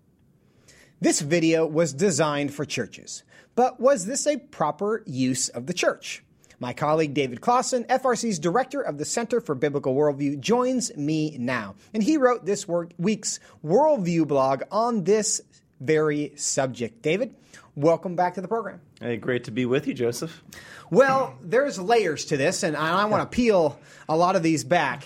This 0.99 1.21
video 1.21 1.65
was 1.65 1.93
designed 1.93 2.53
for 2.53 2.65
churches, 2.65 3.23
but 3.55 3.79
was 3.79 4.05
this 4.05 4.27
a 4.27 4.37
proper 4.37 5.03
use 5.05 5.49
of 5.49 5.65
the 5.65 5.73
church? 5.73 6.23
My 6.59 6.73
colleague 6.73 7.15
David 7.15 7.41
Closson, 7.41 7.87
FRC's 7.87 8.37
director 8.37 8.81
of 8.81 8.99
the 8.99 9.05
Center 9.05 9.41
for 9.41 9.55
Biblical 9.55 9.95
Worldview, 9.95 10.39
joins 10.39 10.95
me 10.95 11.35
now. 11.39 11.73
And 11.91 12.03
he 12.03 12.17
wrote 12.17 12.45
this 12.45 12.67
week's 12.67 13.39
Worldview 13.65 14.27
blog 14.27 14.61
on 14.71 15.03
this 15.03 15.41
very 15.79 16.33
subject. 16.35 17.01
David, 17.01 17.33
welcome 17.75 18.15
back 18.15 18.35
to 18.35 18.41
the 18.41 18.47
program. 18.47 18.79
Hey, 18.99 19.17
great 19.17 19.45
to 19.45 19.51
be 19.51 19.65
with 19.65 19.87
you, 19.87 19.95
Joseph. 19.95 20.43
Well, 20.91 21.35
there's 21.41 21.79
layers 21.79 22.25
to 22.25 22.37
this, 22.37 22.61
and 22.61 22.77
I 22.77 23.05
want 23.05 23.23
to 23.23 23.35
peel 23.35 23.79
a 24.07 24.15
lot 24.15 24.35
of 24.35 24.43
these 24.43 24.63
back. 24.63 25.03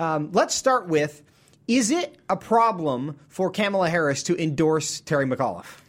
Um, 0.00 0.30
let's 0.32 0.56
start 0.56 0.88
with 0.88 1.22
is 1.68 1.90
it 1.90 2.16
a 2.28 2.36
problem 2.36 3.18
for 3.28 3.50
Kamala 3.50 3.88
Harris 3.88 4.22
to 4.24 4.40
endorse 4.40 5.00
Terry 5.00 5.26
McAuliffe? 5.26 5.80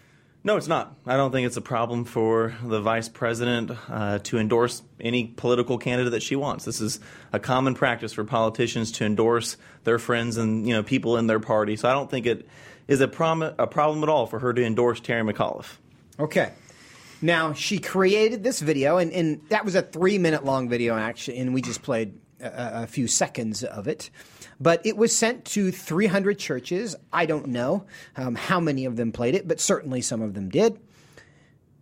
No, 0.44 0.56
it's 0.56 0.68
not. 0.68 0.96
I 1.06 1.18
don't 1.18 1.32
think 1.32 1.46
it's 1.46 1.58
a 1.58 1.62
problem 1.62 2.06
for 2.06 2.56
the 2.64 2.80
vice 2.80 3.10
president 3.10 3.72
uh, 3.90 4.20
to 4.20 4.38
endorse 4.38 4.82
any 5.00 5.26
political 5.26 5.78
candidate 5.78 6.12
that 6.12 6.24
she 6.24 6.38
wants. 6.38 6.64
This 6.64 6.80
is 6.80 7.02
a 7.34 7.40
common 7.40 7.76
practice 7.76 8.14
for 8.14 8.24
politicians 8.24 8.94
to 8.94 9.06
endorse 9.06 9.58
their 9.84 10.00
friends 10.00 10.38
and 10.38 10.66
you 10.66 10.74
know 10.74 10.84
people 10.84 11.18
in 11.18 11.28
their 11.28 11.42
party. 11.42 11.76
So 11.76 11.90
I 11.90 11.92
don't 11.92 12.10
think 12.10 12.28
it 12.28 12.48
is 12.88 13.02
a, 13.02 13.10
prom- 13.10 13.42
a 13.42 13.68
problem 13.68 14.04
at 14.04 14.10
all 14.10 14.26
for 14.26 14.40
her 14.40 14.54
to 14.54 14.64
endorse 14.64 15.02
Terry 15.02 15.22
McAuliffe. 15.22 15.78
Okay. 16.18 16.54
Now 17.22 17.52
she 17.52 17.80
created 17.80 18.44
this 18.44 18.62
video, 18.62 18.98
and, 18.98 19.12
and 19.12 19.42
that 19.50 19.66
was 19.66 19.76
a 19.76 19.82
three 19.82 20.18
minute 20.18 20.46
long 20.46 20.70
video, 20.70 20.96
actually, 20.96 21.40
and 21.40 21.54
we 21.54 21.62
just 21.62 21.82
played 21.82 22.14
a, 22.40 22.84
a 22.84 22.88
few 22.88 23.08
seconds 23.08 23.64
of 23.64 23.88
it. 23.90 24.10
But 24.60 24.86
it 24.86 24.98
was 24.98 25.16
sent 25.16 25.46
to 25.46 25.72
300 25.72 26.40
churches. 26.40 26.96
I 27.14 27.26
don't 27.26 27.48
know 27.48 27.86
um, 28.16 28.36
how 28.36 28.60
many 28.60 28.86
of 28.86 28.96
them 28.96 29.12
played 29.12 29.36
it, 29.36 29.48
but 29.48 29.60
certainly 29.60 30.02
some 30.02 30.22
of 30.22 30.34
them 30.34 30.50
did. 30.50 30.80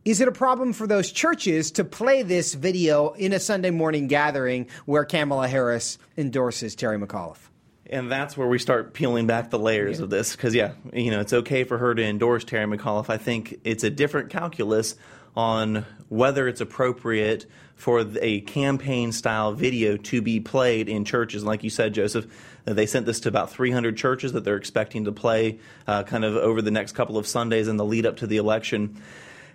Is 0.03 0.21
it 0.21 0.27
a 0.27 0.31
problem 0.31 0.73
for 0.73 0.85
those 0.85 1.11
churches 1.11 1.71
to 1.71 1.83
play 1.83 2.21
this 2.21 2.53
video 2.53 3.13
in 3.13 3.33
a 3.33 3.39
Sunday 3.39 3.71
morning 3.71 4.07
gathering 4.07 4.67
where 4.85 5.03
Kamala 5.03 5.47
Harris 5.47 5.97
endorses 6.15 6.75
Terry 6.75 6.99
McAuliffe? 6.99 7.49
And 7.87 8.11
that's 8.11 8.37
where 8.37 8.47
we 8.47 8.59
start 8.59 8.93
peeling 8.93 9.25
back 9.25 9.49
the 9.49 9.57
layers 9.57 9.97
yeah. 9.97 10.03
of 10.03 10.09
this. 10.11 10.35
Because, 10.35 10.53
yeah, 10.53 10.73
you 10.93 11.09
know, 11.09 11.21
it's 11.21 11.33
okay 11.33 11.63
for 11.63 11.79
her 11.79 11.95
to 11.95 12.03
endorse 12.03 12.43
Terry 12.43 12.65
McAuliffe. 12.65 13.09
I 13.09 13.17
think 13.17 13.59
it's 13.63 13.83
a 13.83 13.89
different 13.89 14.29
calculus 14.29 14.95
on 15.35 15.85
whether 16.09 16.47
it's 16.47 16.61
appropriate 16.61 17.45
for 17.75 18.05
a 18.21 18.41
campaign 18.41 19.11
style 19.11 19.51
video 19.51 19.97
to 19.97 20.21
be 20.21 20.39
played 20.39 20.87
in 20.87 21.03
churches. 21.03 21.43
Like 21.43 21.63
you 21.63 21.69
said, 21.69 21.93
Joseph, 21.93 22.25
they 22.63 22.85
sent 22.85 23.05
this 23.05 23.19
to 23.21 23.29
about 23.29 23.51
300 23.51 23.97
churches 23.97 24.33
that 24.33 24.43
they're 24.43 24.55
expecting 24.55 25.05
to 25.05 25.11
play 25.11 25.59
uh, 25.87 26.03
kind 26.03 26.23
of 26.23 26.35
over 26.35 26.61
the 26.61 26.71
next 26.71 26.93
couple 26.93 27.17
of 27.17 27.27
Sundays 27.27 27.67
in 27.67 27.77
the 27.77 27.85
lead 27.85 28.05
up 28.05 28.17
to 28.17 28.27
the 28.27 28.37
election. 28.37 29.01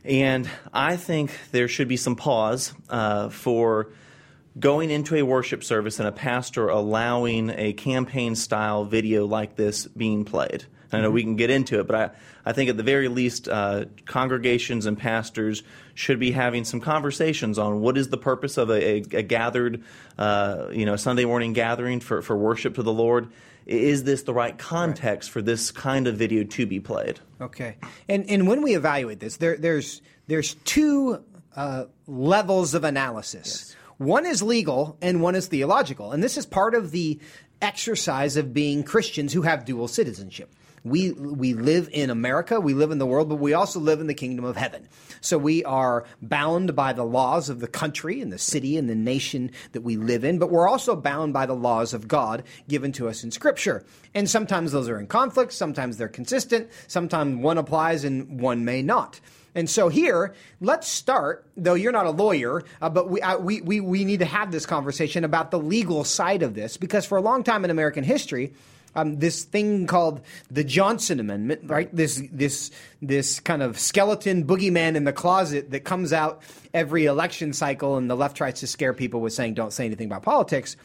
And 0.05 0.49
I 0.73 0.97
think 0.97 1.33
there 1.53 1.69
should 1.69 1.89
be 1.89 1.97
some 1.97 2.17
pause 2.17 2.73
uh, 2.89 3.31
for 3.31 3.89
going 4.59 4.91
into 4.91 5.17
a 5.17 5.23
worship 5.23 5.63
service 5.63 5.99
and 5.99 6.09
a 6.09 6.13
pastor 6.13 6.69
allowing 6.69 7.51
a 7.51 7.73
campaign 7.73 8.35
style 8.35 8.85
video 8.85 9.27
like 9.27 9.57
this 9.57 9.87
being 9.87 10.25
played. 10.25 10.65
I 10.93 11.01
know 11.01 11.11
we 11.11 11.23
can 11.23 11.37
get 11.37 11.51
into 11.51 11.81
it, 11.81 11.87
but 11.87 11.97
I, 11.97 12.11
I 12.51 12.53
think 12.53 12.71
at 12.71 12.77
the 12.77 12.83
very 12.83 13.09
least, 13.09 13.49
uh, 13.49 13.85
congregations 14.07 14.87
and 14.87 14.99
pastors 14.99 15.63
should 15.95 16.19
be 16.19 16.33
having 16.33 16.65
some 16.65 16.81
conversations 16.81 17.59
on 17.59 17.81
what 17.81 17.97
is 17.97 18.09
the 18.09 18.17
purpose 18.17 18.57
of 18.57 18.71
a, 18.71 18.83
a, 18.83 18.97
a 19.13 19.23
gathered, 19.23 19.83
uh, 20.19 20.67
you 20.73 20.87
know, 20.87 20.97
Sunday 20.97 21.25
morning 21.25 21.53
gathering 21.53 22.01
for, 22.01 22.23
for 22.23 22.37
worship 22.37 22.75
to 22.75 22.83
the 22.83 22.93
Lord. 22.93 23.29
Is 23.67 24.05
this 24.05 24.23
the 24.23 24.35
right 24.35 24.57
context 24.57 25.29
right. 25.29 25.33
for 25.33 25.43
this 25.43 25.71
kind 25.71 26.07
of 26.07 26.17
video 26.17 26.45
to 26.45 26.67
be 26.67 26.81
played? 26.81 27.21
Okay, 27.41 27.77
and 28.09 28.29
and 28.29 28.49
when 28.49 28.63
we 28.63 28.75
evaluate 28.75 29.21
this, 29.21 29.37
there, 29.37 29.57
there's 29.57 30.03
there's 30.27 30.55
two 30.65 31.23
uh, 31.55 31.85
levels 32.07 32.75
of 32.75 32.85
analysis. 32.85 33.47
Yes. 33.47 33.77
One 33.99 34.25
is 34.25 34.43
legal 34.43 34.97
and 35.03 35.21
one 35.21 35.35
is 35.35 35.47
theological, 35.49 36.11
and 36.11 36.23
this 36.23 36.39
is 36.39 36.47
part 36.47 36.75
of 36.75 36.91
the 36.91 37.21
exercise 37.61 38.37
of 38.37 38.55
being 38.55 38.83
Christians 38.83 39.35
who 39.35 39.43
have 39.43 39.67
dual 39.67 39.87
citizenship 39.87 40.51
we 40.85 41.13
we 41.13 41.55
live 41.55 41.89
in 41.93 42.11
America, 42.11 42.61
we 42.61 42.75
live 42.75 42.91
in 42.91 42.99
the 42.99 43.07
world, 43.07 43.29
but 43.29 43.37
we 43.37 43.53
also 43.53 43.81
live 43.81 44.01
in 44.01 44.07
the 44.07 44.15
kingdom 44.15 44.45
of 44.45 44.57
heaven. 44.57 44.89
So 45.21 45.37
we 45.37 45.63
are 45.65 46.05
bound 46.23 46.75
by 46.75 46.93
the 46.93 47.05
laws 47.05 47.49
of 47.49 47.61
the 47.61 47.69
country 47.69 48.21
and 48.21 48.33
the 48.33 48.39
city 48.39 48.77
and 48.77 48.89
the 48.89 48.95
nation 48.95 49.51
that 49.73 49.83
we 49.83 49.97
live 49.97 50.25
in, 50.25 50.39
but 50.39 50.51
we're 50.51 50.69
also 50.69 50.97
bound 50.97 51.33
by 51.33 51.47
the 51.47 51.55
laws 51.55 51.93
of 51.93 52.09
God 52.09 52.43
given 52.69 52.93
to 52.93 53.09
us 53.09 53.23
in 53.23 53.31
Scripture. 53.31 53.85
And 54.15 54.29
sometimes 54.29 54.73
those 54.73 54.89
are 54.89 54.99
in 54.99 55.07
conflict, 55.07 55.53
sometimes 55.53 55.99
they're 55.99 56.09
consistent, 56.09 56.71
sometimes 56.87 57.37
one 57.37 57.59
applies 57.59 58.05
and 58.05 58.41
one 58.41 58.65
may 58.65 58.83
not. 58.83 59.21
And 59.55 59.69
so 59.69 59.89
here, 59.89 60.35
let's 60.61 60.87
start, 60.87 61.45
though 61.57 61.75
you're 61.75 61.93
not 61.93 62.07
a 62.07 62.11
lawyer, 62.11 62.63
uh, 62.81 62.89
but 62.89 63.11
we, 63.11 63.21
uh, 63.21 63.37
we, 63.39 63.61
we, 63.61 63.81
we 63.81 64.05
need 64.05 64.21
to 64.21 64.25
have 64.25 64.53
this 64.53 64.65
conversation 64.65 65.25
about 65.25 65.51
the 65.51 65.59
legal 65.59 66.05
side 66.05 66.43
of 66.43 66.55
this, 66.55 66.77
because 66.77 67.05
for 67.05 67.19
a 67.19 67.21
long 67.21 67.43
time 67.43 67.65
in 67.65 67.71
American 67.71 68.05
history, 68.05 68.53
um, 68.95 69.19
this 69.19 69.45
thing 69.45 69.87
called 69.87 70.21
the 70.51 70.65
Johnson 70.65 71.21
Amendment, 71.21 71.63
right? 71.65 71.95
This 71.95 72.23
this 72.33 72.71
this 73.01 73.41
kind 73.41 73.63
of 73.63 73.79
skeleton 73.79 74.45
boogeyman 74.45 74.97
in 74.97 75.05
the 75.05 75.13
closet 75.13 75.71
that 75.71 75.81
comes 75.81 76.13
out 76.13 76.43
every 76.75 77.07
election 77.07 77.53
cycle, 77.53 77.97
and 77.97 78.11
the 78.11 78.17
left 78.17 78.37
tries 78.37 78.61
to 78.61 78.67
scare 78.67 78.93
people 78.93 79.21
with 79.21 79.33
saying, 79.33 79.55
"Don't 79.55 79.73
say 79.73 79.87
anything 79.87 80.07
about 80.07 80.23
politics." 80.23 80.77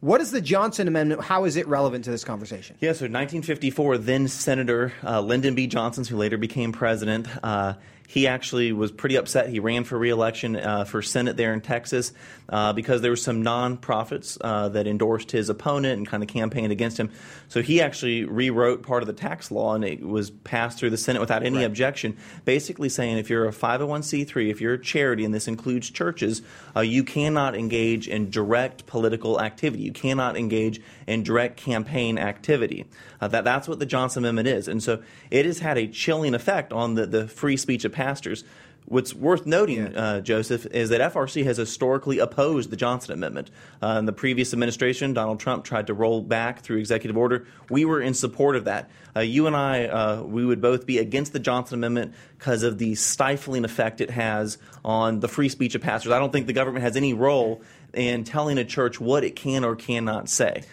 What 0.00 0.20
is 0.20 0.30
the 0.30 0.42
Johnson 0.42 0.86
Amendment? 0.86 1.22
How 1.22 1.44
is 1.44 1.56
it 1.56 1.66
relevant 1.66 2.04
to 2.04 2.10
this 2.10 2.24
conversation? 2.24 2.76
Yeah, 2.78 2.90
so 2.90 3.06
1954, 3.06 3.96
then 3.96 4.28
Senator 4.28 4.92
uh, 5.02 5.22
Lyndon 5.22 5.54
B. 5.54 5.66
Johnson, 5.66 6.04
who 6.04 6.18
later 6.18 6.36
became 6.36 6.72
president, 6.72 7.26
uh, 7.42 7.74
he 8.06 8.26
actually 8.26 8.72
was 8.72 8.92
pretty 8.92 9.16
upset. 9.16 9.48
He 9.48 9.60
ran 9.60 9.84
for 9.84 9.98
reelection 9.98 10.56
uh, 10.56 10.84
for 10.84 11.02
Senate 11.02 11.36
there 11.36 11.52
in 11.52 11.60
Texas 11.60 12.12
uh, 12.48 12.72
because 12.72 13.00
there 13.00 13.10
were 13.10 13.16
some 13.16 13.42
nonprofits 13.42 14.36
uh, 14.40 14.68
that 14.70 14.86
endorsed 14.86 15.30
his 15.30 15.48
opponent 15.48 15.98
and 15.98 16.06
kind 16.06 16.22
of 16.22 16.28
campaigned 16.28 16.70
against 16.70 16.98
him. 17.00 17.10
So 17.48 17.62
he 17.62 17.80
actually 17.80 18.24
rewrote 18.24 18.82
part 18.82 19.02
of 19.02 19.06
the 19.06 19.14
tax 19.14 19.50
law, 19.50 19.74
and 19.74 19.84
it 19.84 20.02
was 20.02 20.30
passed 20.30 20.78
through 20.78 20.90
the 20.90 20.96
Senate 20.96 21.20
without 21.20 21.42
any 21.42 21.58
right. 21.58 21.64
objection, 21.64 22.16
basically 22.44 22.88
saying 22.88 23.18
if 23.18 23.30
you're 23.30 23.46
a 23.46 23.52
501c3, 23.52 24.50
if 24.50 24.60
you're 24.60 24.74
a 24.74 24.82
charity, 24.82 25.24
and 25.24 25.32
this 25.32 25.48
includes 25.48 25.90
churches, 25.90 26.42
uh, 26.76 26.80
you 26.80 27.04
cannot 27.04 27.56
engage 27.56 28.06
in 28.06 28.30
direct 28.30 28.86
political 28.86 29.40
activity. 29.40 29.82
You 29.82 29.92
cannot 29.92 30.36
engage 30.36 30.80
in 31.06 31.22
direct 31.22 31.56
campaign 31.56 32.18
activity. 32.18 32.84
Uh, 33.20 33.28
that, 33.28 33.44
that's 33.44 33.66
what 33.66 33.78
the 33.78 33.86
Johnson 33.86 34.24
Amendment 34.24 34.48
is. 34.48 34.68
And 34.68 34.82
so 34.82 35.02
it 35.30 35.46
has 35.46 35.60
had 35.60 35.78
a 35.78 35.86
chilling 35.86 36.34
effect 36.34 36.72
on 36.72 36.94
the, 36.94 37.06
the 37.06 37.26
free 37.26 37.56
speech 37.56 37.84
of 37.86 37.92
pastors. 37.94 38.44
What's 38.86 39.14
worth 39.14 39.46
noting, 39.46 39.78
yeah. 39.78 39.98
uh, 39.98 40.20
Joseph, 40.20 40.66
is 40.66 40.90
that 40.90 41.00
FRC 41.00 41.42
has 41.44 41.56
historically 41.56 42.18
opposed 42.18 42.68
the 42.68 42.76
Johnson 42.76 43.14
Amendment. 43.14 43.50
Uh, 43.82 43.96
in 43.98 44.04
the 44.04 44.12
previous 44.12 44.52
administration, 44.52 45.14
Donald 45.14 45.40
Trump 45.40 45.64
tried 45.64 45.86
to 45.86 45.94
roll 45.94 46.20
back 46.20 46.60
through 46.60 46.78
executive 46.78 47.16
order. 47.16 47.46
We 47.70 47.86
were 47.86 48.02
in 48.02 48.12
support 48.12 48.56
of 48.56 48.66
that. 48.66 48.90
Uh, 49.16 49.20
you 49.20 49.46
and 49.46 49.56
I, 49.56 49.86
uh, 49.86 50.22
we 50.22 50.44
would 50.44 50.60
both 50.60 50.84
be 50.84 50.98
against 50.98 51.32
the 51.32 51.38
Johnson 51.38 51.78
Amendment 51.78 52.14
because 52.38 52.62
of 52.62 52.76
the 52.76 52.94
stifling 52.94 53.64
effect 53.64 54.02
it 54.02 54.10
has 54.10 54.58
on 54.84 55.20
the 55.20 55.28
free 55.28 55.48
speech 55.48 55.74
of 55.74 55.80
pastors. 55.80 56.12
I 56.12 56.18
don't 56.18 56.32
think 56.32 56.46
the 56.46 56.52
government 56.52 56.84
has 56.84 56.96
any 56.96 57.14
role 57.14 57.62
in 57.94 58.24
telling 58.24 58.58
a 58.58 58.64
church 58.66 59.00
what 59.00 59.24
it 59.24 59.34
can 59.34 59.64
or 59.64 59.76
cannot 59.76 60.28
say. 60.28 60.64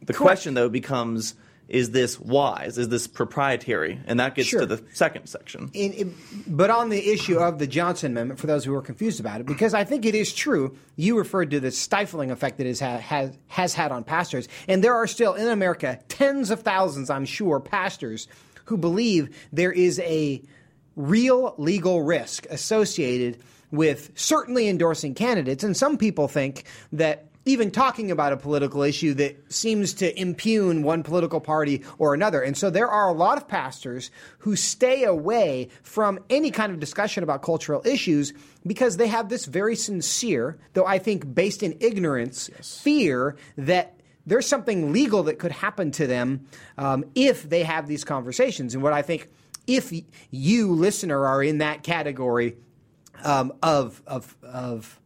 The 0.00 0.14
Correct. 0.14 0.18
question, 0.18 0.54
though, 0.54 0.70
becomes 0.70 1.34
is 1.68 1.90
this 1.90 2.18
wise? 2.18 2.78
Is 2.78 2.88
this 2.88 3.06
proprietary? 3.06 4.00
And 4.06 4.18
that 4.20 4.34
gets 4.34 4.48
sure. 4.48 4.60
to 4.60 4.66
the 4.66 4.82
second 4.94 5.26
section. 5.26 5.70
In, 5.74 5.92
in, 5.92 6.14
but 6.46 6.70
on 6.70 6.88
the 6.88 7.10
issue 7.10 7.38
of 7.38 7.58
the 7.58 7.66
Johnson 7.66 8.12
Amendment, 8.12 8.40
for 8.40 8.46
those 8.46 8.64
who 8.64 8.74
are 8.74 8.82
confused 8.82 9.20
about 9.20 9.40
it, 9.40 9.46
because 9.46 9.74
I 9.74 9.84
think 9.84 10.06
it 10.06 10.14
is 10.14 10.34
true, 10.34 10.76
you 10.96 11.18
referred 11.18 11.50
to 11.50 11.60
the 11.60 11.70
stifling 11.70 12.30
effect 12.30 12.56
that 12.58 12.66
it 12.66 12.78
has, 12.78 13.00
has, 13.00 13.38
has 13.48 13.74
had 13.74 13.92
on 13.92 14.02
pastors. 14.02 14.48
And 14.66 14.82
there 14.82 14.94
are 14.94 15.06
still 15.06 15.34
in 15.34 15.48
America 15.48 16.00
tens 16.08 16.50
of 16.50 16.62
thousands, 16.62 17.10
I'm 17.10 17.26
sure, 17.26 17.60
pastors 17.60 18.28
who 18.64 18.76
believe 18.76 19.36
there 19.52 19.72
is 19.72 19.98
a 20.00 20.42
real 20.96 21.54
legal 21.58 22.02
risk 22.02 22.46
associated 22.50 23.38
with 23.70 24.10
certainly 24.14 24.68
endorsing 24.68 25.14
candidates. 25.14 25.62
And 25.62 25.76
some 25.76 25.98
people 25.98 26.28
think 26.28 26.64
that 26.92 27.27
even 27.48 27.70
talking 27.70 28.10
about 28.10 28.32
a 28.32 28.36
political 28.36 28.82
issue 28.82 29.14
that 29.14 29.52
seems 29.52 29.94
to 29.94 30.20
impugn 30.20 30.82
one 30.82 31.02
political 31.02 31.40
party 31.40 31.82
or 31.98 32.12
another. 32.12 32.42
And 32.42 32.56
so 32.56 32.68
there 32.68 32.88
are 32.88 33.08
a 33.08 33.12
lot 33.12 33.38
of 33.38 33.48
pastors 33.48 34.10
who 34.40 34.54
stay 34.54 35.04
away 35.04 35.68
from 35.82 36.18
any 36.28 36.50
kind 36.50 36.72
of 36.72 36.78
discussion 36.78 37.22
about 37.22 37.42
cultural 37.42 37.80
issues 37.86 38.34
because 38.66 38.98
they 38.98 39.06
have 39.06 39.30
this 39.30 39.46
very 39.46 39.76
sincere, 39.76 40.58
though 40.74 40.84
I 40.84 40.98
think 40.98 41.34
based 41.34 41.62
in 41.62 41.78
ignorance, 41.80 42.50
yes. 42.54 42.80
fear 42.80 43.36
that 43.56 43.98
there's 44.26 44.46
something 44.46 44.92
legal 44.92 45.22
that 45.22 45.38
could 45.38 45.52
happen 45.52 45.90
to 45.92 46.06
them 46.06 46.46
um, 46.76 47.04
if 47.14 47.48
they 47.48 47.62
have 47.62 47.86
these 47.86 48.04
conversations. 48.04 48.74
And 48.74 48.82
what 48.82 48.92
I 48.92 49.00
think, 49.00 49.28
if 49.66 49.90
you, 50.30 50.72
listener, 50.72 51.24
are 51.24 51.42
in 51.42 51.58
that 51.58 51.82
category 51.82 52.56
um, 53.24 53.54
of, 53.62 54.02
of, 54.06 54.36
of 54.42 55.00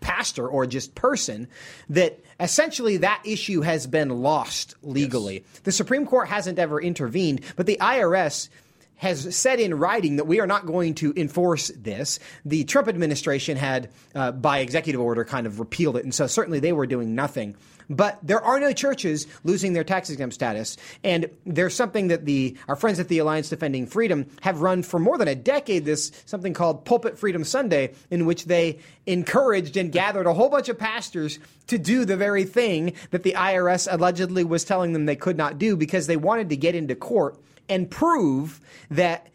pastor 0.00 0.46
or 0.46 0.66
just 0.66 0.94
person 0.94 1.48
that 1.88 2.20
essentially 2.40 2.98
that 2.98 3.22
issue 3.24 3.60
has 3.62 3.86
been 3.86 4.08
lost 4.10 4.74
legally. 4.82 5.34
Yes. 5.34 5.60
The 5.64 5.72
Supreme 5.72 6.06
Court 6.06 6.28
hasn't 6.28 6.58
ever 6.58 6.80
intervened, 6.80 7.40
but 7.56 7.66
the 7.66 7.78
IRS 7.80 8.48
has 8.96 9.36
said 9.36 9.60
in 9.60 9.74
writing 9.74 10.16
that 10.16 10.26
we 10.26 10.40
are 10.40 10.46
not 10.46 10.66
going 10.66 10.94
to 10.94 11.12
enforce 11.16 11.68
this. 11.68 12.18
The 12.44 12.64
Trump 12.64 12.88
administration 12.88 13.56
had, 13.56 13.90
uh, 14.14 14.32
by 14.32 14.58
executive 14.58 15.00
order, 15.00 15.24
kind 15.24 15.46
of 15.46 15.60
repealed 15.60 15.96
it, 15.96 16.04
and 16.04 16.14
so 16.14 16.26
certainly 16.26 16.60
they 16.60 16.72
were 16.72 16.86
doing 16.86 17.14
nothing. 17.14 17.56
But 17.90 18.18
there 18.22 18.42
are 18.42 18.60
no 18.60 18.72
churches 18.72 19.26
losing 19.44 19.72
their 19.72 19.84
tax 19.84 20.10
exempt 20.10 20.34
status. 20.34 20.76
And 21.02 21.30
there's 21.46 21.74
something 21.74 22.08
that 22.08 22.26
the 22.26 22.56
our 22.68 22.76
friends 22.76 23.00
at 23.00 23.08
the 23.08 23.18
Alliance 23.18 23.48
Defending 23.48 23.86
Freedom 23.86 24.26
have 24.42 24.60
run 24.60 24.82
for 24.82 24.98
more 24.98 25.16
than 25.16 25.28
a 25.28 25.34
decade, 25.34 25.84
this 25.84 26.12
something 26.26 26.52
called 26.52 26.84
Pulpit 26.84 27.18
Freedom 27.18 27.44
Sunday, 27.44 27.94
in 28.10 28.26
which 28.26 28.44
they 28.44 28.78
encouraged 29.06 29.76
and 29.76 29.90
gathered 29.90 30.26
a 30.26 30.34
whole 30.34 30.50
bunch 30.50 30.68
of 30.68 30.78
pastors 30.78 31.38
to 31.68 31.78
do 31.78 32.04
the 32.04 32.16
very 32.16 32.44
thing 32.44 32.92
that 33.10 33.22
the 33.22 33.32
IRS 33.32 33.90
allegedly 33.90 34.44
was 34.44 34.64
telling 34.64 34.92
them 34.92 35.06
they 35.06 35.16
could 35.16 35.36
not 35.36 35.58
do 35.58 35.76
because 35.76 36.06
they 36.06 36.16
wanted 36.16 36.50
to 36.50 36.56
get 36.56 36.74
into 36.74 36.94
court 36.94 37.38
and 37.68 37.90
prove 37.90 38.60
that 38.90 39.28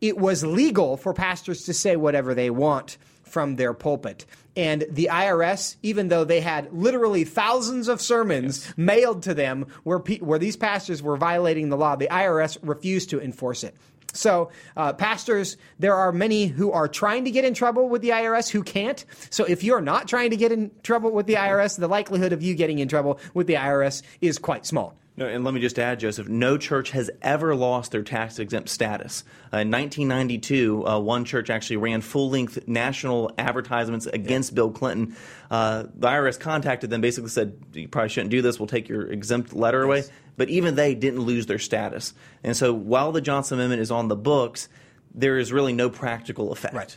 it 0.00 0.16
was 0.16 0.44
legal 0.44 0.96
for 0.96 1.12
pastors 1.12 1.64
to 1.64 1.74
say 1.74 1.96
whatever 1.96 2.34
they 2.34 2.50
want 2.50 2.96
from 3.30 3.56
their 3.56 3.72
pulpit. 3.72 4.26
And 4.56 4.84
the 4.90 5.08
IRS, 5.10 5.76
even 5.82 6.08
though 6.08 6.24
they 6.24 6.40
had 6.40 6.72
literally 6.72 7.24
thousands 7.24 7.88
of 7.88 8.00
sermons 8.00 8.64
yes. 8.64 8.74
mailed 8.76 9.22
to 9.22 9.34
them 9.34 9.66
where, 9.84 10.00
pe- 10.00 10.18
where 10.18 10.38
these 10.38 10.56
pastors 10.56 11.02
were 11.02 11.16
violating 11.16 11.68
the 11.68 11.76
law, 11.76 11.96
the 11.96 12.08
IRS 12.10 12.58
refused 12.62 13.10
to 13.10 13.20
enforce 13.20 13.64
it. 13.64 13.74
So, 14.12 14.50
uh, 14.76 14.92
pastors, 14.92 15.56
there 15.78 15.94
are 15.94 16.10
many 16.10 16.46
who 16.46 16.72
are 16.72 16.88
trying 16.88 17.24
to 17.26 17.30
get 17.30 17.44
in 17.44 17.54
trouble 17.54 17.88
with 17.88 18.02
the 18.02 18.10
IRS 18.10 18.50
who 18.50 18.62
can't. 18.62 19.04
So, 19.30 19.44
if 19.44 19.62
you're 19.62 19.80
not 19.80 20.08
trying 20.08 20.30
to 20.30 20.36
get 20.36 20.50
in 20.50 20.72
trouble 20.82 21.12
with 21.12 21.26
the 21.26 21.34
IRS, 21.34 21.78
the 21.78 21.86
likelihood 21.86 22.32
of 22.32 22.42
you 22.42 22.54
getting 22.56 22.80
in 22.80 22.88
trouble 22.88 23.20
with 23.34 23.46
the 23.46 23.54
IRS 23.54 24.02
is 24.20 24.38
quite 24.38 24.66
small. 24.66 24.96
No, 25.20 25.26
and 25.26 25.44
let 25.44 25.52
me 25.52 25.60
just 25.60 25.78
add, 25.78 26.00
Joseph, 26.00 26.28
no 26.28 26.56
church 26.56 26.92
has 26.92 27.10
ever 27.20 27.54
lost 27.54 27.92
their 27.92 28.02
tax 28.02 28.38
exempt 28.38 28.70
status. 28.70 29.22
Uh, 29.52 29.58
in 29.58 29.70
1992, 29.70 30.86
uh, 30.86 30.98
one 30.98 31.26
church 31.26 31.50
actually 31.50 31.76
ran 31.76 32.00
full 32.00 32.30
length 32.30 32.66
national 32.66 33.30
advertisements 33.36 34.06
against 34.06 34.52
yeah. 34.52 34.54
Bill 34.54 34.70
Clinton. 34.70 35.14
Uh, 35.50 35.82
the 35.94 36.08
IRS 36.08 36.40
contacted 36.40 36.88
them, 36.88 37.02
basically 37.02 37.28
said, 37.28 37.52
You 37.74 37.86
probably 37.86 38.08
shouldn't 38.08 38.30
do 38.30 38.40
this, 38.40 38.58
we'll 38.58 38.66
take 38.66 38.88
your 38.88 39.12
exempt 39.12 39.52
letter 39.52 39.80
yes. 39.80 39.84
away. 39.84 40.14
But 40.38 40.48
even 40.48 40.74
they 40.74 40.94
didn't 40.94 41.20
lose 41.20 41.44
their 41.44 41.58
status. 41.58 42.14
And 42.42 42.56
so 42.56 42.72
while 42.72 43.12
the 43.12 43.20
Johnson 43.20 43.58
Amendment 43.58 43.82
is 43.82 43.90
on 43.90 44.08
the 44.08 44.16
books, 44.16 44.70
there 45.14 45.36
is 45.36 45.52
really 45.52 45.74
no 45.74 45.90
practical 45.90 46.50
effect. 46.50 46.74
Right. 46.74 46.96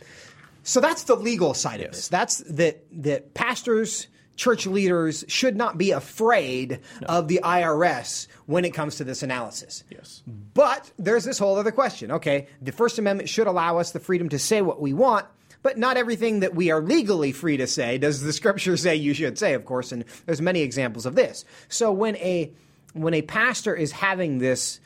So 0.62 0.80
that's 0.80 1.02
the 1.02 1.14
legal 1.14 1.52
side 1.52 1.80
yes. 1.80 1.88
of 1.88 1.92
this. 1.92 2.08
That's 2.08 2.38
that, 2.38 2.84
that 3.02 3.34
pastors 3.34 4.06
church 4.36 4.66
leaders 4.66 5.24
should 5.28 5.56
not 5.56 5.78
be 5.78 5.90
afraid 5.90 6.80
no. 7.00 7.06
of 7.08 7.28
the 7.28 7.40
IRS 7.42 8.26
when 8.46 8.64
it 8.64 8.70
comes 8.70 8.96
to 8.96 9.04
this 9.04 9.22
analysis. 9.22 9.84
Yes. 9.90 10.22
But 10.54 10.90
there's 10.98 11.24
this 11.24 11.38
whole 11.38 11.56
other 11.56 11.72
question. 11.72 12.10
Okay, 12.12 12.48
the 12.60 12.72
First 12.72 12.98
Amendment 12.98 13.28
should 13.28 13.46
allow 13.46 13.78
us 13.78 13.92
the 13.92 14.00
freedom 14.00 14.28
to 14.30 14.38
say 14.38 14.62
what 14.62 14.80
we 14.80 14.92
want, 14.92 15.26
but 15.62 15.78
not 15.78 15.96
everything 15.96 16.40
that 16.40 16.54
we 16.54 16.70
are 16.70 16.80
legally 16.80 17.32
free 17.32 17.56
to 17.56 17.66
say 17.66 17.98
does 17.98 18.22
the 18.22 18.32
scripture 18.40 18.76
say 18.76 18.96
you 18.96 19.14
should 19.14 19.38
say, 19.38 19.54
of 19.54 19.64
course, 19.64 19.92
and 19.92 20.04
there's 20.26 20.40
many 20.40 20.60
examples 20.60 21.06
of 21.06 21.14
this. 21.14 21.44
So 21.68 21.92
when 21.92 22.16
a 22.16 22.52
when 22.92 23.14
a 23.14 23.22
pastor 23.22 23.74
is 23.74 23.90
having 23.90 24.38
this 24.38 24.80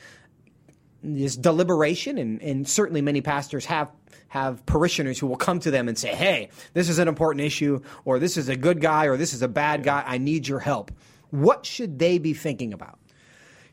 this 1.03 1.36
deliberation, 1.36 2.18
and, 2.18 2.42
and 2.42 2.68
certainly 2.68 3.01
many 3.01 3.20
pastors 3.20 3.64
have 3.66 3.88
have 4.28 4.64
parishioners 4.66 5.18
who 5.18 5.26
will 5.26 5.36
come 5.36 5.59
to 5.61 5.70
them 5.70 5.88
and 5.88 5.96
say, 5.96 6.14
Hey, 6.14 6.51
this 6.74 6.88
is 6.88 6.99
an 6.99 7.09
important 7.09 7.44
issue, 7.44 7.80
or 8.05 8.18
this 8.18 8.36
is 8.36 8.49
a 8.49 8.57
good 8.57 8.80
guy, 8.80 9.07
or 9.07 9.16
this 9.16 9.32
is 9.32 9.42
a 9.42 9.49
bad 9.49 9.82
guy. 9.82 10.03
I 10.07 10.18
need 10.18 10.46
your 10.46 10.59
help. 10.59 10.90
What 11.30 11.64
should 11.64 11.99
they 11.99 12.18
be 12.18 12.34
thinking 12.34 12.74
about? 12.74 12.97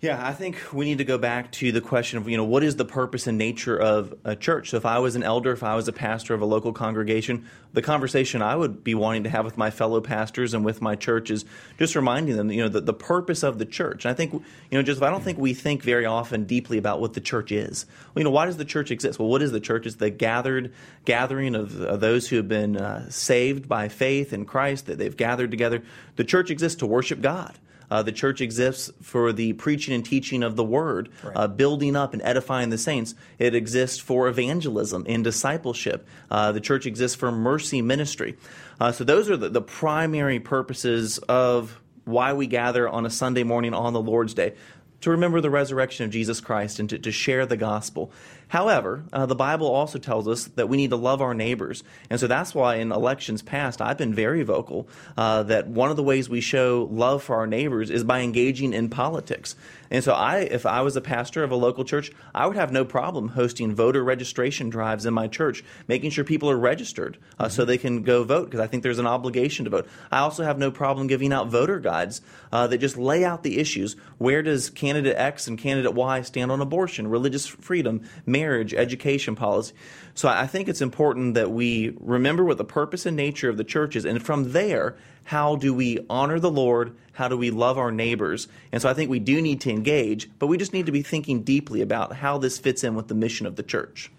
Yeah, 0.02 0.24
I 0.24 0.34
think 0.34 0.58
we 0.74 0.86
need 0.86 0.98
to 0.98 1.06
go 1.06 1.18
back 1.18 1.52
to 1.54 1.72
the 1.72 1.80
question 1.80 2.20
of, 2.20 2.28
you 2.28 2.36
know, 2.36 2.44
what 2.44 2.64
is 2.64 2.76
the 2.76 2.86
purpose 2.86 3.28
and 3.28 3.38
nature 3.38 3.80
of 3.80 4.14
a 4.26 4.36
church? 4.36 4.72
So 4.72 4.78
if 4.78 4.86
I 4.86 5.00
was 5.00 5.16
an 5.16 5.24
elder, 5.24 5.54
if 5.54 5.64
I 5.64 5.76
was 5.76 5.88
a 5.88 5.94
pastor 5.94 6.34
of 6.34 6.42
a 6.42 6.46
local 6.46 6.74
congregation, 6.74 7.46
the 7.72 7.82
conversation 7.82 8.42
I 8.42 8.58
would 8.58 8.84
be 8.84 8.94
wanting 8.94 9.24
to 9.24 9.30
have 9.30 9.46
with 9.46 9.58
my 9.58 9.72
fellow 9.72 10.02
pastors 10.02 10.54
and 10.54 10.66
with 10.66 10.82
my 10.82 10.96
church 10.96 11.32
is 11.32 11.46
just 11.80 11.96
reminding 11.96 12.36
them, 12.36 12.52
you 12.52 12.62
know, 12.62 12.68
the, 12.68 12.82
the 12.82 12.94
purpose 12.94 13.42
of 13.42 13.58
the 13.58 13.66
church. 13.66 14.04
And 14.04 14.12
I 14.12 14.14
think, 14.14 14.34
you 14.34 14.44
know, 14.72 14.84
just 14.84 15.02
I 15.02 15.10
don't 15.10 15.24
think 15.24 15.38
we 15.38 15.54
think 15.54 15.82
very 15.82 16.06
often 16.06 16.44
deeply 16.44 16.78
about 16.78 17.00
what 17.00 17.14
the 17.14 17.22
church 17.22 17.54
is. 17.54 17.86
Well, 18.14 18.22
you 18.22 18.26
know, 18.26 18.32
why 18.32 18.48
does 18.48 18.58
the 18.58 18.66
church 18.66 18.92
exist? 18.92 19.18
Well, 19.18 19.30
what 19.30 19.42
is 19.42 19.54
the 19.54 19.62
church? 19.62 19.86
It's 19.86 19.96
the 19.96 20.10
gathered 20.10 20.74
gathering 21.06 21.56
of, 21.56 21.80
of 21.80 22.02
those 22.02 22.28
who 22.28 22.36
have 22.36 22.50
been 22.50 22.76
uh, 22.76 23.10
saved 23.10 23.70
by 23.70 23.88
faith 23.88 24.34
in 24.34 24.46
Christ, 24.46 24.88
that 24.88 24.98
they've 24.98 25.16
gathered 25.16 25.52
together. 25.52 25.84
The 26.18 26.26
church 26.26 26.52
exists 26.52 26.80
to 26.80 26.86
worship 26.86 27.22
God. 27.22 27.58
Uh, 27.90 28.04
the 28.04 28.12
church 28.12 28.42
exists 28.42 28.92
for 29.02 29.32
the 29.32 29.54
preaching 29.54 29.94
and 29.94 30.06
teaching 30.06 30.44
of 30.44 30.56
the 30.56 30.64
word, 30.64 31.10
right. 31.24 31.34
uh, 31.36 31.48
building 31.48 31.96
up 31.96 32.14
and 32.14 32.22
edifying 32.24 32.70
the 32.70 32.78
saints. 32.78 33.16
It 33.40 33.56
exists 33.56 34.00
for 34.00 34.28
evangelism 34.28 35.06
and 35.08 35.24
discipleship. 35.24 36.08
Uh, 36.30 36.52
the 36.52 36.62
church 36.62 36.86
exists 36.86 37.16
for 37.16 37.32
mercy 37.32 37.82
ministry. 37.82 38.38
Uh, 38.80 38.92
so 38.92 39.04
those 39.04 39.30
are 39.30 39.38
the, 39.38 39.50
the 39.50 39.62
primary 39.62 40.40
purposes 40.40 41.18
of 41.20 41.80
why 42.06 42.34
we 42.34 42.48
gather 42.48 42.88
on 42.88 43.06
a 43.06 43.10
Sunday 43.10 43.44
morning 43.44 43.74
on 43.74 43.94
the 43.94 44.02
Lord's 44.02 44.34
Day 44.34 44.54
to 45.02 45.12
remember 45.12 45.42
the 45.42 45.50
resurrection 45.50 46.06
of 46.06 46.12
Jesus 46.12 46.42
Christ 46.42 46.80
and 46.80 46.90
to, 46.90 46.98
to 46.98 47.12
share 47.12 47.46
the 47.46 47.58
gospel. 47.58 48.12
However, 48.48 49.04
uh, 49.12 49.26
the 49.26 49.36
Bible 49.36 49.68
also 49.68 50.00
tells 50.00 50.28
us 50.28 50.46
that 50.56 50.70
we 50.70 50.78
need 50.78 50.92
to 50.92 50.96
love 50.96 51.22
our 51.22 51.34
neighbors. 51.34 51.84
And 52.10 52.20
so 52.20 52.28
that's 52.28 52.54
why 52.54 52.76
in 52.76 52.92
elections 52.92 53.42
past, 53.42 53.82
I've 53.82 53.98
been 53.98 54.14
very 54.14 54.44
vocal 54.44 54.88
uh, 55.18 55.44
that 55.44 55.68
one 55.68 55.90
of 55.90 55.98
the 55.98 56.04
ways 56.04 56.30
we 56.30 56.42
show 56.42 56.88
love 56.92 57.24
for 57.24 57.36
our 57.36 57.48
neighbors 57.48 57.90
is 57.90 58.04
by 58.04 58.22
engaging 58.22 58.74
in 58.74 58.90
politics. 58.90 59.56
And 59.92 60.04
so 60.04 60.14
I, 60.14 60.40
if 60.40 60.66
I 60.66 60.82
was 60.82 60.96
a 60.96 61.02
pastor 61.02 61.44
of 61.44 61.52
a 61.52 61.56
local 61.56 61.84
church, 61.84 62.12
I 62.34 62.48
would 62.48 62.56
have 62.56 62.72
no 62.72 62.86
problem 62.86 63.30
hosting 63.30 63.76
voter 63.76 64.04
registration 64.04 64.70
drives 64.70 65.06
in 65.06 65.14
my 65.14 65.28
church, 65.28 65.64
making 65.88 66.12
sure 66.12 66.24
people 66.24 66.50
are 66.50 66.58
registered 66.58 67.18
uh, 67.40 67.46
mm-hmm. 67.46 67.52
so 67.52 67.66
they 67.66 67.78
can 67.78 68.04
go 68.04 68.24
vote 68.24 68.46
because 68.46 68.60
I 68.60 68.68
think 68.68 68.84
there's 68.84 69.00
an 69.00 69.08
obligation 69.08 69.66
to 69.66 69.72
vote. 69.72 69.88
I 70.12 70.20
also 70.20 70.44
have 70.44 70.58
no 70.58 70.72
problem 70.72 71.08
giving 71.08 71.32
out 71.32 71.48
voter 71.48 71.80
guides 71.80 72.22
uh, 72.52 72.68
that 72.68 72.80
just 72.80 72.98
lay 72.98 73.24
out 73.24 73.44
the 73.44 73.60
issues. 73.60 73.96
Where 74.18 74.42
does 74.42 74.70
candidate 74.70 75.18
X 75.18 75.48
and 75.48 75.58
candidate 75.58 75.94
Y 75.94 76.22
stand 76.22 76.52
on 76.52 76.62
abortion, 76.62 77.08
religious 77.08 77.46
freedom, 77.46 78.02
marriage, 78.40 78.74
education 78.74 79.36
policy? 79.36 79.74
So 80.14 80.28
I 80.28 80.48
think 80.48 80.68
it's 80.68 80.82
important 80.82 81.34
that 81.36 81.52
we 81.52 81.96
remember 82.00 82.44
what 82.44 82.58
the 82.58 82.66
purpose 82.66 83.06
and 83.06 83.16
nature 83.16 83.50
of 83.50 83.58
the 83.58 83.64
church 83.64 83.96
is, 83.96 84.06
and 84.06 84.22
from 84.22 84.52
there, 84.52 84.96
how 85.26 85.56
do 85.56 85.74
we 85.74 86.06
honor 86.10 86.40
the 86.40 86.52
Lord? 86.52 86.96
How 87.14 87.28
do 87.28 87.38
we 87.38 87.50
love 87.50 87.78
our 87.78 87.92
neighbors? 87.92 88.48
And 88.72 88.82
so 88.82 88.90
I 88.90 88.94
think 88.94 89.10
we 89.10 89.20
do 89.20 89.42
need 89.42 89.62
to 89.62 89.70
engage, 89.70 90.30
but 90.40 90.48
we 90.48 90.58
just 90.58 90.74
need 90.74 90.86
to 90.86 90.92
be 90.92 91.02
thinking 91.02 91.44
deeply 91.44 91.82
about 91.82 92.14
how 92.14 92.38
this 92.38 92.60
fits 92.60 92.84
in 92.84 92.96
with 92.96 93.08
the 93.08 93.16
mission 93.16 93.48
of 93.48 93.56
the 93.56 93.64
church. 93.64 94.12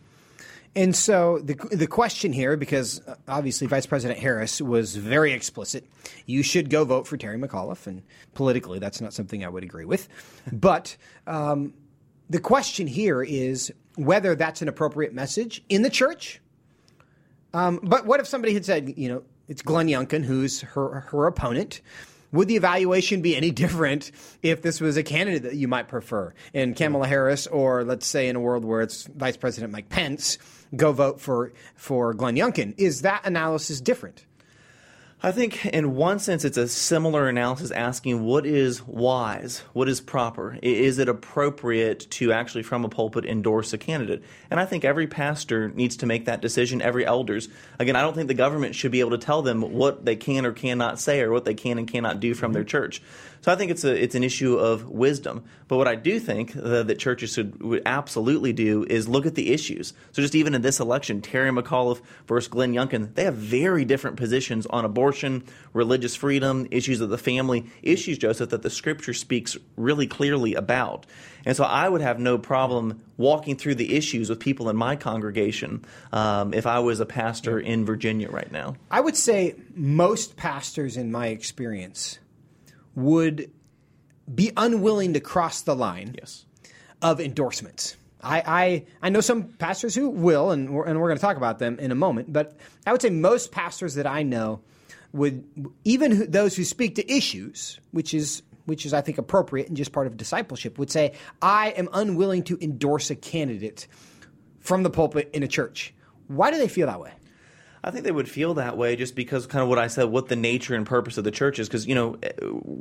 And 0.75 0.95
so 0.95 1.39
the 1.39 1.55
the 1.73 1.87
question 1.87 2.35
here, 2.35 2.55
because 2.57 3.01
obviously 3.27 3.67
Vice 3.67 3.87
President 3.87 4.19
Harris 4.19 4.61
was 4.61 4.95
very 4.95 5.33
explicit, 5.33 5.87
you 6.27 6.43
should 6.43 6.69
go 6.69 6.85
vote 6.85 7.07
for 7.07 7.17
Terry 7.17 7.39
McAuliffe, 7.39 7.87
and 7.87 8.03
politically 8.35 8.79
that's 8.79 9.01
not 9.01 9.14
something 9.14 9.43
I 9.43 9.49
would 9.49 9.64
agree 9.64 9.87
with. 9.87 10.07
But 10.53 10.97
um, 11.27 11.73
the 12.29 12.41
question 12.41 12.87
here 12.87 13.22
is 13.22 13.72
whether 13.97 14.35
that's 14.35 14.62
an 14.62 14.68
appropriate 14.68 15.14
message 15.14 15.62
in 15.68 15.83
the 15.83 15.91
church. 15.91 16.41
Um, 17.55 17.81
but 17.83 18.07
what 18.07 18.20
if 18.20 18.27
somebody 18.27 18.53
had 18.53 18.64
said, 18.64 18.95
you 18.97 19.09
know, 19.09 19.22
it's 19.49 19.62
Glenn 19.62 19.87
Youngkin 19.87 20.24
who's 20.24 20.61
her 20.61 21.01
her 21.01 21.27
opponent. 21.27 21.81
Would 22.33 22.49
the 22.49 22.57
evaluation 22.57 23.22
be 23.22 23.37
any 23.37 23.51
different 23.51 24.11
if 24.43 24.61
this 24.61 24.81
was 24.81 24.97
a 24.97 25.03
candidate 25.03 25.45
that 25.45 25.55
you 25.55 25.68
might 25.68 25.89
prefer? 25.89 26.35
And 26.53 26.77
Kamala 26.77 27.07
Harris, 27.07 27.47
or 27.47 27.85
let's 27.85 28.07
say 28.07 28.29
in 28.29 28.37
a 28.37 28.41
world 28.41 28.64
where 28.64 28.81
it's 28.81 29.05
Vice 29.05 29.37
President 29.37 29.72
Mike 29.72 29.89
Pence, 29.89 30.39
go 30.74 30.93
vote 30.93 31.20
for 31.20 31.53
for 31.77 32.12
Glenn 32.14 32.37
Youngkin. 32.37 32.74
Is 32.77 33.03
that 33.03 33.22
analysis 33.24 33.81
different? 33.81 34.27
I 35.27 35.33
think, 35.33 35.66
in 35.66 35.97
one 35.97 36.20
sense, 36.20 36.45
it's 36.45 36.57
a 36.57 36.68
similar 36.68 37.29
analysis 37.29 37.72
asking 37.72 38.22
what 38.22 38.47
is 38.47 38.87
wise, 38.87 39.64
what 39.72 39.89
is 39.89 40.01
proper. 40.01 40.57
Is 40.62 41.01
it 41.01 41.09
appropriate 41.09 42.09
to 42.11 42.31
actually, 42.31 42.62
from 42.62 42.85
a 42.85 42.89
pulpit, 42.89 43.24
endorse 43.24 43.72
a 43.72 43.79
candidate? 43.79 44.22
And 44.53 44.61
I 44.61 44.66
think 44.66 44.85
every 44.85 45.09
pastor 45.09 45.68
needs 45.70 45.97
to 45.97 46.07
make 46.07 46.27
that 46.27 46.43
decision, 46.43 46.81
every 46.81 47.05
elders. 47.05 47.49
Again, 47.81 47.97
I 47.97 48.03
don't 48.03 48.14
think 48.14 48.29
the 48.29 48.35
government 48.35 48.77
should 48.77 48.93
be 48.93 49.01
able 49.01 49.11
to 49.11 49.18
tell 49.18 49.43
them 49.43 49.62
what 49.62 50.05
they 50.05 50.14
can 50.14 50.47
or 50.47 50.53
cannot 50.53 51.01
say 51.01 51.20
or 51.22 51.33
what 51.33 51.45
they 51.45 51.55
can 51.55 51.79
and 51.79 51.89
cannot 51.89 52.20
do 52.20 52.33
from 52.33 52.53
their 52.53 52.62
mm-hmm. 52.62 52.68
church. 52.68 53.03
So 53.47 53.53
I 53.53 53.55
think 53.55 53.70
it's 53.70 53.84
a 53.84 53.94
it's 53.94 54.16
an 54.16 54.24
issue 54.24 54.57
of 54.57 54.90
wisdom. 54.90 55.44
But 55.68 55.76
what 55.76 55.86
I 55.86 55.94
do 55.94 56.18
think 56.18 56.53
that 56.55 56.99
churches 56.99 57.34
should 57.34 57.62
would 57.62 57.82
absolutely 57.86 58.53
do 58.53 58.82
is 58.82 59.07
look 59.07 59.24
at 59.24 59.36
the 59.36 59.53
issues. 59.53 59.94
So 60.11 60.20
just 60.20 60.34
even 60.34 60.53
in 60.53 60.62
this 60.62 60.80
election, 60.80 61.22
Terry 61.22 61.53
McAuliffe 61.53 62.03
versus 62.26 62.49
Glenn 62.49 62.72
Youngkin, 62.72 63.14
they 63.14 63.22
have 63.22 63.36
very 63.36 63.84
different 63.84 64.16
positions 64.16 64.66
on 64.66 64.84
abortion, 64.84 65.44
religious 65.72 66.16
freedom, 66.16 66.66
issues 66.72 67.01
of 67.01 67.09
the 67.09 67.18
family, 67.18 67.66
issues, 67.84 68.18
Joseph, 68.18 68.51
that 68.51 68.62
the 68.62 68.70
Scripture 68.70 69.14
speaks 69.14 69.57
really 69.76 70.09
clearly 70.09 70.55
about. 70.55 71.07
And 71.44 71.57
so 71.57 71.62
I 71.62 71.88
would 71.88 72.01
have 72.01 72.18
no 72.18 72.38
problem 72.38 73.01
walking 73.16 73.57
through 73.57 73.76
the 73.76 73.94
issues 73.94 74.28
with 74.28 74.40
people 74.40 74.68
in 74.70 74.76
my 74.76 74.97
congregation 74.97 75.84
um, 76.12 76.53
if 76.53 76.66
I 76.66 76.80
was 76.80 76.99
a 76.99 77.07
pastor 77.07 77.61
in 77.61 77.84
Virginia 77.84 78.28
right 78.28 78.51
now. 78.51 78.74
I 78.90 79.01
would 79.01 79.16
say 79.16 79.55
most 79.72 80.36
pastors, 80.36 80.97
in 80.97 81.12
my 81.12 81.28
experience, 81.28 82.18
would 82.97 83.53
be 84.34 84.51
unwilling 84.57 85.12
to 85.12 85.20
cross 85.20 85.62
the 85.62 85.76
line 85.76 86.16
yes. 86.18 86.44
of 87.01 87.20
endorsements. 87.20 87.97
I, 88.20 88.42
I, 88.44 88.86
I 89.03 89.09
know 89.11 89.20
some 89.20 89.44
pastors 89.44 89.94
who 89.94 90.09
will, 90.09 90.51
and 90.51 90.70
we're, 90.70 90.84
and 90.86 91.01
we're 91.01 91.07
going 91.07 91.18
to 91.18 91.22
talk 91.22 91.36
about 91.36 91.61
them 91.61 91.78
in 91.78 91.92
a 91.92 91.94
moment, 91.94 92.32
but 92.32 92.57
I 92.84 92.90
would 92.90 93.03
say 93.03 93.11
most 93.11 93.53
pastors 93.53 93.94
that 93.94 94.07
I 94.07 94.24
know 94.24 94.62
would, 95.12 95.44
even 95.84 96.28
those 96.30 96.57
who 96.57 96.64
speak 96.64 96.97
to 96.97 97.12
issues, 97.12 97.78
which 97.92 98.12
is 98.12 98.42
which 98.64 98.84
is 98.84 98.92
I 98.92 99.01
think 99.01 99.18
appropriate 99.18 99.68
and 99.68 99.76
just 99.76 99.92
part 99.92 100.09
of 100.09 100.16
discipleship, 100.16 100.76
would 100.76 100.90
say, 100.90 101.12
I 101.40 101.68
am 101.70 101.88
unwilling 101.92 102.42
to 102.44 102.59
endorse 102.61 103.11
a 103.11 103.14
candidate 103.14 103.86
from 104.59 104.82
the 104.82 104.90
pulpit 104.90 105.30
in 105.32 105.44
a 105.44 105.49
church. 105.49 105.94
Why 106.26 106.51
do 106.51 106.59
they 106.59 106.66
feel 106.66 106.88
that 106.88 106.99
way? 106.99 107.12
I 107.87 107.93
think 107.93 108.03
they 108.03 108.11
would 108.11 108.28
feel 108.28 108.55
that 108.55 108.76
way 108.76 108.97
just 108.97 109.14
because 109.14 109.47
kind 109.47 109.62
of 109.62 109.68
what 109.68 109.78
I 109.78 109.87
said, 109.87 110.07
what 110.07 110.26
the 110.26 110.34
nature 110.34 110.74
and 110.74 110.84
purpose 110.84 111.18
of 111.18 111.24
the 111.24 111.30
church 111.30 111.61
is. 111.61 111.68
Because 111.68 111.87
you 111.87 111.95
know, 111.95 112.16
eh, 112.20 112.32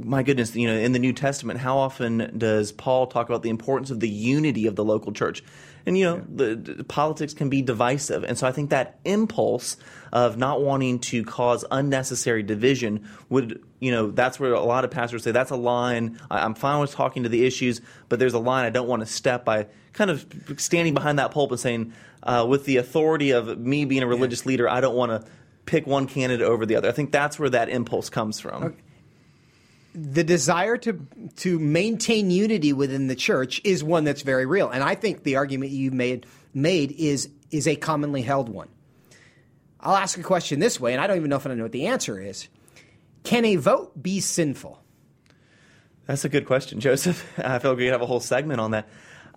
my 0.04 0.24
goodness, 0.24 0.56
you 0.56 0.68
know, 0.68 0.74
in 0.74 0.94
the 0.94 1.00
New 1.00 1.14
Testament, 1.14 1.60
how 1.60 1.78
often 1.78 2.34
does 2.36 2.72
Paul 2.72 3.06
talk 3.06 3.30
about 3.30 3.44
the 3.44 3.52
importance 3.52 3.92
of 3.92 4.00
the 4.00 4.10
unity 4.10 4.66
of 4.66 4.76
the 4.76 4.84
local 4.84 5.12
church? 5.12 5.44
And 5.86 5.96
you 5.96 6.06
know, 6.06 6.24
the, 6.28 6.56
the, 6.56 6.84
politics 6.84 7.36
can 7.36 7.50
be 7.50 7.62
divisive, 7.62 8.24
and 8.24 8.36
so 8.36 8.48
I 8.48 8.52
think 8.52 8.72
that 8.72 8.98
impulse 9.06 9.78
of 10.12 10.36
not 10.36 10.64
wanting 10.64 10.98
to 10.98 11.24
cause 11.24 11.64
unnecessary 11.70 12.42
division 12.42 13.08
would, 13.30 13.64
you 13.80 13.92
know, 13.92 14.10
that's 14.10 14.40
where 14.40 14.54
a 14.54 14.64
lot 14.64 14.86
of 14.86 14.90
pastors 14.90 15.22
say 15.22 15.32
that's 15.32 15.52
a 15.52 15.56
line. 15.56 16.20
I, 16.32 16.40
I'm 16.40 16.56
fine 16.56 16.80
with 16.80 16.92
talking 16.92 17.22
to 17.22 17.30
the 17.30 17.46
issues, 17.46 17.82
but 18.10 18.18
there's 18.18 18.34
a 18.34 18.40
line 18.40 18.66
I 18.66 18.72
don't 18.72 18.88
want 18.88 19.02
to 19.02 19.06
step 19.06 19.46
by. 19.46 19.68
Kind 19.94 20.10
of 20.10 20.26
standing 20.58 20.96
behind 20.96 21.20
that 21.20 21.30
pulpit 21.32 21.60
saying, 21.60 21.94
uh, 22.26 22.46
with 22.48 22.66
the 22.66 22.78
authority 22.78 23.32
of 23.32 23.58
me 23.58 23.86
being 23.86 24.04
a 24.04 24.08
religious 24.08 24.44
yeah. 24.44 24.50
leader, 24.50 24.70
I 24.70 24.82
don't 24.82 24.96
want 24.96 25.12
to 25.12 25.30
pick 25.66 25.88
one 25.88 26.08
candidate 26.08 26.46
over 26.46 26.66
the 26.66 26.76
other. 26.76 26.90
I 26.90 26.92
think 26.92 27.12
that's 27.12 27.40
where 27.40 27.50
that 27.50 27.70
impulse 27.70 28.10
comes 28.10 28.40
from. 28.40 28.64
Okay. 28.64 28.76
The 29.94 30.24
desire 30.26 30.78
to 30.80 31.08
to 31.38 31.58
maintain 31.58 32.30
unity 32.30 32.74
within 32.74 33.08
the 33.08 33.16
church 33.16 33.62
is 33.64 33.82
one 33.82 34.04
that's 34.04 34.24
very 34.24 34.46
real, 34.46 34.70
and 34.70 34.84
I 34.84 34.96
think 34.96 35.24
the 35.24 35.38
argument 35.38 35.72
you 35.72 35.92
made 35.92 36.26
made 36.54 36.92
is 36.92 37.30
is 37.50 37.66
a 37.66 37.78
commonly 37.78 38.22
held 38.22 38.50
one. 38.50 38.68
I'll 39.80 39.96
ask 39.96 40.18
a 40.18 40.24
question 40.24 40.60
this 40.60 40.82
way, 40.82 40.92
and 40.92 41.02
I 41.02 41.08
don't 41.08 41.16
even 41.16 41.30
know 41.30 41.38
if 41.38 41.48
I 41.48 41.54
know 41.54 41.64
what 41.64 41.72
the 41.72 41.88
answer 41.88 42.20
is. 42.20 42.50
Can 43.24 43.46
a 43.46 43.56
vote 43.56 44.02
be 44.02 44.20
sinful? 44.20 44.82
That's 46.08 46.26
a 46.26 46.30
good 46.30 46.46
question, 46.46 46.80
Joseph. 46.80 47.26
I 47.40 47.60
feel 47.60 47.72
like 47.72 47.78
we 47.78 47.86
could 47.86 47.94
have 47.94 48.02
a 48.02 48.06
whole 48.06 48.20
segment 48.20 48.60
on 48.60 48.72
that. 48.72 48.90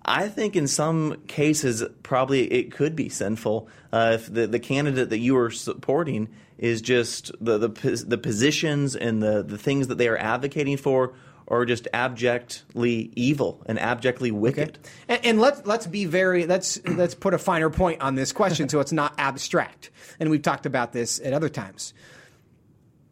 I 0.09 0.27
think 0.27 0.55
in 0.55 0.67
some 0.67 1.21
cases, 1.27 1.83
probably 2.01 2.51
it 2.51 2.71
could 2.71 2.95
be 2.95 3.09
sinful 3.09 3.69
uh, 3.93 4.13
if 4.15 4.33
the, 4.33 4.47
the 4.47 4.59
candidate 4.59 5.11
that 5.11 5.19
you 5.19 5.37
are 5.37 5.51
supporting 5.51 6.29
is 6.57 6.81
just 6.81 7.31
the, 7.39 7.59
the, 7.59 8.03
the 8.07 8.17
positions 8.17 8.95
and 8.95 9.21
the, 9.21 9.43
the 9.43 9.57
things 9.57 9.87
that 9.87 9.99
they 9.99 10.07
are 10.07 10.17
advocating 10.17 10.77
for 10.77 11.13
are 11.47 11.63
just 11.63 11.87
abjectly 11.93 13.11
evil 13.15 13.61
and 13.67 13.79
abjectly 13.79 14.31
wicked. 14.31 14.79
Okay. 14.79 14.89
And, 15.07 15.25
and, 15.25 15.39
let's 15.39 15.65
let's 15.65 15.87
be 15.87 16.05
very 16.05 16.45
let's 16.45 16.83
let's 16.85 17.15
put 17.15 17.33
a 17.33 17.39
finer 17.39 17.69
point 17.69 18.01
on 18.01 18.15
this 18.15 18.31
question 18.31 18.67
so 18.69 18.79
it's 18.79 18.91
not 18.91 19.13
abstract. 19.17 19.91
And 20.19 20.29
we've 20.29 20.41
talked 20.41 20.65
about 20.65 20.91
this 20.91 21.19
at 21.23 21.33
other 21.33 21.49
times. 21.49 21.93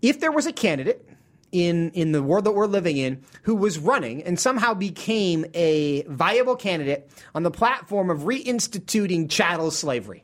If 0.02 0.20
there 0.20 0.32
was 0.32 0.46
a 0.46 0.54
candidate 0.54 1.08
in 1.52 1.92
in 1.92 2.12
the 2.12 2.22
world 2.22 2.46
that 2.46 2.52
we're 2.52 2.66
living 2.66 2.98
in 2.98 3.24
who 3.44 3.56
was 3.56 3.80
running 3.80 4.24
and 4.24 4.40
somehow 4.40 4.74
became 4.74 5.46
a 5.54 6.04
viable 6.04 6.56
candidate 6.56 7.10
on 7.34 7.44
the 7.44 7.52
platform 7.52 8.10
of 8.10 8.22
reinstituting 8.22 9.30
chattel 9.30 9.72
slavery. 9.72 10.24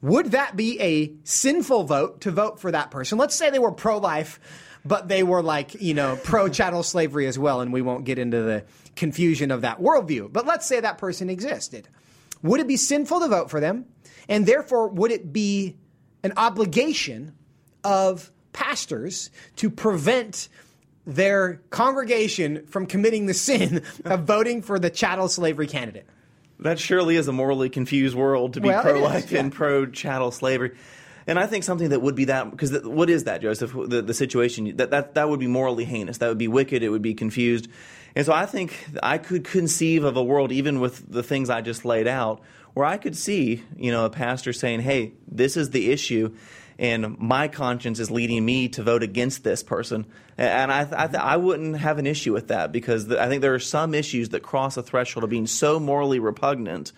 Would 0.00 0.26
that 0.32 0.56
be 0.56 0.80
a 0.80 1.12
sinful 1.24 1.84
vote 1.84 2.20
to 2.22 2.30
vote 2.30 2.60
for 2.60 2.70
that 2.70 2.90
person? 2.90 3.18
Let's 3.18 3.34
say 3.34 3.50
they 3.50 3.58
were 3.58 3.72
pro 3.72 3.98
life, 3.98 4.38
but 4.84 5.08
they 5.08 5.22
were 5.22 5.42
like, 5.42 5.80
you 5.80 5.92
know, 5.92 6.16
pro 6.22 6.48
chattel 6.48 6.84
slavery 6.84 7.26
as 7.26 7.38
well, 7.38 7.60
and 7.60 7.72
we 7.72 7.82
won't 7.82 8.04
get 8.04 8.18
into 8.18 8.42
the 8.42 8.64
confusion 8.94 9.50
of 9.50 9.62
that 9.62 9.80
worldview. 9.80 10.32
But 10.32 10.46
let's 10.46 10.66
say 10.66 10.80
that 10.80 10.98
person 10.98 11.28
existed. 11.28 11.88
Would 12.42 12.60
it 12.60 12.68
be 12.68 12.76
sinful 12.76 13.20
to 13.20 13.28
vote 13.28 13.50
for 13.50 13.58
them? 13.58 13.86
And 14.28 14.46
therefore, 14.46 14.88
would 14.88 15.10
it 15.10 15.32
be 15.32 15.76
an 16.22 16.32
obligation 16.36 17.34
of 17.82 18.30
pastors 18.58 19.30
to 19.54 19.70
prevent 19.70 20.48
their 21.06 21.60
congregation 21.70 22.66
from 22.66 22.86
committing 22.86 23.26
the 23.26 23.34
sin 23.34 23.82
of 24.04 24.24
voting 24.24 24.62
for 24.62 24.78
the 24.80 24.90
chattel 24.90 25.28
slavery 25.28 25.68
candidate. 25.68 26.06
That 26.58 26.80
surely 26.80 27.14
is 27.14 27.28
a 27.28 27.32
morally 27.32 27.70
confused 27.70 28.16
world 28.16 28.54
to 28.54 28.60
be 28.60 28.68
well, 28.68 28.82
pro 28.82 29.00
life 29.00 29.30
yeah. 29.30 29.40
and 29.40 29.52
pro 29.52 29.86
chattel 29.86 30.32
slavery. 30.32 30.76
And 31.28 31.38
I 31.38 31.46
think 31.46 31.62
something 31.62 31.90
that 31.90 32.02
would 32.02 32.16
be 32.16 32.24
that 32.24 32.50
because 32.50 32.82
what 32.82 33.08
is 33.08 33.24
that, 33.24 33.42
Joseph? 33.42 33.72
The, 33.72 34.02
the 34.02 34.14
situation 34.14 34.76
that, 34.78 34.90
that 34.90 35.14
that 35.14 35.28
would 35.28 35.38
be 35.38 35.46
morally 35.46 35.84
heinous. 35.84 36.18
That 36.18 36.28
would 36.28 36.38
be 36.38 36.48
wicked. 36.48 36.82
It 36.82 36.88
would 36.88 37.02
be 37.02 37.14
confused. 37.14 37.68
And 38.16 38.26
so 38.26 38.32
I 38.32 38.46
think 38.46 38.88
I 39.02 39.18
could 39.18 39.44
conceive 39.44 40.02
of 40.02 40.16
a 40.16 40.22
world, 40.22 40.50
even 40.50 40.80
with 40.80 41.04
the 41.08 41.22
things 41.22 41.48
I 41.48 41.60
just 41.60 41.84
laid 41.84 42.08
out, 42.08 42.40
where 42.74 42.86
I 42.86 42.96
could 42.96 43.16
see, 43.16 43.62
you 43.76 43.92
know, 43.92 44.06
a 44.06 44.10
pastor 44.10 44.52
saying, 44.52 44.80
"Hey, 44.80 45.12
this 45.30 45.56
is 45.56 45.70
the 45.70 45.92
issue." 45.92 46.34
And 46.78 47.18
my 47.18 47.48
conscience 47.48 47.98
is 47.98 48.10
leading 48.10 48.44
me 48.44 48.68
to 48.68 48.82
vote 48.82 49.02
against 49.02 49.42
this 49.42 49.62
person. 49.62 50.06
And 50.36 50.70
I, 50.70 50.82
I, 50.82 51.16
I 51.16 51.36
wouldn't 51.36 51.76
have 51.78 51.98
an 51.98 52.06
issue 52.06 52.32
with 52.32 52.48
that 52.48 52.70
because 52.70 53.10
I 53.12 53.28
think 53.28 53.42
there 53.42 53.54
are 53.54 53.58
some 53.58 53.94
issues 53.94 54.28
that 54.30 54.42
cross 54.42 54.76
a 54.76 54.82
threshold 54.82 55.24
of 55.24 55.30
being 55.30 55.48
so 55.48 55.80
morally 55.80 56.20
repugnant 56.20 56.92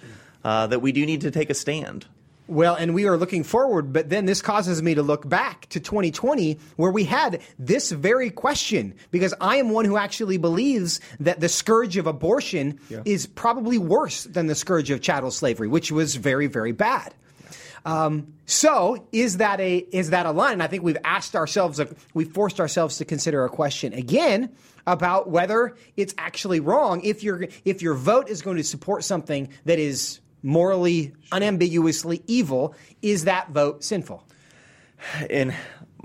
uh, 0.45 0.66
that 0.66 0.81
we 0.81 0.93
do 0.93 1.07
need 1.07 1.22
to 1.22 1.31
take 1.31 1.49
a 1.49 1.55
stand. 1.55 2.07
Well, 2.47 2.74
and 2.74 2.95
we 2.95 3.07
are 3.07 3.16
looking 3.16 3.45
forward, 3.45 3.93
but 3.93 4.11
then 4.11 4.26
this 4.26 4.43
causes 4.43 4.83
me 4.83 4.97
to 4.97 5.05
look 5.05 5.26
back 5.26 5.68
to 5.68 5.78
2020 5.78 6.59
where 6.74 6.91
we 6.91 7.05
had 7.05 7.41
this 7.61 7.93
very 7.93 8.28
question 8.28 8.95
because 9.12 9.33
I 9.41 9.57
am 9.57 9.70
one 9.70 9.85
who 9.85 9.97
actually 9.97 10.37
believes 10.37 11.01
that 11.20 11.39
the 11.39 11.49
scourge 11.49 11.97
of 11.97 12.09
abortion 12.09 12.81
yeah. 12.89 13.03
is 13.05 13.26
probably 13.26 13.78
worse 13.78 14.24
than 14.24 14.49
the 14.49 14.57
scourge 14.57 14.91
of 14.91 15.01
chattel 15.01 15.31
slavery, 15.31 15.68
which 15.68 15.93
was 15.93 16.16
very, 16.16 16.49
very 16.49 16.72
bad. 16.72 17.14
Um, 17.85 18.35
so 18.47 19.07
is 19.12 19.39
that 19.39 19.61
a 19.61 19.78
is 19.78 20.11
that 20.11 20.26
a 20.26 20.33
line? 20.33 20.55
And 20.55 20.62
I 20.62 20.66
think 20.66 20.83
we've 20.83 20.99
asked 21.05 21.35
ourselves, 21.35 21.81
we've 22.14 22.33
forced 22.33 22.61
ourselves 22.61 22.99
to 22.99 23.05
consider 23.05 23.45
a 23.45 23.49
question 23.49 23.93
again 23.93 24.51
about 24.87 25.31
whether 25.31 25.76
it's 25.97 26.14
actually 26.18 26.61
wrong 26.61 27.01
if 27.03 27.22
your 27.22 27.47
if 27.64 27.83
your 27.83 27.95
vote 27.95 28.28
is 28.28 28.43
going 28.43 28.57
to 28.57 28.64
support 28.64 29.05
something 29.05 29.49
that 29.64 29.78
is 29.78 30.20
morally 30.43 31.12
unambiguously 31.33 32.22
evil. 32.26 32.74
Is 33.03 33.24
that 33.24 33.51
vote 33.51 33.85
sinful? 33.85 34.24
And 35.31 35.55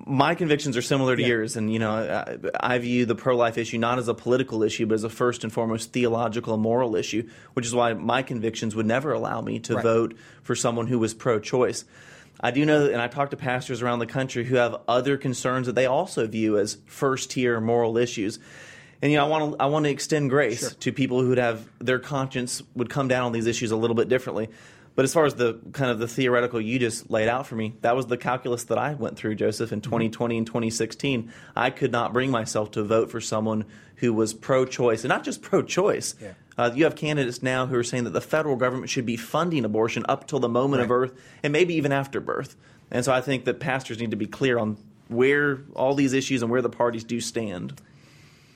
my 0.05 0.35
convictions 0.35 0.77
are 0.77 0.81
similar 0.81 1.15
to 1.15 1.21
yeah. 1.21 1.29
yours, 1.29 1.55
and 1.55 1.73
you 1.73 1.79
know, 1.79 1.91
I, 1.91 2.75
I 2.75 2.77
view 2.77 3.05
the 3.05 3.15
pro-life 3.15 3.57
issue 3.57 3.77
not 3.79 3.97
as 3.97 4.07
a 4.07 4.13
political 4.13 4.61
issue, 4.61 4.85
but 4.85 4.95
as 4.95 5.03
a 5.03 5.09
first 5.09 5.43
and 5.43 5.51
foremost 5.51 5.91
theological, 5.91 6.53
and 6.53 6.61
moral 6.61 6.95
issue. 6.95 7.27
Which 7.53 7.65
is 7.65 7.73
why 7.73 7.93
my 7.93 8.21
convictions 8.21 8.75
would 8.75 8.85
never 8.85 9.11
allow 9.11 9.41
me 9.41 9.59
to 9.61 9.75
right. 9.75 9.83
vote 9.83 10.17
for 10.43 10.55
someone 10.55 10.87
who 10.87 10.99
was 10.99 11.13
pro-choice. 11.13 11.85
I 12.39 12.51
do 12.51 12.65
know, 12.65 12.85
and 12.85 13.01
I 13.01 13.07
talk 13.07 13.31
to 13.31 13.37
pastors 13.37 13.81
around 13.81 13.99
the 13.99 14.05
country 14.05 14.43
who 14.43 14.55
have 14.55 14.81
other 14.87 15.17
concerns 15.17 15.67
that 15.67 15.73
they 15.73 15.85
also 15.85 16.27
view 16.27 16.57
as 16.57 16.77
first-tier 16.85 17.59
moral 17.59 17.97
issues. 17.97 18.39
And 19.01 19.11
you 19.11 19.17
know, 19.17 19.25
I 19.25 19.27
want 19.27 19.53
to 19.53 19.63
I 19.63 19.65
want 19.67 19.85
to 19.85 19.91
extend 19.91 20.29
grace 20.29 20.59
sure. 20.59 20.69
to 20.69 20.91
people 20.91 21.21
who 21.21 21.29
would 21.29 21.37
have 21.37 21.67
their 21.79 21.99
conscience 21.99 22.61
would 22.75 22.89
come 22.89 23.07
down 23.07 23.25
on 23.25 23.31
these 23.31 23.47
issues 23.47 23.71
a 23.71 23.75
little 23.75 23.95
bit 23.95 24.09
differently. 24.09 24.49
But 24.95 25.03
as 25.03 25.13
far 25.13 25.25
as 25.25 25.35
the 25.35 25.59
kind 25.73 25.91
of 25.91 25.99
the 25.99 26.07
theoretical 26.07 26.61
you 26.61 26.79
just 26.79 27.11
laid 27.11 27.27
out 27.27 27.45
for 27.45 27.55
me, 27.55 27.75
that 27.81 27.95
was 27.95 28.07
the 28.07 28.17
calculus 28.17 28.63
that 28.65 28.77
I 28.77 28.93
went 28.93 29.17
through, 29.17 29.35
Joseph, 29.35 29.73
in 29.73 29.81
2020 29.81 30.33
mm-hmm. 30.33 30.37
and 30.39 30.47
2016. 30.47 31.33
I 31.55 31.69
could 31.69 31.91
not 31.91 32.13
bring 32.13 32.31
myself 32.31 32.71
to 32.71 32.83
vote 32.83 33.11
for 33.11 33.19
someone 33.19 33.65
who 33.97 34.13
was 34.13 34.33
pro-choice, 34.33 35.03
and 35.03 35.09
not 35.09 35.23
just 35.23 35.41
pro-choice. 35.41 36.15
Yeah. 36.21 36.33
Uh, 36.57 36.71
you 36.73 36.85
have 36.85 36.95
candidates 36.95 37.43
now 37.43 37.65
who 37.65 37.75
are 37.75 37.83
saying 37.83 38.05
that 38.05 38.11
the 38.11 38.21
federal 38.21 38.55
government 38.55 38.89
should 38.89 39.05
be 39.05 39.17
funding 39.17 39.65
abortion 39.65 40.05
up 40.07 40.27
till 40.27 40.39
the 40.39 40.49
moment 40.49 40.79
right. 40.79 40.83
of 40.83 40.89
birth, 40.89 41.13
and 41.43 41.51
maybe 41.51 41.73
even 41.75 41.91
after 41.91 42.21
birth. 42.21 42.55
And 42.89 43.03
so 43.03 43.11
I 43.11 43.19
think 43.19 43.45
that 43.45 43.59
pastors 43.59 43.99
need 43.99 44.11
to 44.11 44.17
be 44.17 44.27
clear 44.27 44.57
on 44.57 44.77
where 45.09 45.59
all 45.75 45.93
these 45.93 46.13
issues 46.13 46.41
and 46.41 46.49
where 46.49 46.61
the 46.61 46.69
parties 46.69 47.03
do 47.03 47.19
stand. 47.19 47.79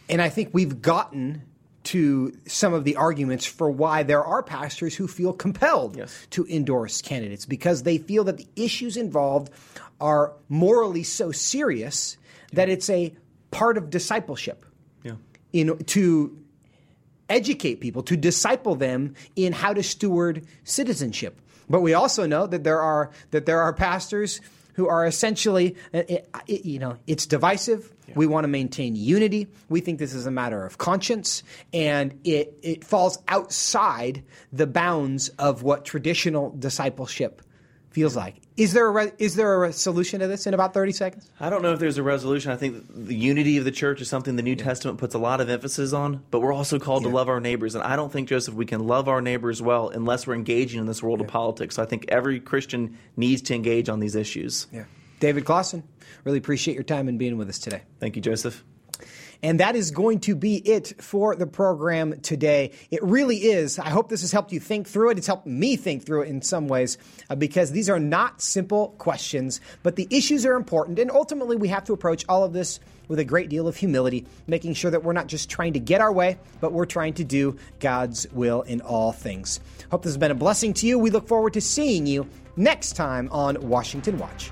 And 0.08 0.22
I 0.22 0.30
think 0.30 0.50
we've 0.54 0.82
gotten 0.82 1.44
to 1.84 2.38
some 2.46 2.74
of 2.74 2.84
the 2.84 2.96
arguments 2.96 3.46
for 3.46 3.70
why 3.70 4.04
there 4.04 4.24
are 4.24 4.44
pastors 4.44 4.96
who 4.96 5.08
feel 5.08 5.34
compelled 5.34 5.96
yes. 5.96 6.28
to 6.32 6.46
endorse 6.48 7.02
candidates 7.02 7.46
because 7.46 7.84
they 7.84 7.98
feel 7.98 8.24
that 8.26 8.38
the 8.38 8.48
issues 8.56 8.98
involved 8.98 9.52
are 10.02 10.34
morally 10.50 11.04
so 11.04 11.32
serious 11.32 12.18
yeah. 12.52 12.58
that 12.58 12.70
it's 12.70 12.90
a 12.90 13.14
part 13.52 13.78
of 13.78 13.90
discipleship. 13.90 14.66
Yeah. 15.04 15.14
In 15.54 15.78
to 15.78 16.38
educate 17.30 17.76
people, 17.80 18.04
to 18.04 18.18
disciple 18.18 18.76
them 18.76 19.16
in 19.36 19.54
how 19.54 19.74
to 19.74 19.84
steward 19.84 20.46
citizenship. 20.64 21.40
But 21.70 21.82
we 21.82 21.94
also 21.94 22.26
know 22.26 22.48
that 22.48 22.64
there 22.64 22.82
are 22.82 23.12
that 23.32 23.46
there 23.46 23.62
are 23.62 23.72
pastors 23.74 24.42
who 24.80 24.88
are 24.88 25.06
essentially, 25.06 25.76
it, 25.92 26.30
it, 26.48 26.64
you 26.64 26.80
know, 26.80 26.96
it's 27.06 27.26
divisive. 27.26 27.94
Yeah. 28.08 28.14
We 28.16 28.28
want 28.28 28.46
to 28.46 28.48
maintain 28.48 28.96
unity. 28.96 29.50
We 29.68 29.82
think 29.82 30.00
this 30.00 30.14
is 30.14 30.26
a 30.26 30.32
matter 30.32 30.66
of 30.66 30.78
conscience, 30.78 31.44
and 31.74 32.18
it, 32.24 32.58
it 32.64 32.86
falls 32.86 33.20
outside 33.28 34.24
the 34.54 34.66
bounds 34.66 35.28
of 35.38 35.64
what 35.64 35.84
traditional 35.84 36.52
discipleship 36.52 37.42
feels 37.92 38.16
like. 38.16 38.36
Is 38.58 38.74
there 38.74 38.88
a 38.88 38.92
re- 38.92 39.12
is 39.18 39.36
there 39.36 39.64
a 39.64 39.74
solution 39.74 40.20
to 40.20 40.28
this 40.28 40.46
in 40.46 40.54
about 40.54 40.74
30 40.74 40.92
seconds? 40.92 41.30
I 41.40 41.50
don't 41.50 41.62
know 41.62 41.74
if 41.74 41.80
there's 41.80 41.98
a 41.98 42.04
resolution. 42.04 42.52
I 42.52 42.58
think 42.58 42.86
the 42.90 43.16
unity 43.16 43.58
of 43.58 43.66
the 43.66 43.72
church 43.72 44.02
is 44.02 44.10
something 44.10 44.36
the 44.36 44.44
New 44.44 44.52
yeah. 44.52 44.64
Testament 44.64 44.98
puts 44.98 45.16
a 45.16 45.18
lot 45.18 45.42
of 45.42 45.50
emphasis 45.50 45.94
on, 45.94 46.24
but 46.30 46.42
we're 46.42 46.54
also 46.54 46.78
called 46.78 47.04
yeah. 47.04 47.10
to 47.10 47.16
love 47.16 47.30
our 47.30 47.40
neighbors. 47.40 47.76
And 47.76 47.84
I 47.84 47.96
don't 47.96 48.12
think, 48.12 48.28
Joseph, 48.28 48.54
we 48.54 48.66
can 48.66 48.86
love 48.86 49.08
our 49.08 49.22
neighbors 49.22 49.62
well 49.62 49.90
unless 49.90 50.28
we're 50.28 50.36
engaging 50.36 50.80
in 50.80 50.86
this 50.86 51.02
world 51.02 51.20
yeah. 51.20 51.26
of 51.26 51.32
politics. 51.32 51.76
So 51.76 51.84
I 51.84 51.86
think 51.86 52.06
every 52.10 52.40
Christian 52.40 52.98
needs 53.16 53.42
to 53.44 53.56
engage 53.56 53.90
on 53.90 54.00
these 54.00 54.16
issues. 54.16 54.68
Yeah. 54.72 54.86
David 55.20 55.46
Closson, 55.46 55.84
really 56.24 56.38
appreciate 56.38 56.76
your 56.76 56.84
time 56.84 57.08
and 57.08 57.20
being 57.20 57.38
with 57.38 57.50
us 57.50 57.60
today. 57.60 57.82
Thank 58.00 58.16
you, 58.16 58.22
Joseph. 58.22 58.64
And 59.42 59.60
that 59.62 59.76
is 59.76 59.92
going 59.92 60.20
to 60.22 60.36
be 60.36 60.58
it 60.58 61.02
for 61.02 61.36
the 61.36 61.48
program 61.48 62.20
today. 62.20 62.72
It 62.92 63.02
really 63.04 63.38
is. 63.38 63.80
I 63.80 63.90
hope 63.90 64.10
this 64.10 64.22
has 64.22 64.32
helped 64.32 64.52
you 64.52 64.60
think 64.60 64.88
through 64.88 65.12
it. 65.12 65.18
It's 65.18 65.28
helped 65.28 65.48
me 65.48 65.78
think 65.78 66.06
through 66.06 66.24
it 66.24 66.30
in 66.30 66.42
some 66.42 66.68
ways 66.68 66.98
uh, 67.30 67.36
because 67.36 67.72
these 67.72 67.90
are 67.90 68.00
not 68.00 68.42
simple 68.42 68.90
questions, 68.98 69.62
but 69.82 69.96
the 69.96 70.08
issues 70.10 70.46
are 70.46 70.56
important. 70.56 71.00
And 71.00 71.10
ultimately, 71.10 71.56
we 71.56 71.70
have 71.70 71.86
to 71.86 71.94
approach 71.94 72.26
all 72.28 72.44
of 72.44 72.52
this 72.52 72.80
with 73.08 73.20
a 73.20 73.26
great 73.26 73.50
deal 73.50 73.68
of 73.68 73.76
humility, 73.76 74.26
making 74.46 74.74
sure 74.74 74.92
that 74.92 75.04
we're 75.04 75.14
not 75.14 75.28
just 75.28 75.50
trying 75.50 75.74
to 75.74 75.80
get 75.80 76.00
our 76.00 76.12
way, 76.12 76.38
but 76.62 76.74
we're 76.74 76.86
trying 76.86 77.14
to 77.16 77.24
do 77.24 77.58
God's 77.80 78.28
will 78.32 78.62
in 78.64 78.82
all 78.82 79.12
things. 79.12 79.60
Hope 79.90 80.04
this 80.04 80.12
has 80.12 80.18
been 80.18 80.32
a 80.32 80.36
blessing 80.36 80.74
to 80.76 80.88
you. 80.88 81.00
We 81.00 81.10
look 81.10 81.28
forward 81.28 81.54
to 81.54 81.62
seeing 81.62 82.06
you 82.06 82.28
next 82.56 82.94
time 82.94 83.28
on 83.32 83.58
Washington 83.68 84.20
Watch. 84.20 84.52